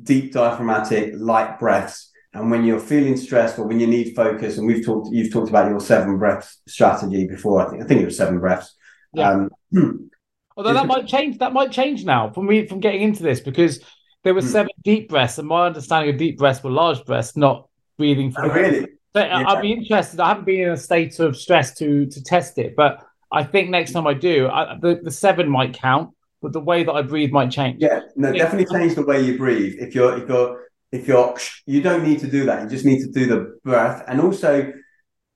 deep 0.03 0.33
diaphragmatic 0.33 1.15
light 1.17 1.59
breaths. 1.59 2.11
And 2.35 2.51
when 2.51 2.65
you're 2.65 2.81
feeling 2.81 3.17
stressed 3.17 3.59
or 3.59 3.67
when 3.67 3.81
you 3.81 3.87
need 3.87 4.15
focus, 4.15 4.59
and 4.59 4.67
we've 4.67 4.85
talked, 4.85 5.09
you've 5.13 5.33
talked 5.33 5.49
about 5.49 5.71
your 5.71 5.81
seven 5.81 6.19
breaths 6.19 6.61
strategy 6.69 7.27
before. 7.27 7.67
I 7.67 7.71
think 7.71 7.83
I 7.83 7.87
think 7.87 8.03
it 8.03 8.05
was 8.05 8.17
seven 8.17 8.39
breaths. 8.39 8.77
Yeah. 9.15 9.31
Um, 9.31 9.51
Although 10.57 10.75
that 10.75 10.87
might 10.87 11.07
change. 11.07 11.39
That 11.39 11.53
might 11.53 11.71
change 11.71 12.05
now 12.05 12.31
from 12.31 12.47
me 12.47 12.67
from 12.67 12.81
getting 12.81 13.03
into 13.03 13.23
this 13.23 13.41
because 13.41 13.81
there 14.25 14.35
were 14.35 14.43
hmm. 14.43 14.49
seven 14.49 14.71
deep 14.85 15.09
breaths, 15.09 15.39
and 15.39 15.49
my 15.49 15.67
understanding 15.67 16.13
of 16.13 16.19
deep 16.19 16.39
breaths 16.39 16.63
were 16.63 16.71
large 16.71 17.05
breaths, 17.05 17.37
not 17.37 17.69
breathing. 17.97 18.35
Oh, 18.37 18.49
really? 18.49 18.87
So 19.15 19.25
yeah. 19.25 19.45
I'd 19.47 19.63
be 19.63 19.73
interested. 19.73 20.21
I 20.21 20.29
haven't 20.29 20.45
been 20.45 20.61
in 20.61 20.71
a 20.71 20.77
state 20.77 21.19
of 21.19 21.37
stress 21.37 21.75
to 21.75 22.07
to 22.07 22.23
test 22.23 22.59
it, 22.59 22.75
but 22.77 23.05
I 23.33 23.45
think 23.45 23.71
next 23.71 23.93
time 23.93 24.07
I 24.07 24.15
do, 24.15 24.49
I, 24.49 24.77
the 24.81 25.01
the 25.03 25.11
seven 25.11 25.49
might 25.49 25.75
count, 25.75 26.15
but 26.43 26.53
the 26.53 26.61
way 26.61 26.85
that 26.85 26.93
I 26.93 27.03
breathe 27.03 27.31
might 27.31 27.51
change. 27.51 27.83
Yeah, 27.83 28.01
no, 28.17 28.33
definitely 28.33 28.79
change 28.79 28.95
the 28.95 29.05
way 29.05 29.21
you 29.23 29.39
breathe. 29.39 29.77
If 29.79 29.95
you're 29.95 30.19
if 30.19 30.29
you're 30.29 30.69
if 30.93 31.09
you're 31.09 31.37
you 31.67 31.81
don't 31.83 32.05
need 32.05 32.21
to 32.21 32.27
do 32.27 32.45
that. 32.47 32.63
You 32.63 32.69
just 32.69 32.85
need 32.85 33.01
to 33.01 33.11
do 33.11 33.27
the 33.27 33.59
breath, 33.65 34.05
and 34.07 34.21
also 34.21 34.73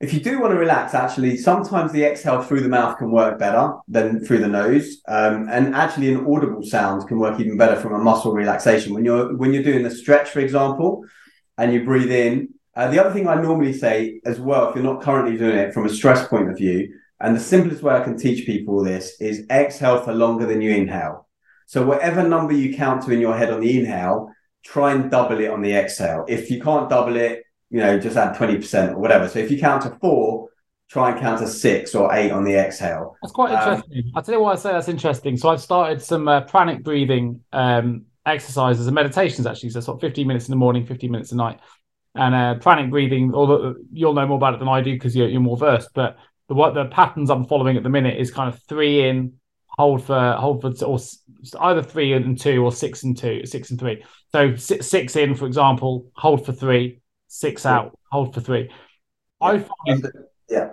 if 0.03 0.13
you 0.13 0.19
do 0.19 0.41
want 0.41 0.53
to 0.53 0.59
relax, 0.59 0.95
actually, 0.95 1.37
sometimes 1.37 1.93
the 1.93 2.03
exhale 2.03 2.43
through 2.43 2.63
the 2.63 2.69
mouth 2.69 2.99
can 2.99 3.13
work 3.13 3.39
better 3.39 3.73
than 3.87 4.25
through 4.25 4.39
the 4.39 4.49
nose, 4.49 5.01
um, 5.07 5.49
and 5.49 5.77
actually, 5.77 6.13
an 6.13 6.27
audible 6.27 6.65
sound 6.65 7.07
can 7.07 7.21
work 7.21 7.39
even 7.39 7.57
better 7.57 7.77
from 7.77 7.95
a 7.95 7.99
muscle 7.99 8.33
relaxation. 8.33 8.95
When 8.95 9.05
you're 9.05 9.37
when 9.37 9.53
you're 9.53 9.63
doing 9.63 9.85
the 9.85 9.91
stretch, 9.91 10.31
for 10.31 10.41
example, 10.41 11.05
and 11.57 11.73
you 11.73 11.85
breathe 11.85 12.11
in 12.11 12.53
uh, 12.75 12.89
the 12.89 12.99
other 12.99 13.13
thing 13.13 13.29
I 13.29 13.41
normally 13.41 13.73
say 13.73 14.21
as 14.25 14.41
well, 14.41 14.69
if 14.69 14.75
you're 14.75 14.85
not 14.85 15.03
currently 15.03 15.37
doing 15.37 15.59
it 15.59 15.75
from 15.75 15.87
a 15.87 15.91
stress 15.91 16.27
point 16.29 16.51
of 16.51 16.57
view, 16.57 16.95
and 17.21 17.37
the 17.37 17.41
simplest 17.41 17.83
way 17.83 17.95
I 17.95 18.03
can 18.03 18.19
teach 18.19 18.47
people 18.47 18.83
this 18.83 19.21
is 19.21 19.47
exhale 19.51 20.01
for 20.03 20.13
longer 20.13 20.47
than 20.47 20.61
you 20.61 20.73
inhale. 20.73 21.29
So 21.67 21.85
whatever 21.87 22.27
number 22.27 22.53
you 22.53 22.75
count 22.75 23.03
to 23.05 23.13
in 23.13 23.21
your 23.21 23.37
head 23.37 23.51
on 23.51 23.61
the 23.61 23.79
inhale, 23.79 24.33
try 24.65 24.93
and 24.93 25.11
double 25.11 25.41
it 25.41 25.51
on 25.51 25.63
the 25.63 25.73
exhale. 25.73 26.25
If 26.29 26.51
you 26.51 26.61
can't 26.61 26.91
double 26.91 27.17
it, 27.17 27.45
you 27.71 27.79
know, 27.79 27.99
just 27.99 28.17
add 28.17 28.37
20% 28.37 28.93
or 28.93 28.99
whatever. 28.99 29.29
So 29.29 29.39
if 29.39 29.51
you 29.51 29.59
count 29.59 29.83
to 29.83 29.91
four, 30.01 30.49
try 30.91 31.11
and 31.11 31.21
count 31.21 31.41
to 31.41 31.47
six 31.47 31.95
or 31.95 32.13
eight 32.15 32.31
on 32.31 32.45
the 32.45 32.55
exhale. 32.55 33.17
That's 33.23 33.33
quite 33.33 33.53
um, 33.53 33.75
interesting. 33.75 34.05
Um, 34.07 34.13
I'll 34.15 34.23
tell 34.23 34.35
you 34.35 34.41
why 34.41 34.53
I 34.53 34.57
say 34.57 34.73
that's 34.73 34.89
interesting. 34.89 35.37
So 35.37 35.49
I've 35.49 35.63
started 35.63 36.03
some 36.03 36.29
uh, 36.29 36.43
pranic 36.43 36.83
breathing 36.83 37.41
um, 37.53 38.07
exercises 38.27 38.87
and 38.87 38.95
meditations 38.95 39.47
actually. 39.47 39.71
So 39.71 39.81
sort 39.81 39.97
of 39.97 40.01
15 40.03 40.27
minutes 40.27 40.49
in 40.49 40.53
the 40.53 40.57
morning, 40.57 40.85
15 40.85 41.11
minutes 41.11 41.33
at 41.33 41.37
night. 41.37 41.61
And 42.14 42.35
uh, 42.35 42.55
pranic 42.57 42.90
breathing, 42.90 43.33
although 43.35 43.75
you'll 43.90 44.12
know 44.12 44.27
more 44.27 44.37
about 44.37 44.55
it 44.55 44.59
than 44.59 44.68
I 44.68 44.83
do 44.83 44.92
because 44.92 45.16
you're, 45.16 45.29
you're 45.29 45.40
more 45.40 45.57
versed, 45.57 45.90
but 45.94 46.18
the 46.48 46.55
what 46.55 46.75
the 46.75 46.87
patterns 46.87 47.31
I'm 47.31 47.46
following 47.46 47.77
at 47.77 47.83
the 47.83 47.88
minute 47.88 48.18
is 48.20 48.31
kind 48.31 48.53
of 48.53 48.61
three 48.64 49.09
in, 49.09 49.35
hold 49.68 50.05
for 50.05 50.33
hold 50.33 50.61
for 50.61 50.72
or 50.85 50.98
either 51.61 51.83
three 51.83 52.12
and 52.12 52.38
two 52.38 52.62
or 52.62 52.72
six 52.72 53.03
and 53.03 53.16
two, 53.16 53.46
six 53.46 53.70
and 53.70 53.81
three. 53.81 54.05
So 54.31 54.57
six 54.57 55.16
in, 55.16 55.35
for 55.35 55.46
example, 55.46 56.11
hold 56.14 56.44
for 56.44 56.53
three, 56.53 57.01
six 57.29 57.66
out, 57.66 57.98
hold 58.11 58.35
for 58.35 58.40
three. 58.40 58.70
Yeah. 59.40 59.48
I 59.48 59.59
find 59.59 60.09
yeah. 60.48 60.70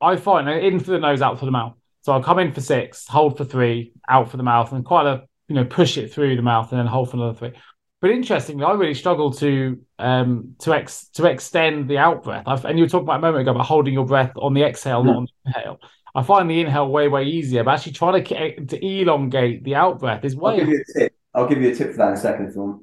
I 0.00 0.16
find 0.16 0.48
in 0.48 0.78
for 0.80 0.92
the 0.92 0.98
nose, 0.98 1.22
out 1.22 1.38
for 1.38 1.44
the 1.44 1.50
mouth. 1.50 1.74
So 2.02 2.12
I'll 2.12 2.22
come 2.22 2.38
in 2.38 2.52
for 2.52 2.60
six, 2.60 3.06
hold 3.06 3.36
for 3.36 3.44
three, 3.44 3.92
out 4.08 4.30
for 4.30 4.36
the 4.36 4.42
mouth, 4.42 4.72
and 4.72 4.84
quite 4.84 5.06
a 5.06 5.24
you 5.48 5.54
know 5.54 5.64
push 5.64 5.98
it 5.98 6.12
through 6.12 6.36
the 6.36 6.42
mouth 6.42 6.70
and 6.70 6.78
then 6.78 6.86
hold 6.86 7.10
for 7.10 7.16
another 7.16 7.34
three. 7.34 7.52
But 8.00 8.10
interestingly, 8.10 8.64
I 8.64 8.72
really 8.72 8.94
struggle 8.94 9.32
to 9.34 9.80
um 9.98 10.54
to 10.60 10.72
ex 10.72 11.08
to 11.14 11.26
extend 11.26 11.88
the 11.88 11.98
out 11.98 12.22
breath. 12.22 12.44
I've, 12.46 12.64
and 12.64 12.78
you 12.78 12.84
were 12.84 12.88
talking 12.88 13.06
about 13.06 13.18
a 13.18 13.22
moment 13.22 13.42
ago 13.42 13.50
about 13.52 13.66
holding 13.66 13.94
your 13.94 14.06
breath 14.06 14.32
on 14.36 14.54
the 14.54 14.62
exhale, 14.62 15.02
mm. 15.02 15.06
not 15.06 15.16
on 15.16 15.24
the 15.24 15.32
inhale. 15.46 15.80
I 16.14 16.22
find 16.22 16.48
the 16.48 16.60
inhale 16.60 16.88
way 16.88 17.08
way 17.08 17.24
easier, 17.24 17.64
but 17.64 17.74
actually 17.74 17.92
trying 17.92 18.24
to 18.24 18.66
to 18.66 18.86
elongate 18.86 19.64
the 19.64 19.74
out 19.74 19.98
breath 19.98 20.24
is 20.24 20.36
way. 20.36 20.52
I'll 20.52 20.58
give 20.58 20.68
you 20.68 20.84
a 20.88 20.98
tip. 20.98 21.14
I'll 21.34 21.48
give 21.48 21.62
you 21.62 21.70
a 21.70 21.74
tip 21.74 21.90
for 21.90 21.96
that 21.98 22.08
in 22.08 22.14
a 22.14 22.16
second, 22.16 22.52
Phil. 22.52 22.82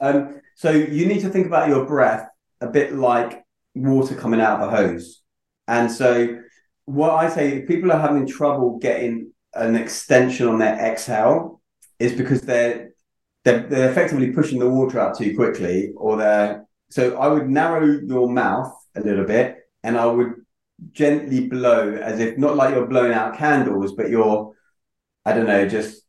Um, 0.00 0.40
so 0.56 0.70
you 0.70 1.06
need 1.06 1.20
to 1.20 1.28
think 1.28 1.46
about 1.46 1.68
your 1.68 1.84
breath 1.84 2.28
a 2.60 2.68
bit 2.68 2.94
like 2.94 3.44
water 3.74 4.14
coming 4.14 4.40
out 4.40 4.60
of 4.60 4.72
a 4.72 4.76
hose. 4.76 5.22
And 5.66 5.90
so 5.90 6.38
what 6.84 7.12
I 7.12 7.28
say, 7.28 7.58
if 7.58 7.68
people 7.68 7.92
are 7.92 8.00
having 8.00 8.26
trouble 8.26 8.78
getting 8.78 9.32
an 9.54 9.76
extension 9.76 10.46
on 10.48 10.58
their 10.58 10.74
exhale, 10.74 11.60
is 11.98 12.12
because 12.12 12.42
they're 12.42 12.93
they're, 13.44 13.66
they're 13.68 13.90
effectively 13.90 14.32
pushing 14.32 14.58
the 14.58 14.68
water 14.68 14.98
out 14.98 15.16
too 15.16 15.34
quickly, 15.36 15.92
or 15.96 16.16
they're 16.16 16.66
so 16.90 17.16
I 17.18 17.28
would 17.28 17.48
narrow 17.48 17.84
your 17.84 18.28
mouth 18.28 18.72
a 18.96 19.00
little 19.00 19.24
bit, 19.24 19.58
and 19.82 19.96
I 19.96 20.06
would 20.06 20.32
gently 20.92 21.48
blow 21.48 21.94
as 21.94 22.20
if 22.20 22.36
not 22.38 22.56
like 22.56 22.74
you're 22.74 22.86
blowing 22.86 23.12
out 23.12 23.36
candles, 23.36 23.94
but 23.94 24.10
you're 24.10 24.52
I 25.24 25.32
don't 25.32 25.46
know, 25.46 25.66
just 25.66 26.02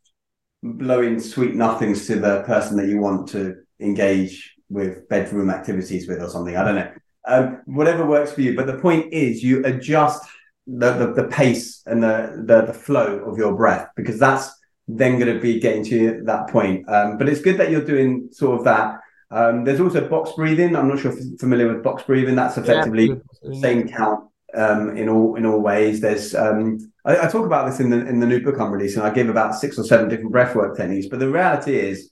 blowing 0.62 1.19
sweet 1.19 1.56
nothings 1.56 2.08
to 2.08 2.15
the 2.15 2.43
person 2.43 2.78
that 2.78 2.88
you 2.88 3.00
want 3.00 3.30
to 3.30 3.56
engage 3.80 4.56
with 4.69 5.08
bedroom 5.10 5.50
activities 5.50 6.08
with 6.08 6.21
or 6.21 6.30
something. 6.30 6.56
I 6.56 6.63
don't 6.63 6.76
know. 6.76 6.91
Um, 7.28 7.62
whatever 7.65 8.06
works 8.06 8.32
for 8.34 8.41
you. 8.41 8.56
But 8.56 8.67
the 8.67 8.80
point 8.80 9.13
is, 9.13 9.43
you 9.43 9.63
adjust 9.65 10.24
the, 10.67 10.93
the, 10.93 11.13
the 11.13 11.28
pace 11.28 11.82
and 11.86 12.04
the, 12.04 12.43
the, 12.45 12.62
the 12.63 12.74
flow 12.74 13.19
of 13.19 13.38
your 13.38 13.56
breath 13.56 13.88
because 13.95 14.19
that's 14.19 14.52
then 14.88 15.19
going 15.19 15.34
to 15.34 15.39
be 15.39 15.60
getting 15.60 15.84
to 15.86 16.21
that 16.26 16.50
point. 16.50 16.88
Um, 16.89 17.17
but 17.17 17.28
it's 17.28 17.41
good 17.41 17.58
that 17.58 17.71
you're 17.71 17.84
doing 17.84 18.30
sort 18.32 18.60
of 18.60 18.65
that. 18.65 19.00
Um, 19.32 19.63
there's 19.63 19.80
also 19.80 20.08
box 20.08 20.32
breathing. 20.36 20.76
I'm 20.76 20.88
not 20.88 21.00
sure 21.00 21.12
if 21.12 21.19
you're 21.19 21.38
familiar 21.38 21.74
with 21.74 21.84
box 21.84 22.04
breathing. 22.04 22.36
That's 22.36 22.58
effectively 22.58 23.19
yeah. 23.43 23.62
same 23.62 23.88
count 23.88 24.30
um, 24.56 24.95
in 24.95 25.10
all 25.10 25.36
in 25.36 25.45
all 25.45 25.60
ways. 25.60 26.00
There's 26.00 26.36
um, 26.36 26.91
I, 27.04 27.26
I, 27.26 27.28
talk 27.28 27.45
about 27.45 27.65
this 27.65 27.80
in 27.80 27.89
the 27.89 28.06
in 28.08 28.19
the 28.19 28.28
new 28.28 28.43
book 28.43 28.60
I'm 28.60 28.71
releasing. 28.71 29.02
I 29.02 29.10
give 29.10 29.30
about 29.30 29.56
six 29.56 29.80
or 29.80 29.84
seven 29.84 30.10
different 30.10 30.34
breathwork 30.34 30.78
techniques. 30.78 31.08
But 31.08 31.19
the 31.19 31.30
reality 31.30 31.76
is, 31.76 32.12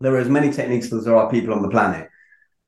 there 0.00 0.14
are 0.14 0.18
as 0.18 0.28
many 0.28 0.50
techniques 0.52 0.92
as 0.92 1.04
there 1.04 1.16
are 1.16 1.30
people 1.30 1.54
on 1.54 1.62
the 1.62 1.70
planet. 1.70 2.08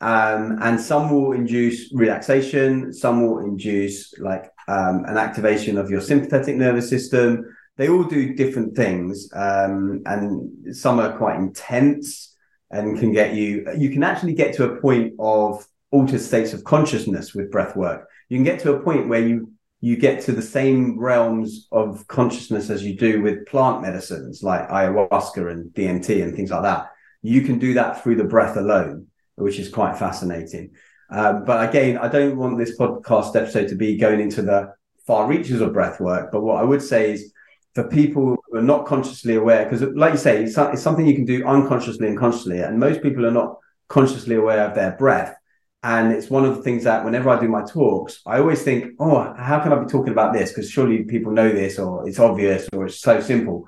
Um, 0.00 0.58
and 0.60 0.80
some 0.80 1.10
will 1.10 1.32
induce 1.32 1.92
relaxation, 1.92 2.92
some 2.92 3.24
will 3.24 3.38
induce 3.38 4.18
like 4.18 4.50
um, 4.66 5.04
an 5.06 5.16
activation 5.16 5.78
of 5.78 5.90
your 5.90 6.00
sympathetic 6.00 6.56
nervous 6.56 6.88
system. 6.88 7.44
They 7.76 7.88
all 7.88 8.04
do 8.04 8.34
different 8.34 8.76
things, 8.76 9.28
um, 9.34 10.02
and 10.06 10.76
some 10.76 11.00
are 11.00 11.16
quite 11.16 11.36
intense 11.36 12.36
and 12.70 12.98
can 12.98 13.12
get 13.12 13.34
you. 13.34 13.66
You 13.76 13.90
can 13.90 14.02
actually 14.02 14.34
get 14.34 14.54
to 14.56 14.64
a 14.64 14.80
point 14.80 15.14
of 15.18 15.66
altered 15.90 16.20
states 16.20 16.52
of 16.52 16.64
consciousness 16.64 17.34
with 17.34 17.50
breath 17.50 17.76
work. 17.76 18.08
You 18.28 18.36
can 18.36 18.44
get 18.44 18.60
to 18.60 18.74
a 18.74 18.80
point 18.80 19.08
where 19.08 19.26
you 19.26 19.52
you 19.80 19.96
get 19.96 20.22
to 20.22 20.32
the 20.32 20.42
same 20.42 20.98
realms 20.98 21.66
of 21.72 22.06
consciousness 22.06 22.70
as 22.70 22.84
you 22.84 22.96
do 22.96 23.20
with 23.20 23.46
plant 23.46 23.82
medicines 23.82 24.42
like 24.42 24.68
ayahuasca 24.68 25.50
and 25.50 25.72
DMT 25.72 26.22
and 26.22 26.36
things 26.36 26.50
like 26.50 26.62
that. 26.62 26.92
You 27.22 27.42
can 27.42 27.58
do 27.58 27.74
that 27.74 28.02
through 28.02 28.16
the 28.16 28.24
breath 28.24 28.56
alone 28.56 29.08
which 29.36 29.58
is 29.58 29.68
quite 29.68 29.96
fascinating. 29.96 30.70
Um, 31.10 31.44
but 31.44 31.68
again, 31.68 31.98
I 31.98 32.08
don't 32.08 32.36
want 32.36 32.58
this 32.58 32.78
podcast 32.78 33.36
episode 33.36 33.68
to 33.68 33.74
be 33.74 33.96
going 33.96 34.20
into 34.20 34.42
the 34.42 34.74
far 35.06 35.26
reaches 35.26 35.60
of 35.60 35.72
breath 35.72 36.00
work. 36.00 36.30
But 36.32 36.42
what 36.42 36.60
I 36.60 36.64
would 36.64 36.82
say 36.82 37.12
is 37.12 37.32
for 37.74 37.84
people 37.84 38.36
who 38.46 38.58
are 38.58 38.62
not 38.62 38.86
consciously 38.86 39.34
aware, 39.34 39.64
because 39.64 39.82
like 39.94 40.12
you 40.12 40.18
say, 40.18 40.42
it's, 40.44 40.58
it's 40.58 40.82
something 40.82 41.06
you 41.06 41.14
can 41.14 41.24
do 41.24 41.46
unconsciously 41.46 42.06
and 42.06 42.18
consciously. 42.18 42.60
And 42.60 42.78
most 42.78 43.02
people 43.02 43.24
are 43.24 43.30
not 43.30 43.58
consciously 43.88 44.34
aware 44.34 44.66
of 44.68 44.74
their 44.74 44.92
breath. 44.92 45.36
And 45.82 46.12
it's 46.12 46.30
one 46.30 46.44
of 46.44 46.56
the 46.56 46.62
things 46.62 46.84
that 46.84 47.04
whenever 47.04 47.28
I 47.30 47.40
do 47.40 47.48
my 47.48 47.62
talks, 47.62 48.20
I 48.24 48.38
always 48.38 48.62
think, 48.62 48.92
oh, 49.00 49.34
how 49.36 49.58
can 49.58 49.72
I 49.72 49.82
be 49.82 49.90
talking 49.90 50.12
about 50.12 50.32
this? 50.32 50.50
Because 50.50 50.70
surely 50.70 51.02
people 51.04 51.32
know 51.32 51.50
this, 51.50 51.78
or 51.78 52.06
it's 52.08 52.20
obvious, 52.20 52.68
or 52.72 52.86
it's 52.86 53.00
so 53.00 53.20
simple. 53.20 53.66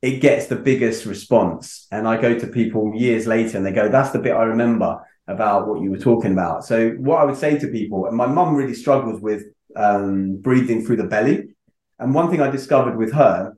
It 0.00 0.20
gets 0.20 0.46
the 0.46 0.56
biggest 0.56 1.04
response. 1.04 1.86
And 1.92 2.08
I 2.08 2.18
go 2.18 2.38
to 2.38 2.46
people 2.46 2.94
years 2.94 3.26
later 3.26 3.58
and 3.58 3.66
they 3.66 3.72
go, 3.72 3.90
that's 3.90 4.10
the 4.10 4.20
bit 4.20 4.32
I 4.32 4.44
remember 4.44 5.06
about 5.28 5.68
what 5.68 5.82
you 5.82 5.90
were 5.90 5.98
talking 5.98 6.32
about. 6.32 6.64
So 6.64 6.90
what 6.92 7.20
I 7.20 7.24
would 7.24 7.36
say 7.36 7.58
to 7.58 7.68
people, 7.68 8.06
and 8.06 8.16
my 8.16 8.26
mum 8.26 8.54
really 8.54 8.74
struggles 8.74 9.20
with 9.20 9.42
um, 9.76 10.36
breathing 10.36 10.84
through 10.84 10.96
the 10.96 11.04
belly. 11.04 11.48
And 12.00 12.14
one 12.14 12.30
thing 12.30 12.40
I 12.40 12.50
discovered 12.50 12.96
with 12.96 13.12
her, 13.12 13.56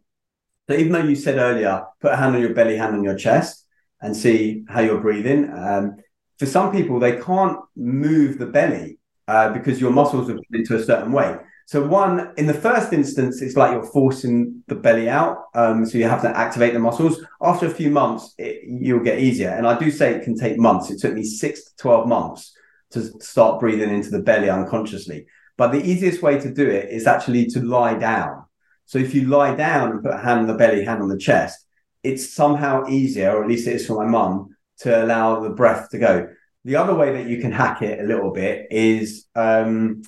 that 0.68 0.78
even 0.78 0.92
though 0.92 1.05
you 1.05 1.16
said 1.16 1.38
earlier, 1.38 1.85
put 2.00 2.12
a 2.12 2.16
hand 2.16 2.35
on 2.35 2.42
your 2.42 2.55
belly, 2.55 2.76
hand 2.76 2.94
on 2.94 3.05
your 3.05 3.16
chest, 3.16 3.66
and 4.00 4.16
see 4.16 4.64
how 4.68 4.81
you're 4.81 5.00
breathing. 5.00 5.50
Um, 5.55 5.96
for 6.38 6.46
some 6.46 6.72
people, 6.72 6.98
they 6.98 7.20
can't 7.20 7.59
move 7.76 8.38
the 8.38 8.46
belly 8.46 8.98
uh, 9.28 9.52
because 9.52 9.81
your 9.81 9.92
muscles 9.92 10.28
are 10.28 10.35
put 10.35 10.46
into 10.52 10.76
a 10.76 10.83
certain 10.83 11.12
way. 11.12 11.38
So 11.66 11.87
one, 11.87 12.33
in 12.37 12.46
the 12.46 12.55
first 12.55 12.92
instance, 12.92 13.40
it's 13.40 13.57
like 13.57 13.72
you're 13.72 13.87
forcing 13.87 14.62
the 14.66 14.74
belly 14.74 15.09
out. 15.09 15.44
Um, 15.55 15.87
so 15.87 15.96
you 15.96 16.05
have 16.05 16.22
to 16.22 16.37
activate 16.37 16.72
the 16.72 16.81
muscles. 16.81 17.24
After 17.40 17.66
a 17.66 17.70
few 17.70 17.90
months, 17.90 18.35
it, 18.38 18.62
you'll 18.66 19.05
get 19.05 19.20
easier. 19.20 19.50
And 19.50 19.66
I 19.66 19.78
do 19.78 19.90
say 19.90 20.12
it 20.12 20.24
can 20.24 20.37
take 20.37 20.59
months. 20.59 20.90
It 20.90 21.00
took 21.00 21.14
me 21.14 21.22
six 21.22 21.64
to 21.64 21.76
12 21.76 22.09
months 22.09 22.52
to 22.90 23.05
start 23.20 23.61
breathing 23.61 23.90
into 23.90 24.11
the 24.11 24.18
belly 24.18 24.50
unconsciously. 24.50 25.26
But 25.56 25.72
the 25.72 25.82
easiest 25.82 26.22
way 26.22 26.38
to 26.40 26.52
do 26.52 26.68
it 26.68 26.90
is 26.90 27.06
actually 27.06 27.46
to 27.46 27.60
lie 27.60 27.94
down. 27.94 28.44
So 28.86 28.98
if 28.98 29.14
you 29.14 29.26
lie 29.26 29.54
down 29.54 29.90
and 29.90 30.02
put 30.02 30.14
a 30.14 30.18
hand 30.18 30.40
on 30.40 30.46
the 30.46 30.54
belly, 30.54 30.84
hand 30.84 31.02
on 31.02 31.08
the 31.08 31.18
chest, 31.18 31.64
it's 32.02 32.34
somehow 32.34 32.86
easier, 32.88 33.30
or 33.36 33.42
at 33.42 33.48
least 33.48 33.68
it 33.68 33.76
is 33.76 33.86
for 33.86 34.04
my 34.04 34.10
mum, 34.10 34.56
to 34.78 35.04
allow 35.04 35.40
the 35.40 35.50
breath 35.50 35.90
to 35.90 35.98
go. 35.98 36.28
The 36.64 36.76
other 36.76 36.94
way 36.94 37.12
that 37.12 37.28
you 37.28 37.40
can 37.40 37.52
hack 37.52 37.82
it 37.82 38.00
a 38.00 38.04
little 38.04 38.32
bit 38.32 38.66
is 38.70 39.26
um, 39.34 40.02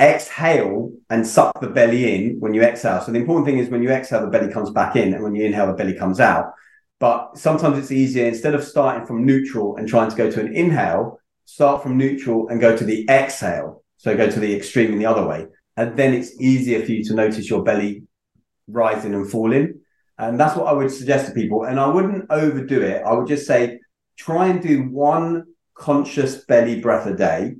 exhale 0.00 0.92
and 1.10 1.26
suck 1.26 1.60
the 1.60 1.68
belly 1.68 2.14
in 2.14 2.40
when 2.40 2.54
you 2.54 2.62
exhale. 2.62 3.00
So 3.00 3.12
the 3.12 3.18
important 3.18 3.46
thing 3.46 3.58
is 3.58 3.68
when 3.68 3.82
you 3.82 3.90
exhale, 3.90 4.20
the 4.20 4.26
belly 4.26 4.52
comes 4.52 4.70
back 4.70 4.96
in, 4.96 5.14
and 5.14 5.22
when 5.22 5.34
you 5.34 5.44
inhale, 5.44 5.66
the 5.66 5.74
belly 5.74 5.94
comes 5.94 6.20
out. 6.20 6.52
But 6.98 7.36
sometimes 7.36 7.78
it's 7.78 7.90
easier 7.90 8.26
instead 8.26 8.54
of 8.54 8.62
starting 8.62 9.06
from 9.06 9.26
neutral 9.26 9.76
and 9.76 9.88
trying 9.88 10.10
to 10.10 10.16
go 10.16 10.30
to 10.30 10.40
an 10.40 10.54
inhale, 10.54 11.18
start 11.44 11.82
from 11.82 11.96
neutral 11.96 12.48
and 12.48 12.60
go 12.60 12.76
to 12.76 12.84
the 12.84 13.06
exhale. 13.08 13.81
So 14.02 14.16
go 14.16 14.30
to 14.30 14.40
the 14.40 14.54
extreme 14.54 14.92
in 14.92 14.98
the 14.98 15.06
other 15.06 15.26
way. 15.26 15.46
And 15.76 15.96
then 15.96 16.12
it's 16.12 16.40
easier 16.40 16.84
for 16.84 16.92
you 16.92 17.02
to 17.04 17.14
notice 17.14 17.48
your 17.48 17.62
belly 17.62 18.04
rising 18.68 19.14
and 19.14 19.30
falling. 19.30 19.80
And 20.18 20.38
that's 20.38 20.56
what 20.56 20.66
I 20.66 20.72
would 20.72 20.90
suggest 20.90 21.26
to 21.26 21.32
people. 21.32 21.64
And 21.64 21.80
I 21.80 21.88
wouldn't 21.88 22.26
overdo 22.30 22.82
it. 22.82 23.02
I 23.04 23.12
would 23.14 23.26
just 23.26 23.46
say 23.46 23.80
try 24.16 24.48
and 24.48 24.62
do 24.62 24.82
one 24.90 25.44
conscious 25.74 26.44
belly 26.44 26.80
breath 26.80 27.06
a 27.06 27.14
day 27.14 27.54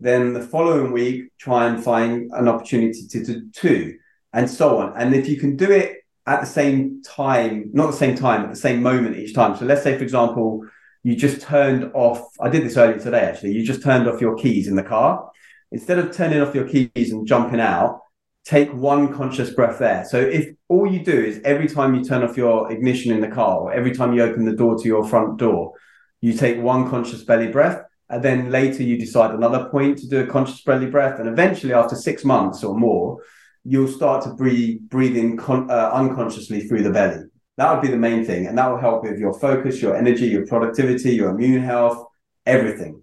then 0.00 0.32
the 0.32 0.42
following 0.42 0.92
week, 0.92 1.30
try 1.38 1.66
and 1.66 1.82
find 1.82 2.30
an 2.32 2.48
opportunity 2.48 3.06
to 3.08 3.24
do 3.24 3.48
two, 3.52 3.96
and 4.32 4.50
so 4.50 4.78
on. 4.78 4.92
And 4.96 5.14
if 5.14 5.28
you 5.28 5.38
can 5.38 5.56
do 5.56 5.70
it 5.70 5.98
at 6.26 6.40
the 6.40 6.46
same 6.46 7.02
time, 7.02 7.70
not 7.72 7.90
the 7.90 7.96
same 7.96 8.16
time, 8.16 8.44
at 8.44 8.50
the 8.50 8.56
same 8.56 8.82
moment 8.82 9.16
each 9.16 9.34
time. 9.34 9.56
So 9.56 9.64
let's 9.64 9.82
say, 9.82 9.96
for 9.96 10.02
example, 10.02 10.66
you 11.02 11.16
just 11.16 11.40
turned 11.40 11.90
off, 11.94 12.22
I 12.40 12.48
did 12.48 12.64
this 12.64 12.76
earlier 12.76 12.98
today 12.98 13.20
actually, 13.20 13.52
you 13.52 13.64
just 13.64 13.82
turned 13.82 14.08
off 14.08 14.20
your 14.20 14.36
keys 14.36 14.68
in 14.68 14.74
the 14.74 14.82
car. 14.82 15.30
Instead 15.72 15.98
of 15.98 16.14
turning 16.14 16.40
off 16.40 16.54
your 16.54 16.68
keys 16.68 17.12
and 17.12 17.26
jumping 17.26 17.60
out, 17.60 18.00
take 18.44 18.72
one 18.72 19.12
conscious 19.12 19.50
breath 19.50 19.78
there. 19.78 20.04
So 20.04 20.20
if 20.20 20.54
all 20.68 20.86
you 20.86 21.02
do 21.02 21.18
is 21.18 21.40
every 21.44 21.66
time 21.66 21.94
you 21.94 22.04
turn 22.04 22.22
off 22.22 22.36
your 22.36 22.70
ignition 22.70 23.12
in 23.12 23.20
the 23.20 23.28
car 23.28 23.60
or 23.60 23.72
every 23.72 23.94
time 23.94 24.12
you 24.12 24.22
open 24.22 24.44
the 24.44 24.54
door 24.54 24.76
to 24.76 24.86
your 24.86 25.08
front 25.08 25.38
door, 25.38 25.72
you 26.20 26.32
take 26.32 26.58
one 26.58 26.88
conscious 26.88 27.22
belly 27.24 27.48
breath 27.48 27.82
and 28.10 28.22
then 28.22 28.50
later 28.50 28.82
you 28.82 28.98
decide 28.98 29.34
another 29.34 29.68
point 29.68 29.98
to 29.98 30.08
do 30.08 30.20
a 30.20 30.26
conscious 30.26 30.62
belly 30.62 30.86
breath 30.86 31.18
and 31.18 31.28
eventually 31.28 31.72
after 31.72 31.96
six 31.96 32.24
months 32.24 32.62
or 32.62 32.76
more 32.78 33.18
you'll 33.64 33.88
start 33.88 34.22
to 34.22 34.30
breathe 34.34 34.80
breathe 34.88 35.16
in 35.16 35.36
con- 35.36 35.70
uh, 35.70 35.90
unconsciously 35.92 36.60
through 36.60 36.82
the 36.82 36.90
belly 36.90 37.22
that 37.56 37.72
would 37.72 37.82
be 37.82 37.88
the 37.88 37.96
main 37.96 38.24
thing 38.24 38.46
and 38.46 38.58
that 38.58 38.70
will 38.70 38.78
help 38.78 39.02
with 39.02 39.18
your 39.18 39.38
focus 39.38 39.80
your 39.80 39.96
energy 39.96 40.26
your 40.26 40.46
productivity 40.46 41.14
your 41.14 41.30
immune 41.30 41.62
health 41.62 42.06
everything 42.46 43.00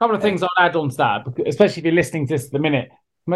couple 0.00 0.16
of 0.16 0.22
things 0.22 0.42
I'll 0.42 0.50
add 0.58 0.76
on 0.76 0.90
to 0.90 0.96
that, 0.96 1.26
especially 1.46 1.80
if 1.80 1.84
you're 1.84 1.94
listening 1.94 2.26
to 2.26 2.34
this 2.34 2.46
at 2.46 2.52
the 2.52 2.58
minute. 2.58 2.90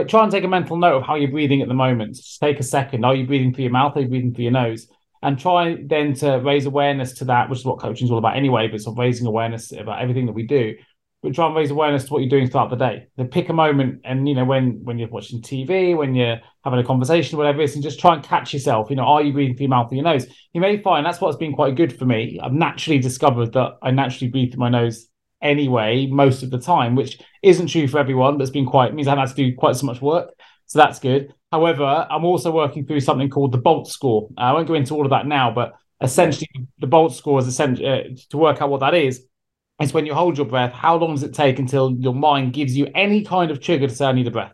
Try 0.07 0.23
and 0.23 0.31
take 0.31 0.45
a 0.45 0.49
mental 0.49 0.77
note 0.77 0.99
of 0.99 1.03
how 1.03 1.17
you're 1.17 1.31
breathing 1.31 1.63
at 1.63 1.69
the 1.69 1.75
moment. 1.75 2.17
Just 2.17 2.41
take 2.41 2.61
a 2.61 2.63
second. 2.63 3.05
Are 3.05 3.15
you 3.15 3.27
breathing 3.27 3.53
through 3.53 3.65
your 3.65 3.73
mouth? 3.73 3.97
Are 3.97 4.01
you 4.01 4.09
breathing 4.09 4.35
through 4.35 4.45
your 4.45 4.53
nose? 4.53 4.87
And 5.23 5.39
try 5.39 5.77
then 5.85 6.15
to 6.15 6.37
raise 6.39 6.67
awareness 6.67 7.15
to 7.15 7.25
that, 7.27 7.51
which 7.51 7.61
is 7.61 7.65
what 7.65 7.81
coaching 7.81 8.07
is 8.07 8.11
all 8.11 8.19
about 8.19 8.37
anyway, 8.37 8.69
but 8.69 8.81
sort 8.81 8.95
of 8.95 8.99
raising 8.99 9.27
awareness 9.27 9.73
about 9.73 10.01
everything 10.01 10.27
that 10.27 10.33
we 10.33 10.47
do. 10.47 10.77
But 11.23 11.35
try 11.35 11.47
and 11.47 11.57
raise 11.57 11.71
awareness 11.71 12.05
to 12.05 12.13
what 12.13 12.21
you're 12.21 12.31
doing 12.31 12.49
throughout 12.49 12.71
the 12.71 12.77
day. 12.77 13.09
Then 13.17 13.29
pick 13.29 13.51
a 13.51 13.53
moment 13.53 14.01
and 14.05 14.27
you 14.27 14.35
know, 14.35 14.45
when 14.45 14.83
when 14.85 14.99
you're 14.99 15.09
watching 15.09 15.43
TV, 15.43 15.95
when 15.95 16.15
you're 16.15 16.39
having 16.65 16.79
a 16.79 16.85
conversation, 16.85 17.37
whatever 17.37 17.61
it 17.61 17.65
is, 17.65 17.75
and 17.75 17.83
just 17.83 18.01
try 18.01 18.15
and 18.15 18.23
catch 18.23 18.55
yourself. 18.55 18.89
You 18.89 18.97
know, 18.97 19.05
are 19.05 19.23
you 19.23 19.33
breathing 19.33 19.57
through 19.57 19.65
your 19.65 19.71
mouth 19.71 19.93
or 19.93 19.97
your 19.97 20.05
nose? 20.05 20.27
You 20.55 20.63
may 20.63 20.81
find 20.81 21.05
that's 21.05 21.21
what's 21.21 21.37
been 21.37 21.53
quite 21.53 21.75
good 21.75 21.99
for 21.99 22.07
me. 22.07 22.41
I've 22.43 22.53
naturally 22.53 23.01
discovered 23.01 23.53
that 23.55 23.73
I 23.83 23.91
naturally 23.91 24.31
breathe 24.31 24.53
through 24.53 24.61
my 24.61 24.71
nose 24.71 25.10
anyway 25.43 26.07
most 26.07 26.43
of 26.43 26.51
the 26.51 26.59
time, 26.59 26.95
which 26.95 27.21
isn't 27.43 27.69
true 27.69 27.89
for 27.89 27.99
everyone, 27.99 28.37
but 28.37 28.43
it's 28.43 28.51
been 28.51 28.67
quite 28.67 28.95
means 28.95 29.09
I 29.09 29.13
haven't 29.13 29.29
had 29.29 29.37
to 29.37 29.51
do 29.51 29.57
quite 29.57 29.77
so 29.77 29.87
much 29.87 30.01
work. 30.01 30.31
So 30.67 30.79
that's 30.79 31.01
good. 31.01 31.35
However, 31.51 32.07
I'm 32.09 32.25
also 32.25 32.53
working 32.53 32.87
through 32.87 33.01
something 33.01 33.29
called 33.29 33.53
the 33.53 33.59
Bolt 33.59 33.89
score. 33.89 34.29
I 34.37 34.53
won't 34.53 34.69
go 34.69 34.75
into 34.75 34.95
all 34.95 35.05
of 35.05 35.11
that 35.11 35.27
now, 35.27 35.51
but 35.51 35.75
essentially 36.01 36.49
the 36.79 36.87
Bolt 36.87 37.15
score 37.15 37.41
is 37.41 37.47
essentially 37.49 37.89
uh, 37.89 38.03
to 38.31 38.37
work 38.37 38.63
out 38.63 38.71
what 38.71 38.81
that 38.81 38.95
is. 38.95 39.27
It's 39.81 39.93
when 39.93 40.07
you 40.07 40.15
hold 40.15 40.37
your 40.37 40.47
breath, 40.47 40.73
how 40.73 40.97
long 40.97 41.15
does 41.15 41.23
it 41.23 41.35
take 41.35 41.59
until 41.59 41.93
your 41.93 42.15
mind 42.15 42.53
gives 42.53 42.77
you 42.77 42.87
any 42.95 43.25
kind 43.25 43.51
of 43.51 43.61
trigger 43.61 43.89
to 43.89 43.95
say, 43.95 44.05
I 44.05 44.13
need 44.13 44.27
a 44.27 44.31
breath? 44.31 44.53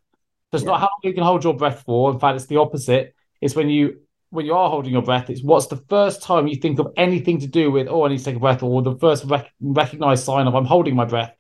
So 0.51 0.57
it's 0.57 0.65
yeah. 0.65 0.71
not 0.71 0.81
how 0.81 0.87
long 0.87 1.01
you 1.03 1.13
can 1.13 1.25
hold 1.25 1.43
your 1.43 1.55
breath 1.55 1.83
for. 1.85 2.13
In 2.13 2.21
fact, 2.21 2.37
it's 2.37 2.47
the 2.47 2.59
opposite. 2.59 3.15
It's 3.41 3.57
when 3.57 3.69
you 3.69 3.99
when 4.31 4.47
you 4.47 4.55
are 4.55 4.71
holding 4.71 4.93
your 4.93 5.03
breath, 5.03 5.31
it's 5.31 5.43
what's 5.43 5.67
the 5.67 5.83
first 5.89 6.23
time 6.23 6.47
you 6.47 6.57
think 6.57 6.79
of 6.79 6.93
anything 6.97 7.39
to 7.41 7.47
do 7.47 7.71
with, 7.71 7.89
oh, 7.89 8.05
I 8.05 8.09
need 8.09 8.19
to 8.19 8.25
take 8.25 8.37
a 8.37 8.41
breath, 8.41 8.63
or 8.63 8.83
the 8.83 8.97
first 8.97 9.25
rec- 9.25 9.53
recognized 9.61 10.25
sign 10.25 10.47
of 10.47 10.55
I'm 10.55 10.65
holding 10.65 10.97
my 10.97 11.05
breath. 11.05 11.35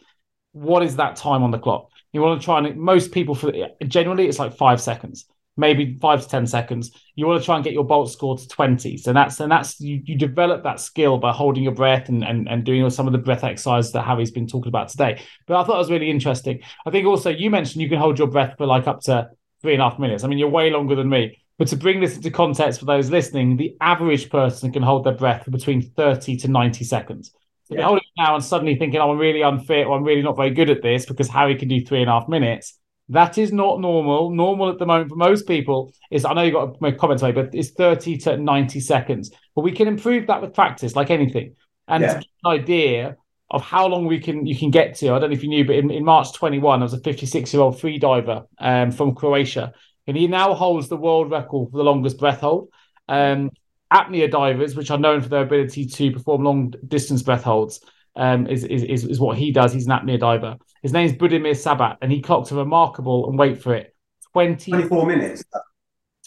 What 0.52 0.82
is 0.82 0.96
that 0.96 1.16
time 1.16 1.42
on 1.42 1.50
the 1.50 1.58
clock? 1.58 1.88
You 2.12 2.22
want 2.22 2.40
to 2.40 2.44
try 2.44 2.58
and 2.58 2.76
most 2.76 3.12
people 3.12 3.34
for 3.34 3.52
generally 3.86 4.26
it's 4.26 4.38
like 4.38 4.56
five 4.56 4.80
seconds, 4.80 5.26
maybe 5.56 5.98
five 6.00 6.22
to 6.22 6.28
ten 6.28 6.46
seconds. 6.46 6.92
You 7.14 7.26
want 7.26 7.42
to 7.42 7.44
try 7.44 7.56
and 7.56 7.64
get 7.64 7.74
your 7.74 7.84
bolt 7.84 8.10
score 8.10 8.38
to 8.38 8.48
twenty. 8.48 8.96
So 8.96 9.12
that's 9.12 9.38
and 9.40 9.52
that's 9.52 9.78
you, 9.80 10.00
you 10.02 10.16
develop 10.16 10.62
that 10.62 10.80
skill 10.80 11.18
by 11.18 11.32
holding 11.32 11.62
your 11.62 11.74
breath 11.74 12.08
and, 12.08 12.24
and 12.24 12.48
and 12.48 12.64
doing 12.64 12.88
some 12.88 13.06
of 13.06 13.12
the 13.12 13.18
breath 13.18 13.44
exercises 13.44 13.92
that 13.92 14.06
Hari's 14.06 14.30
been 14.30 14.46
talking 14.46 14.68
about 14.68 14.88
today. 14.88 15.20
But 15.46 15.60
I 15.60 15.64
thought 15.64 15.74
it 15.74 15.78
was 15.78 15.90
really 15.90 16.08
interesting. 16.08 16.60
I 16.86 16.90
think 16.90 17.06
also 17.06 17.28
you 17.30 17.50
mentioned 17.50 17.82
you 17.82 17.90
can 17.90 17.98
hold 17.98 18.18
your 18.18 18.28
breath 18.28 18.54
for 18.56 18.64
like 18.66 18.86
up 18.86 19.00
to 19.02 19.28
three 19.60 19.74
and 19.74 19.82
a 19.82 19.90
half 19.90 19.98
minutes. 19.98 20.24
I 20.24 20.28
mean, 20.28 20.38
you're 20.38 20.48
way 20.48 20.70
longer 20.70 20.94
than 20.94 21.10
me. 21.10 21.42
But 21.58 21.68
to 21.68 21.76
bring 21.76 22.00
this 22.00 22.16
into 22.16 22.30
context 22.30 22.80
for 22.80 22.86
those 22.86 23.10
listening, 23.10 23.56
the 23.56 23.76
average 23.80 24.28
person 24.28 24.72
can 24.72 24.82
hold 24.82 25.04
their 25.04 25.14
breath 25.14 25.44
for 25.44 25.50
between 25.50 25.80
30 25.80 26.36
to 26.38 26.48
90 26.48 26.84
seconds. 26.84 27.32
So 27.64 27.74
yeah. 27.74 27.80
you're 27.80 27.88
holding 27.88 28.04
now 28.18 28.34
and 28.34 28.44
suddenly 28.44 28.76
thinking, 28.76 29.00
oh, 29.00 29.10
I'm 29.10 29.18
really 29.18 29.42
unfit 29.42 29.86
or 29.86 29.96
I'm 29.96 30.04
really 30.04 30.22
not 30.22 30.36
very 30.36 30.50
good 30.50 30.70
at 30.70 30.82
this 30.82 31.06
because 31.06 31.28
Hari 31.28 31.56
can 31.56 31.68
do 31.68 31.84
three 31.84 32.00
and 32.00 32.10
a 32.10 32.12
half 32.12 32.28
minutes. 32.28 32.78
That 33.08 33.38
is 33.38 33.52
not 33.52 33.80
normal. 33.80 34.30
Normal 34.30 34.70
at 34.70 34.78
the 34.78 34.86
moment 34.86 35.10
for 35.10 35.16
most 35.16 35.46
people 35.46 35.92
is, 36.10 36.24
I 36.24 36.34
know 36.34 36.42
you've 36.42 36.54
got 36.54 36.76
a 36.82 36.92
comment 36.92 37.20
to 37.20 37.32
but 37.32 37.54
it's 37.54 37.70
30 37.70 38.18
to 38.18 38.36
90 38.36 38.80
seconds. 38.80 39.30
But 39.54 39.62
we 39.62 39.72
can 39.72 39.88
improve 39.88 40.26
that 40.26 40.42
with 40.42 40.54
practice, 40.54 40.94
like 40.94 41.10
anything. 41.10 41.54
And 41.88 42.02
yeah. 42.02 42.14
to 42.14 42.18
get 42.18 42.28
an 42.44 42.50
idea 42.52 43.16
of 43.50 43.62
how 43.62 43.86
long 43.86 44.06
we 44.06 44.18
can 44.18 44.44
you 44.44 44.56
can 44.56 44.70
get 44.70 44.96
to, 44.96 45.14
I 45.14 45.18
don't 45.18 45.30
know 45.30 45.36
if 45.36 45.42
you 45.42 45.48
knew, 45.48 45.64
but 45.64 45.76
in, 45.76 45.90
in 45.90 46.04
March 46.04 46.32
21, 46.34 46.80
I 46.80 46.82
was 46.82 46.92
a 46.92 47.00
56 47.00 47.54
year 47.54 47.62
old 47.62 47.80
free 47.80 47.98
diver 47.98 48.44
um, 48.58 48.90
from 48.90 49.14
Croatia 49.14 49.72
and 50.06 50.16
he 50.16 50.26
now 50.26 50.54
holds 50.54 50.88
the 50.88 50.96
world 50.96 51.30
record 51.30 51.70
for 51.70 51.76
the 51.76 51.84
longest 51.84 52.18
breath 52.18 52.40
hold. 52.40 52.68
Um, 53.08 53.50
apnea 53.92 54.30
divers, 54.30 54.74
which 54.74 54.90
are 54.90 54.98
known 54.98 55.20
for 55.20 55.28
their 55.28 55.42
ability 55.42 55.86
to 55.86 56.10
perform 56.12 56.44
long 56.44 56.74
distance 56.86 57.22
breath 57.22 57.42
holds, 57.42 57.80
um, 58.16 58.46
is, 58.46 58.64
is, 58.64 59.04
is 59.04 59.20
what 59.20 59.36
he 59.36 59.52
does. 59.52 59.72
He's 59.72 59.86
an 59.86 59.92
apnea 59.92 60.18
diver. 60.18 60.56
His 60.82 60.92
name 60.92 61.06
is 61.06 61.12
Budimir 61.12 61.52
Šobat, 61.52 61.98
and 62.02 62.10
he 62.10 62.20
clocked 62.20 62.50
a 62.50 62.54
remarkable 62.54 63.28
and 63.28 63.38
wait 63.38 63.62
for 63.62 63.74
it 63.74 63.94
20, 64.32 64.70
24 64.72 65.06
minutes. 65.06 65.44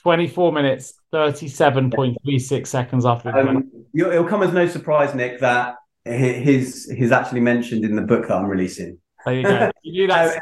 24 0.02 0.54
minutes, 0.54 0.94
37.36 1.14 2.68
seconds 2.68 3.06
after. 3.06 3.38
Um, 3.38 3.70
it'll 3.94 4.26
come 4.26 4.44
as 4.44 4.54
no 4.54 4.66
surprise, 4.68 5.14
Nick, 5.14 5.40
that 5.42 5.76
his 6.06 6.90
his 6.90 7.12
actually 7.12 7.42
mentioned 7.42 7.84
in 7.84 7.96
the 7.96 8.02
book 8.02 8.28
that 8.28 8.36
I'm 8.36 8.46
releasing. 8.46 8.98
There 9.26 9.34
you 9.36 9.44
go. 9.44 9.72
You 9.84 9.92
knew 9.94 10.08
that. 10.08 10.40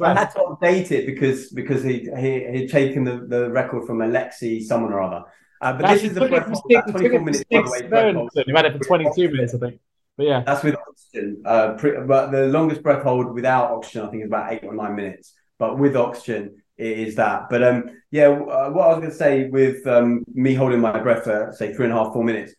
I 0.00 0.14
had 0.14 0.30
to 0.30 0.38
update 0.38 0.90
it 0.90 1.06
because 1.06 1.50
because 1.50 1.82
he 1.82 2.08
he 2.18 2.46
he'd 2.52 2.70
taken 2.70 3.04
the, 3.04 3.26
the 3.28 3.50
record 3.50 3.86
from 3.86 4.00
Alexei 4.00 4.60
someone 4.60 4.92
or 4.92 5.02
other. 5.02 5.24
Uh, 5.60 5.72
but 5.72 5.82
That's 5.82 6.02
this 6.02 6.10
is 6.10 6.14
the 6.14 6.28
breath 6.28 6.46
hold, 6.46 6.62
24 6.90 7.20
minutes. 7.20 7.44
By 7.50 7.62
the 7.62 8.28
way, 8.34 8.44
you 8.46 8.54
had 8.54 8.66
it 8.66 8.72
for 8.78 8.84
22 8.84 9.30
minutes, 9.30 9.54
I 9.54 9.58
think. 9.58 9.80
But 10.16 10.26
yeah, 10.26 10.42
that's 10.44 10.62
with 10.62 10.76
oxygen. 10.76 11.42
Uh, 11.44 11.74
pre- 11.74 12.00
but 12.06 12.30
the 12.30 12.46
longest 12.46 12.82
breath 12.82 13.02
hold 13.02 13.34
without 13.34 13.70
oxygen, 13.70 14.02
I 14.02 14.10
think, 14.10 14.22
is 14.22 14.28
about 14.28 14.52
eight 14.52 14.64
or 14.64 14.74
nine 14.74 14.96
minutes. 14.96 15.34
But 15.58 15.78
with 15.78 15.96
oxygen, 15.96 16.62
it 16.76 16.98
is 16.98 17.14
that. 17.16 17.48
But 17.50 17.62
um, 17.62 17.90
yeah, 18.10 18.28
uh, 18.28 18.70
what 18.70 18.84
I 18.84 18.88
was 18.88 18.98
going 18.98 19.10
to 19.10 19.16
say 19.16 19.48
with 19.48 19.86
um, 19.86 20.24
me 20.32 20.54
holding 20.54 20.80
my 20.80 20.98
breath 21.00 21.24
for 21.24 21.52
say 21.56 21.74
three 21.74 21.86
and 21.86 21.94
a 21.94 21.96
half, 21.96 22.12
four 22.12 22.24
minutes. 22.24 22.54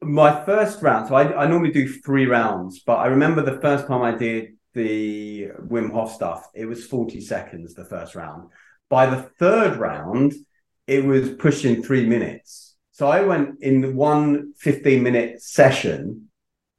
My 0.00 0.44
first 0.44 0.80
round, 0.80 1.08
so 1.08 1.14
I, 1.16 1.44
I 1.44 1.46
normally 1.48 1.72
do 1.72 1.88
three 1.88 2.26
rounds, 2.26 2.80
but 2.86 2.96
I 2.96 3.06
remember 3.06 3.42
the 3.42 3.60
first 3.60 3.88
time 3.88 4.02
I 4.02 4.12
did 4.16 4.57
the 4.78 5.48
Wim 5.66 5.92
Hof 5.92 6.12
stuff, 6.12 6.48
it 6.54 6.66
was 6.66 6.86
40 6.86 7.20
seconds 7.20 7.74
the 7.74 7.84
first 7.84 8.14
round. 8.14 8.48
By 8.88 9.06
the 9.06 9.22
third 9.38 9.76
round, 9.76 10.32
it 10.86 11.04
was 11.04 11.30
pushing 11.30 11.82
three 11.82 12.06
minutes. 12.06 12.76
So 12.92 13.08
I 13.08 13.20
went 13.22 13.60
in 13.60 13.94
one 13.94 14.54
15 14.58 15.02
minute 15.02 15.42
session 15.42 16.28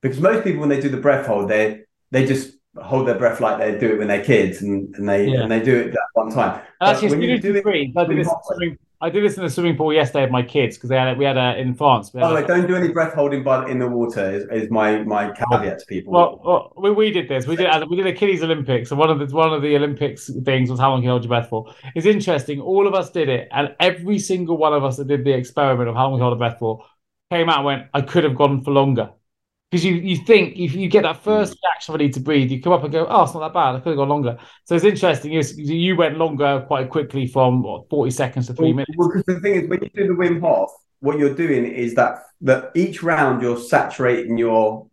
because 0.02 0.20
most 0.20 0.44
people, 0.44 0.62
when 0.62 0.70
they 0.70 0.82
do 0.82 0.90
the 0.90 0.98
breath 0.98 1.28
hold, 1.28 1.50
they 1.50 1.82
they 2.12 2.26
just 2.26 2.54
hold 2.82 3.08
their 3.08 3.18
breath 3.18 3.40
like 3.42 3.58
they 3.60 3.78
do 3.78 3.94
it 3.94 4.00
when 4.00 4.08
they're 4.08 4.24
kids 4.24 4.62
and, 4.62 4.96
and 4.96 5.08
they 5.08 5.28
yeah. 5.28 5.42
and 5.42 5.52
they 5.52 5.62
do 5.62 5.76
it 5.76 5.92
that 5.92 6.10
one 6.14 6.32
time. 6.32 6.62
Actually, 6.82 7.10
when 7.10 7.22
you 7.22 7.40
do 7.40 7.56
it, 7.56 7.64
I 9.02 9.10
did 9.10 9.24
this 9.24 9.38
in 9.38 9.44
the 9.44 9.50
swimming 9.50 9.78
pool 9.78 9.94
yesterday 9.94 10.24
with 10.24 10.32
my 10.32 10.44
kids 10.44 10.76
because 10.76 10.90
they 10.90 10.98
had 10.98 11.18
we 11.18 11.24
had 11.24 11.38
a 11.38 11.58
in 11.58 11.74
France. 11.74 12.12
Oh, 12.14 12.34
like, 12.34 12.48
don't 12.48 12.68
do 12.68 12.76
any 12.76 12.90
breath 12.90 13.14
holding 13.14 13.44
but 13.44 13.70
in 13.70 13.80
the 13.80 13.88
water 13.88 14.30
is, 14.30 14.44
is 14.52 14.70
my 14.70 15.04
my 15.04 15.32
caveat 15.32 15.80
to 15.80 15.86
people. 15.86 16.12
Well, 16.12 16.42
well, 16.44 16.74
we, 16.78 16.92
we 16.92 17.12
did 17.12 17.30
this. 17.30 17.48
We 17.48 17.56
did 17.56 17.70
we 17.90 17.96
did 17.96 18.08
a 18.08 18.14
kiddies 18.14 18.44
Olympics, 18.44 18.92
and 18.92 19.00
one 19.00 19.10
of 19.10 19.20
the 19.20 19.34
one 19.34 19.54
of 19.54 19.62
the 19.62 19.74
Olympics 19.76 20.30
things 20.44 20.70
was 20.70 20.80
how 20.80 20.92
long 20.92 21.00
can 21.00 21.06
you 21.06 21.12
hold 21.12 21.24
your 21.24 21.30
breath 21.30 21.48
for. 21.50 21.74
It's 21.96 22.06
interesting. 22.06 22.60
All 22.60 22.88
of 22.88 22.94
us 22.94 23.10
did 23.10 23.30
it, 23.30 23.48
and 23.52 23.74
every 23.80 24.20
single 24.20 24.58
one 24.58 24.74
of 24.74 24.84
us 24.84 24.98
that 24.98 25.08
did 25.08 25.24
the 25.24 25.34
experiment 25.34 25.88
of 25.88 25.96
how 25.96 26.04
long 26.04 26.16
we 26.16 26.20
hold 26.20 26.34
a 26.34 26.36
breath 26.36 26.60
for 26.60 26.86
came 27.32 27.48
out 27.48 27.58
and 27.58 27.66
went, 27.66 27.88
"I 27.94 28.02
could 28.02 28.26
have 28.26 28.36
gone 28.36 28.64
for 28.64 28.72
longer." 28.72 29.12
Because 29.70 29.86
you 29.86 29.96
you 29.96 30.18
think 30.18 30.58
if 30.58 30.74
you 30.74 30.88
get 30.90 31.04
that 31.04 31.24
first 31.24 31.54
mm. 31.54 31.58
reaction 31.64 31.94
ready 31.94 32.10
to 32.10 32.20
breathe, 32.20 32.52
you 32.52 32.62
come 32.62 32.74
up 32.74 32.84
and 32.84 32.92
go, 32.92 33.06
oh, 33.08 33.24
it's 33.24 33.34
not 33.34 33.42
that 33.42 33.54
bad. 33.54 33.76
I 33.76 33.80
could 33.80 33.90
have 33.90 33.98
gone 33.98 34.10
longer. 34.10 34.38
So 34.66 34.76
it's 34.76 34.86
interesting. 34.86 35.32
You, 35.32 35.42
you 35.58 35.96
went 35.96 36.18
longer 36.18 36.64
quite 36.68 36.90
quickly 36.90 37.28
from 37.28 37.62
what, 37.62 37.90
forty 37.90 38.12
seconds 38.12 38.48
to 38.48 38.54
three 38.54 38.68
well, 38.68 38.76
minutes. 38.76 38.98
Well, 38.98 39.10
because 39.10 39.26
the 39.26 39.40
thing 39.40 39.56
is, 39.56 39.70
when 39.70 39.82
you 39.82 39.90
do 39.94 40.08
the 40.08 40.14
Wim 40.14 40.42
Hof, 40.42 40.72
what 41.00 41.20
you're 41.20 41.36
doing 41.36 41.66
is 41.66 41.96
that 41.96 42.24
that 42.42 42.72
each 42.76 43.04
round 43.04 43.42
you're 43.42 43.60
saturating 43.60 44.38
your 44.38 44.88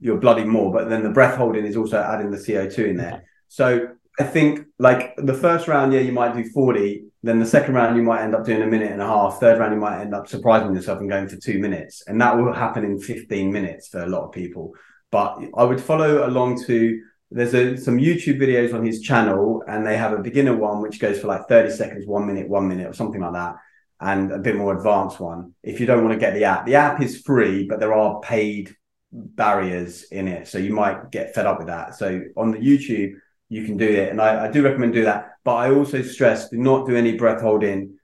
your 0.00 0.18
bloody 0.18 0.44
more, 0.44 0.72
but 0.72 0.88
then 0.88 1.02
the 1.02 1.10
breath 1.10 1.36
holding 1.36 1.64
is 1.64 1.76
also 1.76 2.00
adding 2.00 2.30
the 2.30 2.38
CO 2.38 2.68
two 2.68 2.84
in 2.84 2.96
there. 2.96 3.24
So 3.48 3.88
I 4.18 4.24
think 4.24 4.66
like 4.78 5.14
the 5.16 5.34
first 5.34 5.68
round, 5.68 5.92
yeah, 5.92 6.00
you 6.00 6.12
might 6.12 6.34
do 6.34 6.44
forty, 6.50 7.04
then 7.26 7.40
the 7.40 7.46
second 7.46 7.74
round, 7.74 7.96
you 7.96 8.02
might 8.02 8.22
end 8.22 8.34
up 8.34 8.44
doing 8.44 8.62
a 8.62 8.66
minute 8.66 8.92
and 8.92 9.02
a 9.02 9.06
half. 9.06 9.40
Third 9.40 9.58
round, 9.58 9.74
you 9.74 9.80
might 9.80 10.00
end 10.00 10.14
up 10.14 10.28
surprising 10.28 10.74
yourself 10.74 11.00
and 11.00 11.08
going 11.10 11.28
for 11.28 11.36
two 11.36 11.58
minutes. 11.58 12.02
And 12.06 12.20
that 12.20 12.36
will 12.36 12.52
happen 12.52 12.84
in 12.84 12.98
15 12.98 13.52
minutes 13.52 13.88
for 13.88 14.02
a 14.02 14.08
lot 14.08 14.24
of 14.24 14.32
people. 14.32 14.74
But 15.10 15.38
I 15.56 15.64
would 15.64 15.80
follow 15.80 16.26
along 16.26 16.64
to 16.64 17.00
there's 17.30 17.54
a, 17.54 17.76
some 17.76 17.98
YouTube 17.98 18.40
videos 18.40 18.72
on 18.72 18.84
his 18.84 19.00
channel, 19.00 19.62
and 19.66 19.86
they 19.86 19.96
have 19.96 20.12
a 20.12 20.22
beginner 20.22 20.56
one 20.56 20.80
which 20.80 21.00
goes 21.00 21.20
for 21.20 21.26
like 21.26 21.48
30 21.48 21.70
seconds, 21.70 22.06
one 22.06 22.26
minute, 22.26 22.48
one 22.48 22.68
minute, 22.68 22.86
or 22.86 22.92
something 22.92 23.20
like 23.20 23.32
that, 23.32 23.56
and 24.00 24.30
a 24.30 24.38
bit 24.38 24.56
more 24.56 24.76
advanced 24.76 25.18
one. 25.18 25.54
If 25.62 25.80
you 25.80 25.86
don't 25.86 26.04
want 26.04 26.12
to 26.12 26.20
get 26.20 26.34
the 26.34 26.44
app, 26.44 26.66
the 26.66 26.76
app 26.76 27.02
is 27.02 27.22
free, 27.22 27.66
but 27.66 27.80
there 27.80 27.94
are 27.94 28.20
paid 28.20 28.76
barriers 29.12 30.04
in 30.04 30.28
it. 30.28 30.46
So 30.48 30.58
you 30.58 30.72
might 30.72 31.10
get 31.10 31.34
fed 31.34 31.46
up 31.46 31.58
with 31.58 31.66
that. 31.66 31.96
So 31.96 32.22
on 32.36 32.52
the 32.52 32.58
YouTube, 32.58 33.14
you 33.48 33.64
can 33.64 33.76
do 33.76 33.88
it. 33.88 34.10
And 34.10 34.20
I, 34.20 34.46
I 34.46 34.50
do 34.50 34.62
recommend 34.62 34.94
do 34.94 35.04
that. 35.04 35.36
But 35.44 35.56
I 35.56 35.70
also 35.70 36.02
stress 36.02 36.48
do 36.48 36.56
not 36.56 36.86
do 36.86 36.96
any 36.96 37.16
breath 37.16 37.40
holding 37.40 37.98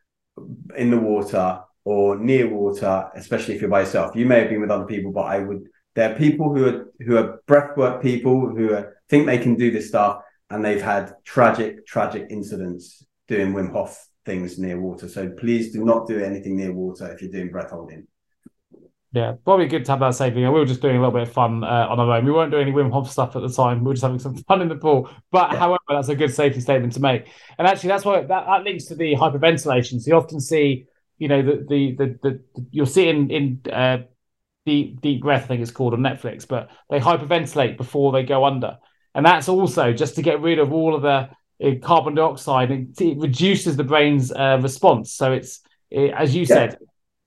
in 0.76 0.90
the 0.90 0.99
water 0.99 1.61
or 1.84 2.16
near 2.16 2.49
water, 2.49 3.11
especially 3.14 3.55
if 3.55 3.61
you're 3.61 3.70
by 3.70 3.80
yourself. 3.80 4.14
You 4.14 4.26
may 4.26 4.40
have 4.40 4.49
been 4.51 4.61
with 4.61 4.70
other 4.70 4.86
people, 4.86 5.12
but 5.12 5.22
I 5.22 5.40
would. 5.40 5.64
There 5.95 6.11
are 6.11 6.16
people 6.16 6.55
who 6.55 6.66
are 6.66 6.93
who 7.05 7.16
are 7.18 7.43
breathwork 7.47 8.01
people 8.01 8.49
who 8.49 8.72
are, 8.72 8.97
think 9.09 9.26
they 9.26 9.38
can 9.38 9.57
do 9.57 9.70
this 9.70 9.88
stuff, 9.88 10.22
and 10.49 10.64
they've 10.64 10.80
had 10.80 11.14
tragic, 11.24 11.86
tragic 11.86 12.28
incidents 12.30 13.05
doing 13.28 13.53
Wim 13.53 13.72
Hof 13.72 14.07
things 14.24 14.59
near 14.59 14.80
water. 14.80 15.09
So 15.09 15.28
please 15.30 15.72
do 15.72 15.84
not 15.84 16.07
do 16.07 16.22
anything 16.22 16.57
near 16.57 16.72
water 16.72 17.12
if 17.12 17.20
you're 17.20 17.30
doing 17.30 17.51
breath 17.51 17.70
holding. 17.70 18.07
Yeah, 19.14 19.34
probably 19.44 19.66
good 19.66 19.84
to 19.84 19.92
have 19.92 20.00
that 20.00 20.14
saving. 20.14 20.42
We 20.42 20.48
were 20.48 20.64
just 20.64 20.80
doing 20.80 20.96
a 20.96 20.98
little 20.98 21.12
bit 21.12 21.28
of 21.28 21.32
fun 21.32 21.62
uh, 21.64 21.86
on 21.90 22.00
our 22.00 22.10
own. 22.16 22.24
We 22.24 22.32
weren't 22.32 22.50
doing 22.50 22.68
any 22.68 22.72
Wim 22.72 22.90
Hof 22.90 23.10
stuff 23.10 23.36
at 23.36 23.42
the 23.42 23.50
time. 23.50 23.80
We 23.80 23.88
were 23.88 23.92
just 23.92 24.02
having 24.02 24.18
some 24.18 24.36
fun 24.36 24.62
in 24.62 24.68
the 24.68 24.76
pool. 24.76 25.10
But 25.30 25.52
yeah. 25.52 25.58
however, 25.58 25.82
that's 25.90 26.08
a 26.08 26.16
good 26.16 26.32
safety 26.34 26.60
statement 26.60 26.94
to 26.94 27.00
make. 27.00 27.28
And 27.58 27.68
actually, 27.68 27.88
that's 27.88 28.06
why 28.06 28.22
that, 28.22 28.28
that 28.46 28.64
links 28.64 28.86
to 28.86 28.94
the 28.94 29.14
hyperventilation. 29.14 30.00
So 30.00 30.08
you 30.08 30.16
often 30.16 30.40
see, 30.40 30.86
you 31.18 31.28
know, 31.28 31.42
the 31.42 31.66
the 31.68 31.94
the, 31.96 32.18
the, 32.22 32.30
the 32.54 32.66
you'll 32.70 32.86
see 32.86 33.08
in 33.08 33.30
in 33.30 33.60
uh, 33.70 33.98
deep 34.64 35.02
deep 35.02 35.20
breath. 35.20 35.44
I 35.44 35.46
think 35.48 35.60
it's 35.62 35.70
called 35.70 35.92
on 35.92 36.00
Netflix, 36.00 36.48
but 36.48 36.70
they 36.88 36.98
hyperventilate 36.98 37.76
before 37.76 38.12
they 38.12 38.22
go 38.22 38.46
under. 38.46 38.78
and 39.14 39.24
that's 39.26 39.48
also 39.48 39.92
just 39.92 40.14
to 40.16 40.22
get 40.22 40.40
rid 40.40 40.58
of 40.58 40.72
all 40.72 40.94
of 40.94 41.02
the 41.02 41.28
uh, 41.62 41.74
carbon 41.82 42.14
dioxide. 42.14 42.70
It, 42.70 43.00
it 43.00 43.18
reduces 43.18 43.76
the 43.76 43.84
brain's 43.84 44.32
uh, 44.32 44.58
response. 44.62 45.12
So 45.12 45.32
it's 45.32 45.60
it, 45.90 46.12
as 46.16 46.34
you 46.34 46.42
yeah. 46.42 46.46
said, 46.46 46.78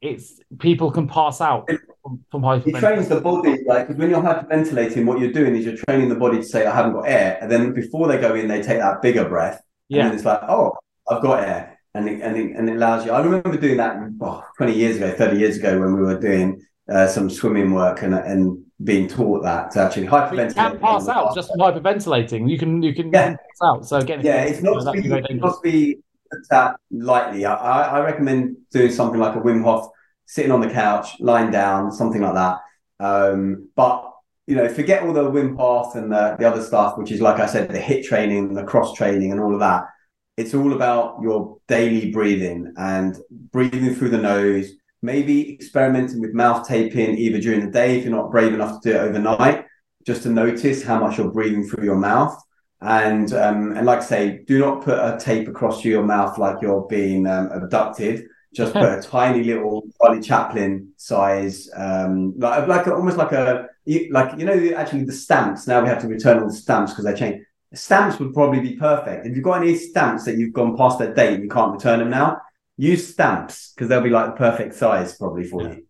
it's 0.01 0.39
people 0.59 0.91
can 0.91 1.07
pass 1.07 1.41
out 1.41 1.69
from, 2.01 2.23
from 2.31 2.41
hyperventilating. 2.41 2.75
It 2.75 2.79
trains 2.79 3.07
the 3.09 3.21
body, 3.21 3.63
like 3.65 3.89
when 3.89 4.09
you're 4.09 4.21
hyperventilating, 4.21 5.05
what 5.05 5.19
you're 5.19 5.31
doing 5.31 5.55
is 5.55 5.65
you're 5.65 5.77
training 5.87 6.09
the 6.09 6.15
body 6.15 6.37
to 6.37 6.43
say, 6.43 6.65
"I 6.65 6.75
haven't 6.75 6.93
got 6.93 7.07
air," 7.07 7.37
and 7.41 7.51
then 7.51 7.73
before 7.73 8.07
they 8.07 8.17
go 8.17 8.35
in, 8.35 8.47
they 8.47 8.61
take 8.61 8.79
that 8.79 9.01
bigger 9.01 9.27
breath. 9.27 9.61
Yeah, 9.89 10.05
and 10.05 10.13
it's 10.13 10.25
like, 10.25 10.41
"Oh, 10.43 10.73
I've 11.09 11.21
got 11.21 11.43
air," 11.43 11.79
and 11.93 12.09
it, 12.09 12.21
and 12.21 12.37
it, 12.37 12.55
and 12.55 12.69
it 12.69 12.75
allows 12.75 13.05
you. 13.05 13.11
I 13.11 13.21
remember 13.21 13.57
doing 13.57 13.77
that 13.77 13.97
oh, 14.21 14.43
20 14.57 14.73
years 14.73 14.97
ago, 14.97 15.11
30 15.11 15.37
years 15.37 15.57
ago, 15.57 15.79
when 15.79 15.95
we 15.95 16.01
were 16.01 16.19
doing 16.19 16.61
uh, 16.89 17.07
some 17.07 17.29
swimming 17.29 17.73
work 17.73 18.01
and 18.01 18.13
and 18.13 18.61
being 18.83 19.07
taught 19.07 19.41
that 19.43 19.71
to 19.71 19.79
actually 19.79 20.05
hyperventilate. 20.05 20.49
You 20.49 20.53
can 20.71 20.79
pass 20.79 21.07
out 21.07 21.33
just 21.33 21.49
from 21.49 21.59
hyperventilating. 21.59 22.49
You 22.49 22.59
can 22.59 22.83
you 22.83 22.93
can 22.93 23.11
yeah. 23.11 23.29
pass 23.29 23.37
out. 23.63 23.85
So 23.87 23.97
again, 23.97 24.21
yeah, 24.23 24.43
it's 24.43 24.61
not, 24.61 24.93
be, 24.93 25.07
not 25.07 25.27
to 25.27 25.59
be 25.63 25.97
that 26.49 26.77
lightly. 26.91 27.45
I, 27.45 27.97
I 27.97 27.99
recommend 28.01 28.57
doing 28.71 28.91
something 28.91 29.19
like 29.19 29.35
a 29.35 29.39
Wim 29.39 29.63
Hof, 29.63 29.89
sitting 30.25 30.51
on 30.51 30.61
the 30.61 30.69
couch, 30.69 31.19
lying 31.19 31.51
down, 31.51 31.91
something 31.91 32.21
like 32.21 32.33
that. 32.33 32.59
Um, 32.99 33.69
but 33.75 34.11
you 34.47 34.55
know, 34.55 34.67
forget 34.69 35.03
all 35.03 35.13
the 35.13 35.29
Wim 35.29 35.57
Hof 35.57 35.95
and 35.95 36.11
the, 36.11 36.35
the 36.37 36.47
other 36.47 36.61
stuff, 36.61 36.97
which 36.97 37.11
is 37.11 37.21
like 37.21 37.39
I 37.39 37.45
said, 37.45 37.69
the 37.69 37.79
HIIT 37.79 38.05
training, 38.05 38.53
the 38.53 38.63
cross 38.63 38.93
training, 38.93 39.31
and 39.31 39.41
all 39.41 39.53
of 39.53 39.59
that. 39.59 39.85
It's 40.37 40.53
all 40.53 40.73
about 40.73 41.19
your 41.21 41.57
daily 41.67 42.11
breathing 42.11 42.73
and 42.77 43.17
breathing 43.51 43.95
through 43.95 44.09
the 44.09 44.17
nose 44.17 44.73
maybe 45.05 45.53
experimenting 45.53 46.19
with 46.19 46.33
mouth 46.33 46.67
taping 46.67 47.17
either 47.17 47.39
during 47.39 47.61
the 47.61 47.71
day 47.71 47.97
if 47.97 48.03
you're 48.03 48.15
not 48.15 48.31
brave 48.31 48.53
enough 48.53 48.81
to 48.81 48.89
do 48.89 48.95
it 48.95 48.99
overnight, 48.99 49.65
just 50.05 50.23
to 50.23 50.29
notice 50.29 50.83
how 50.83 50.99
much 50.99 51.17
you're 51.17 51.31
breathing 51.31 51.63
through 51.63 51.85
your 51.85 51.97
mouth. 51.97 52.35
And 52.81 53.31
um, 53.33 53.71
and 53.75 53.85
like 53.85 53.99
I 53.99 54.03
say, 54.03 54.43
do 54.45 54.59
not 54.59 54.83
put 54.83 54.97
a 54.97 55.17
tape 55.19 55.47
across 55.47 55.83
your 55.83 56.03
mouth 56.03 56.37
like 56.37 56.61
you're 56.61 56.85
being 56.87 57.25
um, 57.27 57.49
abducted. 57.51 58.27
Just 58.53 58.73
put 58.73 58.83
a 58.83 59.01
tiny 59.01 59.43
little 59.43 59.83
Charlie 60.01 60.21
Chaplin 60.21 60.93
size, 60.95 61.69
um, 61.75 62.33
like 62.37 62.67
like 62.67 62.87
almost 62.87 63.17
like 63.17 63.31
a 63.33 63.67
like 64.11 64.39
you 64.39 64.45
know 64.45 64.73
actually 64.75 65.03
the 65.03 65.13
stamps. 65.13 65.67
Now 65.67 65.81
we 65.81 65.89
have 65.89 66.01
to 66.01 66.07
return 66.07 66.39
all 66.39 66.47
the 66.47 66.53
stamps 66.53 66.91
because 66.91 67.05
they 67.05 67.13
change. 67.15 67.43
Stamps 67.73 68.19
would 68.19 68.33
probably 68.33 68.61
be 68.61 68.77
perfect. 68.77 69.25
If 69.25 69.35
you've 69.35 69.43
got 69.43 69.61
any 69.61 69.75
stamps 69.75 70.23
that 70.25 70.37
you've 70.37 70.53
gone 70.53 70.77
past 70.77 70.99
their 70.99 71.13
date, 71.13 71.33
and 71.33 71.43
you 71.43 71.49
can't 71.49 71.73
return 71.73 71.99
them 71.99 72.09
now 72.09 72.39
use 72.77 73.07
stamps 73.13 73.73
because 73.73 73.89
they'll 73.89 74.01
be 74.01 74.09
like 74.09 74.27
the 74.27 74.37
perfect 74.37 74.75
size 74.75 75.17
probably 75.17 75.45
for 75.45 75.61
yeah. 75.61 75.69
you. 75.69 75.85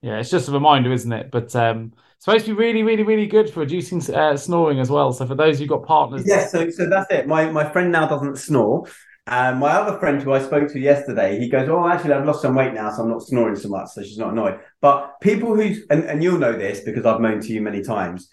Yeah, 0.00 0.18
it's 0.18 0.30
just 0.30 0.48
a 0.48 0.52
reminder, 0.52 0.92
isn't 0.92 1.12
it? 1.12 1.30
But 1.30 1.54
um, 1.56 1.92
supposed 2.18 2.46
to 2.46 2.54
be 2.54 2.58
really, 2.58 2.82
really, 2.82 3.02
really 3.02 3.26
good 3.26 3.50
for 3.50 3.60
reducing 3.60 4.02
uh, 4.14 4.36
snoring 4.36 4.80
as 4.80 4.90
well. 4.90 5.12
So 5.12 5.26
for 5.26 5.34
those 5.34 5.58
who've 5.58 5.68
got 5.68 5.84
partners, 5.84 6.24
yes. 6.26 6.52
So 6.52 6.68
so 6.70 6.88
that's 6.88 7.10
it. 7.12 7.26
My 7.26 7.50
my 7.50 7.68
friend 7.70 7.92
now 7.92 8.06
doesn't 8.06 8.36
snore. 8.36 8.86
And 9.30 9.60
my 9.60 9.72
other 9.72 9.98
friend 9.98 10.22
who 10.22 10.32
I 10.32 10.42
spoke 10.42 10.72
to 10.72 10.80
yesterday, 10.80 11.38
he 11.38 11.50
goes, 11.50 11.68
Oh, 11.68 11.86
actually, 11.86 12.14
I've 12.14 12.24
lost 12.24 12.40
some 12.40 12.54
weight 12.54 12.72
now, 12.72 12.90
so 12.90 13.02
I'm 13.02 13.10
not 13.10 13.22
snoring 13.22 13.56
so 13.56 13.68
much. 13.68 13.90
So 13.90 14.02
she's 14.02 14.16
not 14.16 14.32
annoyed. 14.32 14.58
But 14.80 15.20
people 15.20 15.54
who, 15.54 15.74
and, 15.90 16.04
and 16.04 16.22
you'll 16.22 16.38
know 16.38 16.54
this 16.54 16.80
because 16.80 17.04
I've 17.04 17.20
known 17.20 17.40
to 17.42 17.52
you 17.52 17.60
many 17.60 17.82
times, 17.82 18.30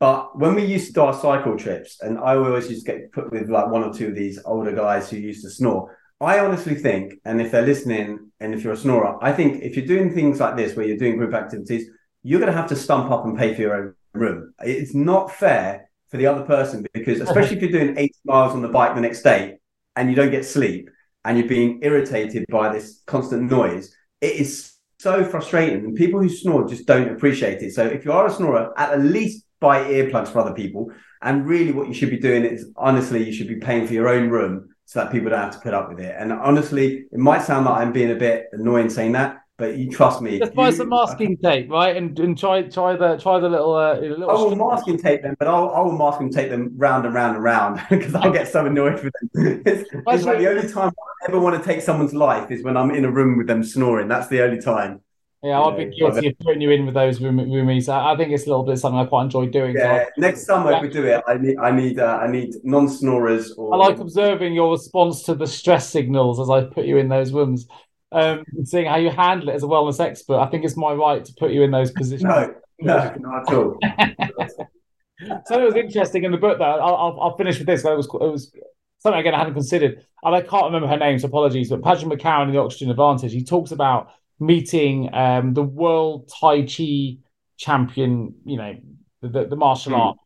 but 0.00 0.36
when 0.36 0.56
we 0.56 0.64
used 0.64 0.88
to 0.88 0.92
do 0.94 1.02
our 1.02 1.14
cycle 1.14 1.56
trips, 1.56 1.98
and 2.00 2.18
I 2.18 2.34
always 2.34 2.68
used 2.68 2.84
to 2.84 2.92
get 2.92 3.12
put 3.12 3.30
with 3.30 3.48
like 3.48 3.68
one 3.68 3.84
or 3.84 3.94
two 3.94 4.08
of 4.08 4.16
these 4.16 4.36
older 4.44 4.72
guys 4.72 5.08
who 5.08 5.16
used 5.16 5.44
to 5.44 5.50
snore, 5.50 5.96
I 6.20 6.40
honestly 6.40 6.74
think, 6.74 7.14
and 7.24 7.40
if 7.40 7.52
they're 7.52 7.62
listening, 7.62 8.32
and 8.40 8.52
if 8.52 8.64
you're 8.64 8.72
a 8.72 8.76
snorer, 8.76 9.22
I 9.22 9.30
think 9.30 9.62
if 9.62 9.76
you're 9.76 9.86
doing 9.86 10.12
things 10.12 10.40
like 10.40 10.56
this, 10.56 10.74
where 10.74 10.84
you're 10.84 10.96
doing 10.96 11.18
group 11.18 11.34
activities, 11.34 11.88
you're 12.22 12.40
going 12.40 12.52
to 12.52 12.56
have 12.56 12.68
to 12.68 12.76
stump 12.76 13.10
up 13.10 13.24
and 13.24 13.36
pay 13.36 13.54
for 13.54 13.60
your 13.60 13.74
own 13.74 13.94
room. 14.14 14.54
It's 14.60 14.94
not 14.94 15.32
fair 15.32 15.90
for 16.08 16.16
the 16.16 16.26
other 16.26 16.42
person 16.42 16.86
because, 16.92 17.20
especially 17.26 17.56
if 17.56 17.62
you're 17.62 17.72
doing 17.72 17.98
80 17.98 18.14
miles 18.24 18.52
on 18.52 18.62
the 18.62 18.68
bike 18.68 18.94
the 18.94 19.00
next 19.00 19.22
day 19.22 19.58
and 19.96 20.08
you 20.08 20.16
don't 20.16 20.30
get 20.30 20.44
sleep 20.44 20.88
and 21.24 21.38
you're 21.38 21.48
being 21.48 21.80
irritated 21.82 22.44
by 22.48 22.72
this 22.72 23.02
constant 23.06 23.50
noise, 23.50 23.94
it 24.20 24.36
is 24.36 24.74
so 24.98 25.24
frustrating. 25.24 25.84
And 25.84 25.96
people 25.96 26.20
who 26.20 26.28
snore 26.28 26.68
just 26.68 26.86
don't 26.86 27.10
appreciate 27.10 27.62
it. 27.62 27.72
So 27.72 27.84
if 27.84 28.04
you 28.04 28.12
are 28.12 28.26
a 28.26 28.32
snorer, 28.32 28.72
at 28.78 29.00
least 29.00 29.44
buy 29.60 29.84
earplugs 29.84 30.28
for 30.28 30.40
other 30.40 30.54
people. 30.54 30.90
And 31.22 31.46
really, 31.46 31.72
what 31.72 31.88
you 31.88 31.94
should 31.94 32.10
be 32.10 32.18
doing 32.18 32.44
is 32.44 32.66
honestly, 32.76 33.24
you 33.24 33.32
should 33.32 33.48
be 33.48 33.56
paying 33.56 33.86
for 33.86 33.94
your 33.94 34.08
own 34.08 34.28
room 34.28 34.68
so 34.86 35.00
that 35.00 35.12
people 35.12 35.30
don't 35.30 35.38
have 35.38 35.54
to 35.54 35.60
put 35.60 35.72
up 35.72 35.88
with 35.88 36.00
it. 36.00 36.14
And 36.18 36.32
honestly, 36.32 37.06
it 37.10 37.18
might 37.18 37.42
sound 37.42 37.66
like 37.66 37.80
I'm 37.80 37.92
being 37.92 38.10
a 38.10 38.16
bit 38.16 38.46
annoying 38.52 38.90
saying 38.90 39.12
that, 39.12 39.38
but 39.62 39.78
you 39.78 39.88
trust 39.88 40.20
me. 40.20 40.40
Just 40.40 40.54
buy 40.54 40.70
you, 40.70 40.74
some 40.74 40.88
masking 40.88 41.36
tape, 41.36 41.70
right? 41.70 41.96
And 41.96 42.18
and 42.18 42.36
try 42.36 42.62
try 42.62 42.96
the 42.96 43.16
try 43.16 43.38
the 43.38 43.48
little. 43.48 43.74
Uh, 43.74 43.94
little 43.94 44.28
I 44.28 44.34
will 44.34 44.56
masking 44.56 44.98
tape 44.98 45.22
them, 45.22 45.36
but 45.38 45.46
I'll 45.46 45.70
I 45.70 45.80
will 45.82 45.96
masking 45.96 46.32
tape 46.32 46.50
them 46.50 46.72
round 46.76 47.06
and 47.06 47.14
round 47.14 47.36
and 47.36 47.44
round 47.44 47.80
because 47.90 48.12
I'll 48.16 48.32
get 48.32 48.48
so 48.48 48.66
annoyed 48.66 48.94
with 48.94 49.12
them. 49.12 49.62
it's, 49.64 49.88
it's 49.92 50.24
like 50.24 50.38
the 50.38 50.48
only 50.48 50.68
time 50.68 50.90
I 50.90 51.28
ever 51.28 51.38
want 51.38 51.56
to 51.56 51.64
take 51.64 51.80
someone's 51.80 52.12
life 52.12 52.50
is 52.50 52.64
when 52.64 52.76
I'm 52.76 52.90
in 52.90 53.04
a 53.04 53.10
room 53.10 53.38
with 53.38 53.46
them 53.46 53.62
snoring. 53.62 54.08
That's 54.08 54.26
the 54.26 54.42
only 54.42 54.60
time. 54.60 55.00
Yeah, 55.44 55.60
I've 55.60 55.76
be 55.76 55.86
guilty 55.86 56.28
of 56.28 56.38
putting 56.40 56.60
you 56.60 56.70
in 56.70 56.84
with 56.86 56.94
those 56.94 57.20
room, 57.20 57.36
roomies. 57.36 57.88
I, 57.88 58.12
I, 58.12 58.16
think 58.16 58.30
it's 58.30 58.46
a 58.46 58.48
little 58.48 58.62
bit 58.62 58.78
something 58.78 59.00
I 59.00 59.06
quite 59.06 59.24
enjoy 59.24 59.46
doing. 59.46 59.74
Yeah, 59.74 60.04
so 60.04 60.10
next 60.16 60.46
summer 60.46 60.70
yeah. 60.70 60.76
if 60.76 60.82
we 60.82 60.88
do 60.88 61.04
it, 61.04 61.20
I 61.26 61.36
need, 61.36 61.58
I 61.58 61.70
need, 61.72 61.98
uh, 61.98 62.20
I 62.22 62.30
need 62.30 62.54
non-snorers. 62.62 63.50
Or... 63.54 63.74
I 63.74 63.76
like 63.76 63.98
observing 63.98 64.54
your 64.54 64.70
response 64.70 65.24
to 65.24 65.34
the 65.34 65.48
stress 65.48 65.88
signals 65.88 66.38
as 66.38 66.48
I 66.48 66.62
put 66.62 66.84
you 66.84 66.96
in 66.98 67.08
those 67.08 67.32
rooms, 67.32 67.66
um, 68.12 68.44
seeing 68.64 68.86
how 68.86 68.96
you 68.96 69.10
handle 69.10 69.48
it 69.48 69.54
as 69.54 69.62
a 69.62 69.66
wellness 69.66 70.00
expert. 70.00 70.38
I 70.38 70.46
think 70.46 70.64
it's 70.64 70.76
my 70.76 70.92
right 70.92 71.24
to 71.24 71.32
put 71.38 71.52
you 71.52 71.62
in 71.62 71.70
those 71.70 71.90
positions. 71.90 72.24
No, 72.24 72.54
no, 72.80 73.14
not 73.18 73.48
at 73.48 73.54
all. 73.54 73.78
so 75.46 75.60
it 75.60 75.64
was 75.64 75.76
interesting 75.76 76.24
in 76.24 76.32
the 76.32 76.38
book, 76.38 76.58
though. 76.58 76.64
I'll, 76.64 76.94
I'll, 76.94 77.20
I'll 77.20 77.36
finish 77.36 77.58
with 77.58 77.66
this. 77.66 77.84
It 77.84 77.96
was, 77.96 78.06
it 78.06 78.12
was 78.12 78.52
something 78.98 79.20
again 79.20 79.34
I 79.34 79.38
hadn't 79.38 79.54
considered, 79.54 80.04
and 80.22 80.34
I 80.34 80.42
can't 80.42 80.66
remember 80.66 80.88
her 80.88 80.96
name, 80.96 81.18
so 81.18 81.28
apologies. 81.28 81.70
But 81.70 81.82
Patrick 81.82 82.20
McKeown 82.20 82.46
in 82.46 82.52
the 82.52 82.60
Oxygen 82.60 82.90
Advantage, 82.90 83.32
he 83.32 83.44
talks 83.44 83.72
about 83.72 84.10
meeting 84.38 85.12
um, 85.14 85.54
the 85.54 85.62
world 85.62 86.30
Tai 86.40 86.62
Chi 86.62 87.18
champion, 87.56 88.34
you 88.44 88.56
know, 88.56 88.76
the, 89.22 89.46
the 89.46 89.56
martial 89.56 89.92
mm. 89.92 89.98
art. 89.98 90.18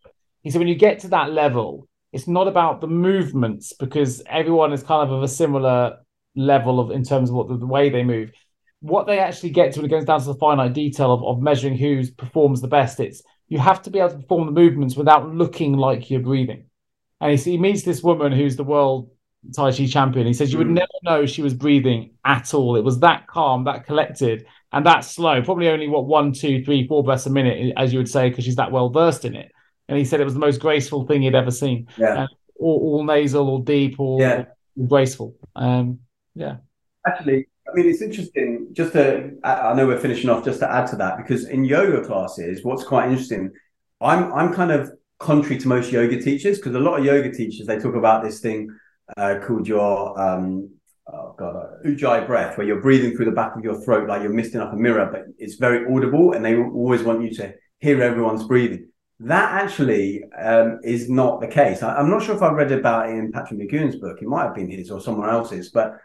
He 0.43 0.51
said, 0.51 0.59
when 0.59 0.68
you 0.68 0.74
get 0.74 1.01
to 1.01 1.09
that 1.09 1.32
level, 1.32 1.89
it's 2.12 2.28
not 2.28 2.49
about 2.49 2.80
the 2.80 2.87
movements 2.87 3.72
because 3.72 4.22
everyone 4.26 4.72
is 4.72 4.82
kind 4.82 5.09
of 5.09 5.14
of 5.14 5.22
a 5.22 5.28
similar 5.28 5.99
level 6.37 6.78
of 6.78 6.91
in 6.91 7.03
terms 7.03 7.30
of 7.30 7.37
what 7.37 7.49
the, 7.49 7.57
the 7.57 7.66
way 7.66 7.89
they 7.89 8.05
move. 8.05 8.30
What 8.80 9.07
they 9.07 9.18
actually 9.18 9.51
get 9.51 9.72
to 9.72 9.80
when 9.80 9.87
it 9.87 9.95
goes 9.95 10.05
down 10.05 10.20
to 10.20 10.26
the 10.26 10.34
finite 10.34 10.74
detail 10.74 11.12
of, 11.12 11.24
of 11.24 11.43
measuring 11.43 11.76
who 11.76 12.07
performs 12.12 12.61
the 12.61 12.68
best, 12.68 13.01
it's 13.01 13.22
you 13.49 13.59
have 13.59 13.82
to 13.82 13.91
be 13.91 13.99
able 13.99 14.11
to 14.11 14.18
perform 14.18 14.47
the 14.47 14.61
movements 14.61 14.97
without 14.97 15.34
looking 15.34 15.76
like 15.76 16.11
you're 16.11 16.20
breathing. 16.20 16.66
And 17.20 17.39
he, 17.39 17.53
he 17.53 17.59
meets 17.59 17.82
this 17.82 18.03
woman 18.03 18.32
who's 18.32 18.57
the 18.57 18.64
world 18.64 19.11
Tai 19.55 19.72
Chi 19.72 19.87
champion. 19.87 20.26
He 20.26 20.34
says 20.34 20.53
you 20.53 20.59
would 20.59 20.66
mm. 20.66 20.74
never 20.74 20.87
know 21.03 21.26
she 21.26 21.43
was 21.43 21.55
breathing 21.55 22.11
at 22.24 22.53
all. 22.55 22.76
It 22.76 22.84
was 22.84 23.01
that 23.01 23.26
calm, 23.26 23.64
that 23.64 23.87
collected, 23.87 24.47
and 24.72 24.84
that 24.87 25.05
slow. 25.05 25.43
Probably 25.43 25.68
only 25.68 25.89
what 25.89 26.07
one, 26.07 26.32
two, 26.32 26.64
three, 26.64 26.87
four 26.87 27.05
breaths 27.05 27.26
a 27.26 27.30
minute, 27.30 27.72
as 27.76 27.93
you 27.93 27.99
would 27.99 28.09
say, 28.09 28.28
because 28.28 28.45
she's 28.45 28.57
that 28.57 28.72
well 28.72 28.91
versed 28.91 29.24
in 29.24 29.34
it. 29.34 29.53
And 29.89 29.97
he 29.97 30.05
said 30.05 30.20
it 30.20 30.24
was 30.24 30.34
the 30.34 30.41
most 30.41 30.61
graceful 30.61 31.07
thing 31.07 31.22
he'd 31.22 31.34
ever 31.34 31.51
seen. 31.51 31.87
Yeah. 31.97 32.26
All, 32.59 32.99
all, 32.99 33.05
nasal, 33.05 33.49
all 33.49 33.59
deep, 33.59 34.01
all, 34.01 34.20
yeah. 34.20 34.45
all 34.76 34.87
graceful. 34.87 35.37
Um, 35.55 36.01
yeah. 36.37 36.57
Actually, 37.07 37.49
I 37.68 37.74
mean, 37.74 37.89
it's 37.89 38.03
interesting. 38.03 38.68
Just 38.72 38.93
to, 38.93 39.32
I 39.43 39.74
know 39.74 39.87
we're 39.87 39.99
finishing 39.99 40.30
off. 40.30 40.45
Just 40.45 40.61
to 40.61 40.70
add 40.70 40.87
to 40.89 40.97
that, 40.97 41.16
because 41.16 41.49
in 41.49 41.64
yoga 41.64 42.07
classes, 42.07 42.64
what's 42.64 42.84
quite 42.84 43.09
interesting, 43.09 43.51
I'm 44.01 44.32
I'm 44.32 44.53
kind 44.53 44.70
of 44.70 44.93
contrary 45.18 45.59
to 45.59 45.68
most 45.68 45.91
yoga 45.91 46.20
teachers 46.20 46.59
because 46.59 46.74
a 46.74 46.78
lot 46.78 46.99
of 46.99 47.05
yoga 47.05 47.32
teachers 47.32 47.66
they 47.66 47.78
talk 47.78 47.95
about 47.95 48.22
this 48.22 48.41
thing 48.41 48.68
uh, 49.16 49.37
called 49.43 49.66
your 49.66 50.20
um, 50.20 50.70
oh 51.12 51.34
god 51.39 51.57
uh, 51.57 51.89
ujjayi 51.89 52.26
breath, 52.26 52.59
where 52.59 52.66
you're 52.66 52.82
breathing 52.82 53.16
through 53.16 53.24
the 53.24 53.32
back 53.32 53.57
of 53.57 53.64
your 53.64 53.80
throat 53.82 54.09
like 54.09 54.22
you're 54.22 54.32
misting 54.32 54.61
up 54.61 54.72
a 54.72 54.76
mirror, 54.76 55.09
but 55.11 55.24
it's 55.39 55.55
very 55.55 55.93
audible, 55.93 56.32
and 56.32 56.45
they 56.45 56.57
always 56.57 57.03
want 57.03 57.22
you 57.22 57.30
to 57.34 57.55
hear 57.80 58.03
everyone's 58.03 58.45
breathing. 58.45 58.89
That 59.20 59.62
actually 59.62 60.22
um, 60.39 60.80
is 60.84 61.09
not 61.09 61.41
the 61.41 61.49
case. 61.49 61.82
I, 61.82 61.99
am 61.99 62.11
not 62.11 62.22
sure 62.22 62.37
if 62.37 62.43
I 62.43 62.53
read 62.53 62.70
about 62.70 63.09
it 63.09 63.12
in 63.12 63.32
Patrick 63.32 63.59
McKeown's 63.59 63.97
book. 63.97 64.18
It 64.20 64.28
might 64.28 64.45
have 64.45 64.55
been 64.55 64.70
his 64.70 64.91
or 64.91 65.01
someone 65.01 65.30
else's, 65.30 65.70
but 65.70 65.97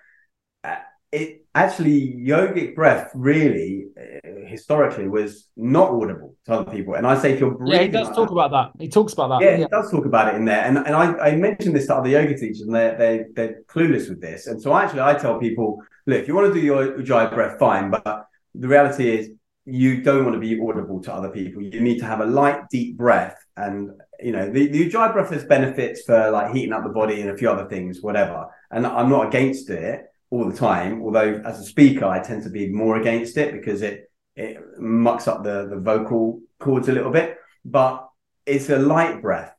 it 1.11 1.45
actually 1.53 2.15
yogic 2.15 2.73
breath 2.73 3.11
really 3.13 3.87
uh, 3.99 4.29
historically 4.47 5.09
was 5.09 5.47
not 5.57 5.89
audible 5.89 6.35
to 6.45 6.53
other 6.53 6.71
people. 6.71 6.93
And 6.93 7.05
I 7.05 7.19
say 7.19 7.33
if 7.33 7.39
you're 7.39 7.51
breathing, 7.51 7.75
yeah, 7.75 7.81
he 7.83 7.87
does 7.89 8.07
like 8.07 8.15
talk 8.15 8.27
that, 8.29 8.33
about 8.33 8.51
that. 8.51 8.81
He 8.81 8.89
talks 8.89 9.13
about 9.13 9.27
that. 9.27 9.41
Yeah, 9.41 9.51
yeah, 9.51 9.57
he 9.57 9.65
does 9.65 9.91
talk 9.91 10.05
about 10.05 10.33
it 10.33 10.35
in 10.37 10.45
there. 10.45 10.63
And 10.63 10.77
and 10.77 10.95
I, 10.95 11.13
I 11.17 11.35
mentioned 11.35 11.75
this 11.75 11.87
to 11.87 11.95
other 11.95 12.09
yoga 12.09 12.37
teachers, 12.37 12.61
and 12.61 12.73
they're 12.73 12.97
they 12.97 13.25
they're 13.35 13.61
clueless 13.67 14.07
with 14.07 14.21
this. 14.21 14.47
And 14.47 14.61
so 14.61 14.75
actually, 14.75 15.01
I 15.01 15.15
tell 15.15 15.37
people, 15.37 15.81
look, 16.05 16.21
if 16.21 16.27
you 16.27 16.35
want 16.35 16.53
to 16.53 16.59
do 16.59 16.65
your 16.65 16.97
ujjayi 16.97 17.33
breath, 17.33 17.59
fine. 17.59 17.91
But 17.91 18.25
the 18.55 18.67
reality 18.69 19.09
is, 19.09 19.31
you 19.65 20.01
don't 20.01 20.23
want 20.23 20.35
to 20.35 20.39
be 20.39 20.59
audible 20.61 21.01
to 21.03 21.13
other 21.13 21.29
people. 21.29 21.61
You 21.61 21.81
need 21.81 21.99
to 21.99 22.05
have 22.05 22.21
a 22.21 22.25
light, 22.25 22.69
deep 22.69 22.97
breath. 22.97 23.37
And 23.57 23.91
you 24.21 24.31
know, 24.31 24.49
the, 24.49 24.67
the 24.67 24.89
ujjayi 24.89 25.11
breath 25.11 25.31
has 25.31 25.43
benefits 25.43 26.03
for 26.03 26.31
like 26.31 26.53
heating 26.53 26.71
up 26.71 26.83
the 26.83 26.89
body 26.89 27.19
and 27.19 27.31
a 27.31 27.37
few 27.37 27.49
other 27.49 27.67
things, 27.67 28.01
whatever. 28.01 28.47
And 28.69 28.87
I'm 28.87 29.09
not 29.09 29.27
against 29.27 29.69
it 29.69 30.05
all 30.31 30.49
the 30.49 30.57
time. 30.57 31.03
Although 31.03 31.41
as 31.45 31.59
a 31.59 31.63
speaker, 31.63 32.05
I 32.05 32.19
tend 32.23 32.43
to 32.43 32.49
be 32.49 32.69
more 32.69 32.99
against 32.99 33.37
it 33.37 33.53
because 33.53 33.83
it 33.83 34.09
it 34.35 34.57
mucks 34.79 35.27
up 35.27 35.43
the, 35.43 35.67
the 35.69 35.77
vocal 35.77 36.41
cords 36.59 36.87
a 36.89 36.93
little 36.93 37.11
bit, 37.11 37.37
but 37.63 38.07
it's 38.45 38.69
a 38.69 38.79
light 38.79 39.21
breath. 39.21 39.53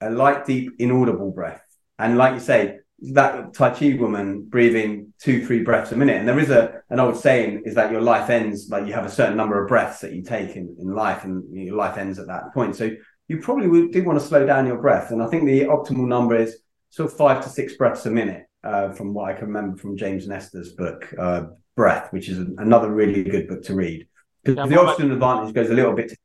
a 0.00 0.10
light, 0.10 0.46
deep, 0.46 0.72
inaudible 0.78 1.30
breath. 1.30 1.62
And 1.98 2.16
like 2.16 2.34
you 2.34 2.40
say, 2.40 2.78
that 3.14 3.54
Tai 3.54 3.70
Chi 3.70 3.94
woman 3.94 4.42
breathing 4.42 5.12
two, 5.18 5.46
three 5.46 5.62
breaths 5.62 5.92
a 5.92 5.96
minute. 5.96 6.16
And 6.16 6.28
there 6.28 6.38
is 6.38 6.50
a 6.50 6.82
an 6.90 7.00
old 7.00 7.16
saying 7.16 7.62
is 7.64 7.74
that 7.74 7.90
your 7.90 8.02
life 8.02 8.28
ends 8.28 8.68
like 8.70 8.86
you 8.86 8.92
have 8.92 9.06
a 9.06 9.10
certain 9.10 9.36
number 9.36 9.62
of 9.62 9.68
breaths 9.68 10.00
that 10.00 10.12
you 10.12 10.22
take 10.22 10.56
in, 10.56 10.76
in 10.78 10.94
life, 10.94 11.24
and 11.24 11.44
your 11.54 11.76
life 11.76 11.96
ends 11.96 12.18
at 12.18 12.26
that 12.26 12.52
point. 12.52 12.76
So 12.76 12.90
you 13.28 13.38
probably 13.38 13.88
do 13.88 14.04
want 14.04 14.18
to 14.20 14.26
slow 14.26 14.44
down 14.46 14.66
your 14.66 14.80
breath. 14.80 15.12
And 15.12 15.22
I 15.22 15.28
think 15.28 15.44
the 15.44 15.62
optimal 15.62 16.06
number 16.08 16.36
is 16.36 16.58
sort 16.90 17.10
of 17.10 17.16
five 17.16 17.42
to 17.44 17.48
six 17.48 17.74
breaths 17.76 18.04
a 18.06 18.10
minute, 18.10 18.46
uh, 18.64 18.92
from 18.92 19.14
what 19.14 19.30
I 19.30 19.34
can 19.34 19.46
remember 19.46 19.76
from 19.76 19.96
James 19.96 20.26
Nestor's 20.26 20.72
book, 20.72 21.12
uh, 21.18 21.44
Breath, 21.76 22.12
which 22.12 22.28
is 22.28 22.38
another 22.38 22.90
really 22.90 23.22
good 23.22 23.48
book 23.48 23.62
to 23.64 23.74
read. 23.74 24.06
Because 24.42 24.56
yeah, 24.56 24.76
the 24.76 24.80
oxygen 24.80 25.12
advantage 25.12 25.54
goes 25.54 25.70
a 25.70 25.74
little 25.74 25.92
bit 25.92 26.10
to 26.10 26.16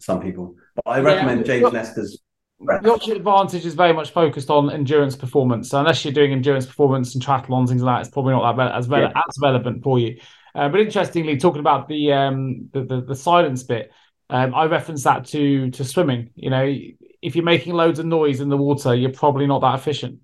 some 0.00 0.20
people, 0.20 0.56
but 0.76 0.82
I 0.86 1.00
recommend 1.00 1.40
yeah, 1.40 1.58
James 1.58 1.72
Nestor's 1.72 2.18
the 2.60 2.92
oxygen 2.92 3.16
advantage 3.16 3.66
is 3.66 3.74
very 3.74 3.92
much 3.92 4.10
focused 4.10 4.48
on 4.48 4.70
endurance 4.70 5.16
performance. 5.16 5.70
So 5.70 5.78
unless 5.78 6.04
you're 6.04 6.14
doing 6.14 6.32
endurance 6.32 6.66
performance 6.66 7.14
and 7.14 7.22
triathlons, 7.22 7.68
things 7.68 7.82
like 7.82 7.96
that, 7.96 8.06
it's 8.06 8.10
probably 8.10 8.32
not 8.32 8.56
that 8.56 8.72
as, 8.72 8.88
yeah. 8.88 9.08
as 9.08 9.38
relevant 9.40 9.82
for 9.82 9.98
you. 9.98 10.18
Uh, 10.54 10.68
but 10.68 10.80
interestingly, 10.80 11.36
talking 11.36 11.60
about 11.60 11.88
the 11.88 12.12
um, 12.12 12.68
the, 12.72 12.84
the, 12.84 13.00
the 13.00 13.14
silence 13.14 13.64
bit, 13.64 13.90
um, 14.30 14.54
I 14.54 14.66
reference 14.66 15.02
that 15.04 15.26
to 15.26 15.70
to 15.72 15.84
swimming. 15.84 16.30
You 16.36 16.50
know, 16.50 16.74
if 17.20 17.34
you're 17.34 17.44
making 17.44 17.74
loads 17.74 17.98
of 17.98 18.06
noise 18.06 18.40
in 18.40 18.48
the 18.48 18.56
water, 18.56 18.94
you're 18.94 19.12
probably 19.12 19.46
not 19.46 19.60
that 19.62 19.74
efficient. 19.74 20.20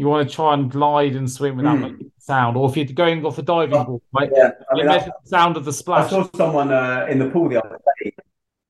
You 0.00 0.06
want 0.06 0.26
to 0.26 0.34
try 0.34 0.54
and 0.54 0.70
glide 0.70 1.14
and 1.14 1.30
swim 1.30 1.56
without 1.56 1.76
mm. 1.76 1.92
making 1.92 2.10
sound, 2.18 2.56
or 2.56 2.70
if 2.70 2.74
you're 2.76 2.86
going 2.86 3.22
off 3.26 3.36
a 3.36 3.42
diving 3.42 3.76
oh, 3.76 3.84
board, 3.84 4.02
right? 4.14 4.30
Yeah, 4.34 4.52
I 4.70 4.74
mean, 4.74 4.86
the 4.86 5.12
sound 5.24 5.58
of 5.58 5.66
the 5.66 5.74
splash. 5.74 6.06
I 6.06 6.08
saw 6.08 6.30
someone 6.34 6.72
uh, 6.72 7.06
in 7.10 7.18
the 7.18 7.28
pool 7.28 7.50
the 7.50 7.62
other 7.62 7.78
day. 8.02 8.12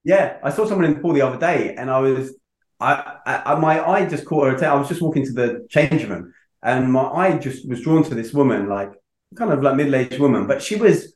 Yeah, 0.02 0.38
I 0.42 0.50
saw 0.50 0.66
someone 0.66 0.86
in 0.86 0.94
the 0.94 1.00
pool 1.00 1.12
the 1.12 1.22
other 1.22 1.38
day, 1.38 1.76
and 1.76 1.88
I 1.88 2.00
was 2.00 2.34
I, 2.80 3.18
I, 3.26 3.54
my 3.56 3.86
eye 3.86 4.06
just 4.06 4.24
caught 4.24 4.44
her 4.46 4.50
attention. 4.50 4.70
I 4.70 4.74
was 4.74 4.88
just 4.88 5.02
walking 5.02 5.24
to 5.26 5.32
the 5.32 5.66
change 5.70 6.04
room, 6.08 6.32
and 6.62 6.92
my 6.92 7.04
eye 7.04 7.38
just 7.38 7.68
was 7.68 7.82
drawn 7.82 8.02
to 8.04 8.14
this 8.14 8.32
woman, 8.32 8.68
like 8.68 8.92
kind 9.36 9.52
of 9.52 9.62
like 9.62 9.76
middle-aged 9.76 10.18
woman, 10.18 10.48
but 10.48 10.60
she 10.60 10.74
was 10.74 11.14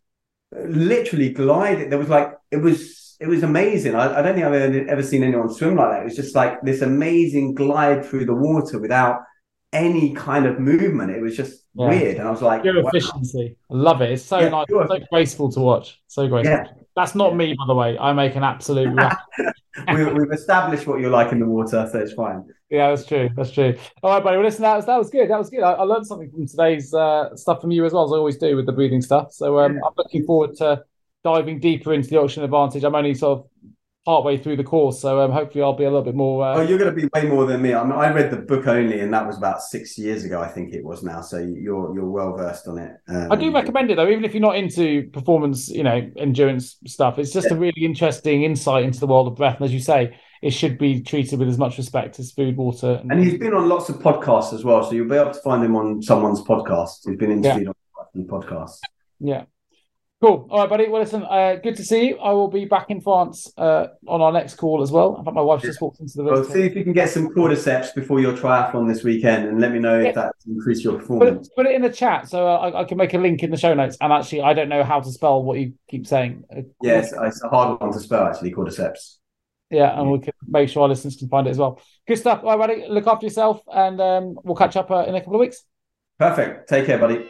literally 0.52 1.30
gliding. 1.30 1.90
There 1.90 1.98
was 1.98 2.08
like 2.08 2.34
it 2.52 2.58
was 2.58 3.16
it 3.18 3.26
was 3.26 3.42
amazing. 3.42 3.94
I, 3.94 4.18
I 4.18 4.22
don't 4.22 4.34
think 4.34 4.46
I've 4.46 4.54
ever, 4.54 4.88
ever 4.88 5.02
seen 5.02 5.24
anyone 5.24 5.52
swim 5.52 5.76
like 5.76 5.90
that. 5.90 6.00
It 6.02 6.04
was 6.04 6.16
just 6.16 6.34
like 6.36 6.60
this 6.62 6.82
amazing 6.82 7.54
glide 7.54 8.04
through 8.04 8.26
the 8.26 8.34
water 8.34 8.78
without 8.78 9.22
any 9.74 10.14
kind 10.14 10.46
of 10.46 10.58
movement. 10.58 11.10
It 11.10 11.20
was 11.20 11.36
just 11.36 11.64
yeah. 11.74 11.88
weird, 11.88 12.16
and 12.16 12.26
I 12.26 12.30
was 12.30 12.40
like, 12.40 12.62
pure 12.62 12.82
wow. 12.82 12.88
efficiency. 12.88 13.56
I 13.70 13.74
love 13.74 14.00
it. 14.00 14.12
It's 14.12 14.22
so 14.22 14.38
yeah, 14.38 14.48
nice, 14.48 14.66
so 14.68 14.98
graceful 15.10 15.52
to 15.52 15.60
watch. 15.60 16.00
So 16.06 16.26
graceful. 16.28 16.54
Yeah. 16.54 16.66
That's 16.96 17.14
not 17.14 17.36
me, 17.36 17.54
by 17.58 17.66
the 17.66 17.74
way. 17.74 17.98
I 17.98 18.12
make 18.12 18.36
an 18.36 18.44
absolute. 18.44 18.88
we, 19.88 20.00
have 20.00 20.32
established 20.32 20.86
what 20.86 21.00
you're 21.00 21.10
like 21.10 21.32
in 21.32 21.40
the 21.40 21.46
water, 21.46 21.88
so 21.90 21.98
it's 21.98 22.12
fine. 22.12 22.48
Yeah, 22.70 22.90
that's 22.90 23.04
true. 23.04 23.28
That's 23.36 23.50
true. 23.50 23.76
All 24.02 24.12
right, 24.14 24.22
buddy. 24.22 24.36
Well, 24.36 24.46
listen, 24.46 24.62
that 24.62 24.76
was 24.76 24.86
that 24.86 24.96
was 24.96 25.10
good. 25.10 25.28
That 25.28 25.38
was 25.38 25.50
good. 25.50 25.62
I, 25.62 25.72
I 25.72 25.82
learned 25.82 26.06
something 26.06 26.30
from 26.30 26.46
today's 26.46 26.94
uh, 26.94 27.34
stuff 27.36 27.60
from 27.60 27.72
you 27.72 27.84
as 27.84 27.92
well 27.92 28.04
as 28.04 28.12
I 28.12 28.16
always 28.16 28.38
do 28.38 28.54
with 28.54 28.66
the 28.66 28.72
breathing 28.72 29.02
stuff. 29.02 29.32
So 29.32 29.58
um. 29.58 29.80
I'm 29.84 29.92
looking 29.96 30.24
forward 30.24 30.56
to 30.58 30.84
diving 31.24 31.58
deeper 31.58 31.92
into 31.92 32.08
the 32.08 32.20
oxygen 32.20 32.44
advantage. 32.44 32.84
I'm 32.84 32.94
only 32.94 33.14
sort 33.14 33.40
of 33.40 33.46
partway 34.04 34.36
through 34.36 34.56
the 34.56 34.64
course. 34.64 35.00
So 35.00 35.20
um, 35.20 35.32
hopefully 35.32 35.62
I'll 35.62 35.72
be 35.72 35.84
a 35.84 35.90
little 35.90 36.04
bit 36.04 36.14
more. 36.14 36.44
Uh... 36.44 36.56
Oh, 36.56 36.60
you're 36.60 36.78
going 36.78 36.94
to 36.94 37.00
be 37.00 37.08
way 37.14 37.28
more 37.28 37.46
than 37.46 37.62
me. 37.62 37.74
I 37.74 37.82
mean, 37.82 37.92
I 37.92 38.12
read 38.12 38.30
the 38.30 38.36
book 38.36 38.66
only, 38.66 39.00
and 39.00 39.12
that 39.14 39.26
was 39.26 39.36
about 39.36 39.62
six 39.62 39.98
years 39.98 40.24
ago, 40.24 40.40
I 40.40 40.48
think 40.48 40.74
it 40.74 40.84
was 40.84 41.02
now. 41.02 41.20
So 41.22 41.38
you're 41.38 41.94
you're 41.94 42.10
well 42.10 42.36
versed 42.36 42.68
on 42.68 42.78
it. 42.78 42.92
Um, 43.08 43.32
I 43.32 43.36
do 43.36 43.52
recommend 43.52 43.90
it 43.90 43.96
though, 43.96 44.08
even 44.08 44.24
if 44.24 44.34
you're 44.34 44.40
not 44.40 44.56
into 44.56 45.08
performance, 45.12 45.68
you 45.68 45.82
know, 45.82 46.10
endurance 46.16 46.76
stuff. 46.86 47.18
It's 47.18 47.32
just 47.32 47.48
yeah. 47.48 47.56
a 47.56 47.58
really 47.58 47.84
interesting 47.84 48.44
insight 48.44 48.84
into 48.84 49.00
the 49.00 49.06
world 49.06 49.28
of 49.28 49.36
breath, 49.36 49.56
and 49.56 49.64
as 49.64 49.72
you 49.72 49.80
say. 49.80 50.16
It 50.42 50.52
should 50.52 50.76
be 50.76 51.00
treated 51.00 51.38
with 51.38 51.48
as 51.48 51.56
much 51.56 51.78
respect 51.78 52.18
as 52.18 52.30
food, 52.30 52.58
water. 52.58 52.98
And, 53.00 53.12
and 53.12 53.24
he's 53.24 53.38
been 53.38 53.54
on 53.54 53.66
lots 53.66 53.88
of 53.88 53.96
podcasts 53.96 54.52
as 54.52 54.62
well, 54.62 54.84
so 54.84 54.92
you'll 54.92 55.08
be 55.08 55.16
able 55.16 55.32
to 55.32 55.40
find 55.40 55.64
him 55.64 55.74
on 55.74 56.02
someone's 56.02 56.42
podcast. 56.42 57.08
He's 57.08 57.16
been 57.16 57.30
interviewed 57.30 57.72
yeah. 58.14 58.20
on 58.20 58.26
podcasts. 58.26 58.80
Yeah, 59.20 59.44
Cool. 60.24 60.48
All 60.50 60.60
right, 60.60 60.70
buddy. 60.70 60.88
Well, 60.88 61.02
listen, 61.02 61.22
uh, 61.22 61.56
good 61.62 61.76
to 61.76 61.84
see 61.84 62.08
you. 62.08 62.18
I 62.18 62.32
will 62.32 62.48
be 62.48 62.64
back 62.64 62.88
in 62.88 63.02
France 63.02 63.52
uh, 63.58 63.88
on 64.08 64.22
our 64.22 64.32
next 64.32 64.54
call 64.54 64.80
as 64.80 64.90
well. 64.90 65.18
In 65.18 65.22
fact, 65.22 65.34
my 65.34 65.42
wife 65.42 65.60
just 65.60 65.82
walked 65.82 66.00
into 66.00 66.16
the 66.16 66.24
room. 66.24 66.32
Well, 66.32 66.44
see 66.44 66.62
if 66.62 66.74
you 66.74 66.82
can 66.82 66.94
get 66.94 67.10
some 67.10 67.28
cordyceps 67.28 67.94
before 67.94 68.20
your 68.20 68.32
triathlon 68.32 68.88
this 68.88 69.04
weekend 69.04 69.46
and 69.46 69.60
let 69.60 69.70
me 69.70 69.80
know 69.80 70.00
yeah. 70.00 70.08
if 70.08 70.14
that's 70.14 70.46
increased 70.46 70.82
your 70.82 70.98
performance. 70.98 71.50
Put 71.50 71.66
it, 71.66 71.66
put 71.66 71.66
it 71.66 71.76
in 71.76 71.82
the 71.82 71.90
chat 71.90 72.26
so 72.26 72.48
uh, 72.48 72.56
I, 72.56 72.80
I, 72.80 72.84
can 72.84 72.96
make 72.96 73.12
a 73.12 73.18
link 73.18 73.42
in 73.42 73.50
the 73.50 73.58
show 73.58 73.74
notes. 73.74 73.98
And 74.00 74.14
actually, 74.14 74.40
I 74.40 74.54
don't 74.54 74.70
know 74.70 74.82
how 74.82 74.98
to 74.98 75.12
spell 75.12 75.42
what 75.42 75.58
you 75.58 75.74
keep 75.90 76.06
saying. 76.06 76.44
Uh, 76.50 76.62
yes, 76.80 77.12
it's 77.14 77.44
a 77.44 77.48
hard 77.50 77.78
one 77.78 77.92
to 77.92 78.00
spell, 78.00 78.26
actually, 78.26 78.52
cordyceps. 78.52 79.16
Yeah, 79.70 79.92
and 79.92 80.06
yeah. 80.06 80.12
we 80.12 80.20
can 80.20 80.32
make 80.48 80.70
sure 80.70 80.84
our 80.84 80.88
listeners 80.88 81.16
can 81.16 81.28
find 81.28 81.46
it 81.46 81.50
as 81.50 81.58
well. 81.58 81.82
Good 82.08 82.16
stuff. 82.16 82.40
All 82.44 82.56
right, 82.56 82.66
buddy. 82.66 82.86
Look 82.88 83.06
after 83.06 83.26
yourself, 83.26 83.60
and 83.70 84.00
um, 84.00 84.38
we'll 84.42 84.56
catch 84.56 84.76
up 84.76 84.90
uh, 84.90 85.04
in 85.06 85.14
a 85.16 85.20
couple 85.20 85.34
of 85.34 85.40
weeks. 85.40 85.64
Perfect. 86.18 86.66
Take 86.66 86.86
care, 86.86 86.96
buddy. 86.96 87.28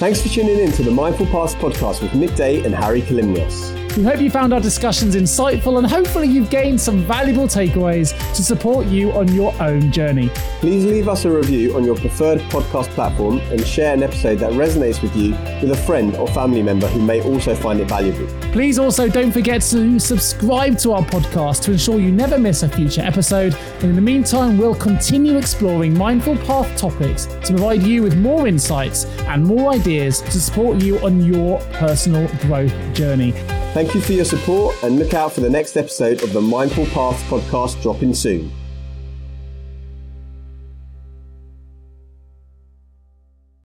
Thanks 0.00 0.22
for 0.22 0.30
tuning 0.30 0.58
in 0.58 0.72
to 0.72 0.82
the 0.82 0.90
Mindful 0.90 1.26
Path 1.26 1.56
podcast 1.56 2.00
with 2.00 2.14
Nick 2.14 2.34
Day 2.34 2.64
and 2.64 2.74
Hari 2.74 3.02
Kalymnios. 3.02 3.79
We 3.96 4.04
hope 4.04 4.20
you 4.20 4.30
found 4.30 4.54
our 4.54 4.60
discussions 4.60 5.16
insightful 5.16 5.78
and 5.78 5.86
hopefully 5.86 6.28
you've 6.28 6.48
gained 6.48 6.80
some 6.80 7.02
valuable 7.02 7.48
takeaways 7.48 8.16
to 8.36 8.42
support 8.42 8.86
you 8.86 9.10
on 9.12 9.26
your 9.34 9.52
own 9.60 9.90
journey. 9.90 10.28
Please 10.60 10.84
leave 10.84 11.08
us 11.08 11.24
a 11.24 11.30
review 11.30 11.74
on 11.74 11.84
your 11.84 11.96
preferred 11.96 12.38
podcast 12.50 12.86
platform 12.90 13.38
and 13.50 13.66
share 13.66 13.92
an 13.92 14.04
episode 14.04 14.38
that 14.38 14.52
resonates 14.52 15.02
with 15.02 15.14
you 15.16 15.32
with 15.60 15.72
a 15.72 15.82
friend 15.86 16.14
or 16.16 16.28
family 16.28 16.62
member 16.62 16.86
who 16.86 17.02
may 17.02 17.20
also 17.22 17.52
find 17.52 17.80
it 17.80 17.88
valuable. 17.88 18.28
Please 18.52 18.78
also 18.78 19.08
don't 19.08 19.32
forget 19.32 19.60
to 19.62 19.98
subscribe 19.98 20.78
to 20.78 20.92
our 20.92 21.02
podcast 21.02 21.62
to 21.64 21.72
ensure 21.72 21.98
you 21.98 22.12
never 22.12 22.38
miss 22.38 22.62
a 22.62 22.68
future 22.68 23.02
episode. 23.02 23.54
And 23.80 23.84
in 23.84 23.96
the 23.96 24.02
meantime, 24.02 24.56
we'll 24.56 24.76
continue 24.76 25.36
exploring 25.36 25.98
mindful 25.98 26.36
path 26.36 26.76
topics 26.78 27.26
to 27.26 27.54
provide 27.54 27.82
you 27.82 28.04
with 28.04 28.16
more 28.16 28.46
insights 28.46 29.04
and 29.26 29.44
more 29.44 29.72
ideas 29.72 30.20
to 30.22 30.40
support 30.40 30.80
you 30.80 30.98
on 31.00 31.24
your 31.24 31.58
personal 31.72 32.28
growth 32.42 32.72
journey. 32.94 33.34
Thank 33.72 33.94
you 33.94 34.00
for 34.00 34.14
your 34.14 34.24
support 34.24 34.74
and 34.82 34.98
look 34.98 35.14
out 35.14 35.32
for 35.32 35.42
the 35.42 35.48
next 35.48 35.76
episode 35.76 36.24
of 36.24 36.32
the 36.32 36.40
Mindful 36.40 36.86
Paths 36.86 37.22
podcast 37.24 37.80
dropping 37.80 38.14
soon. 38.14 38.50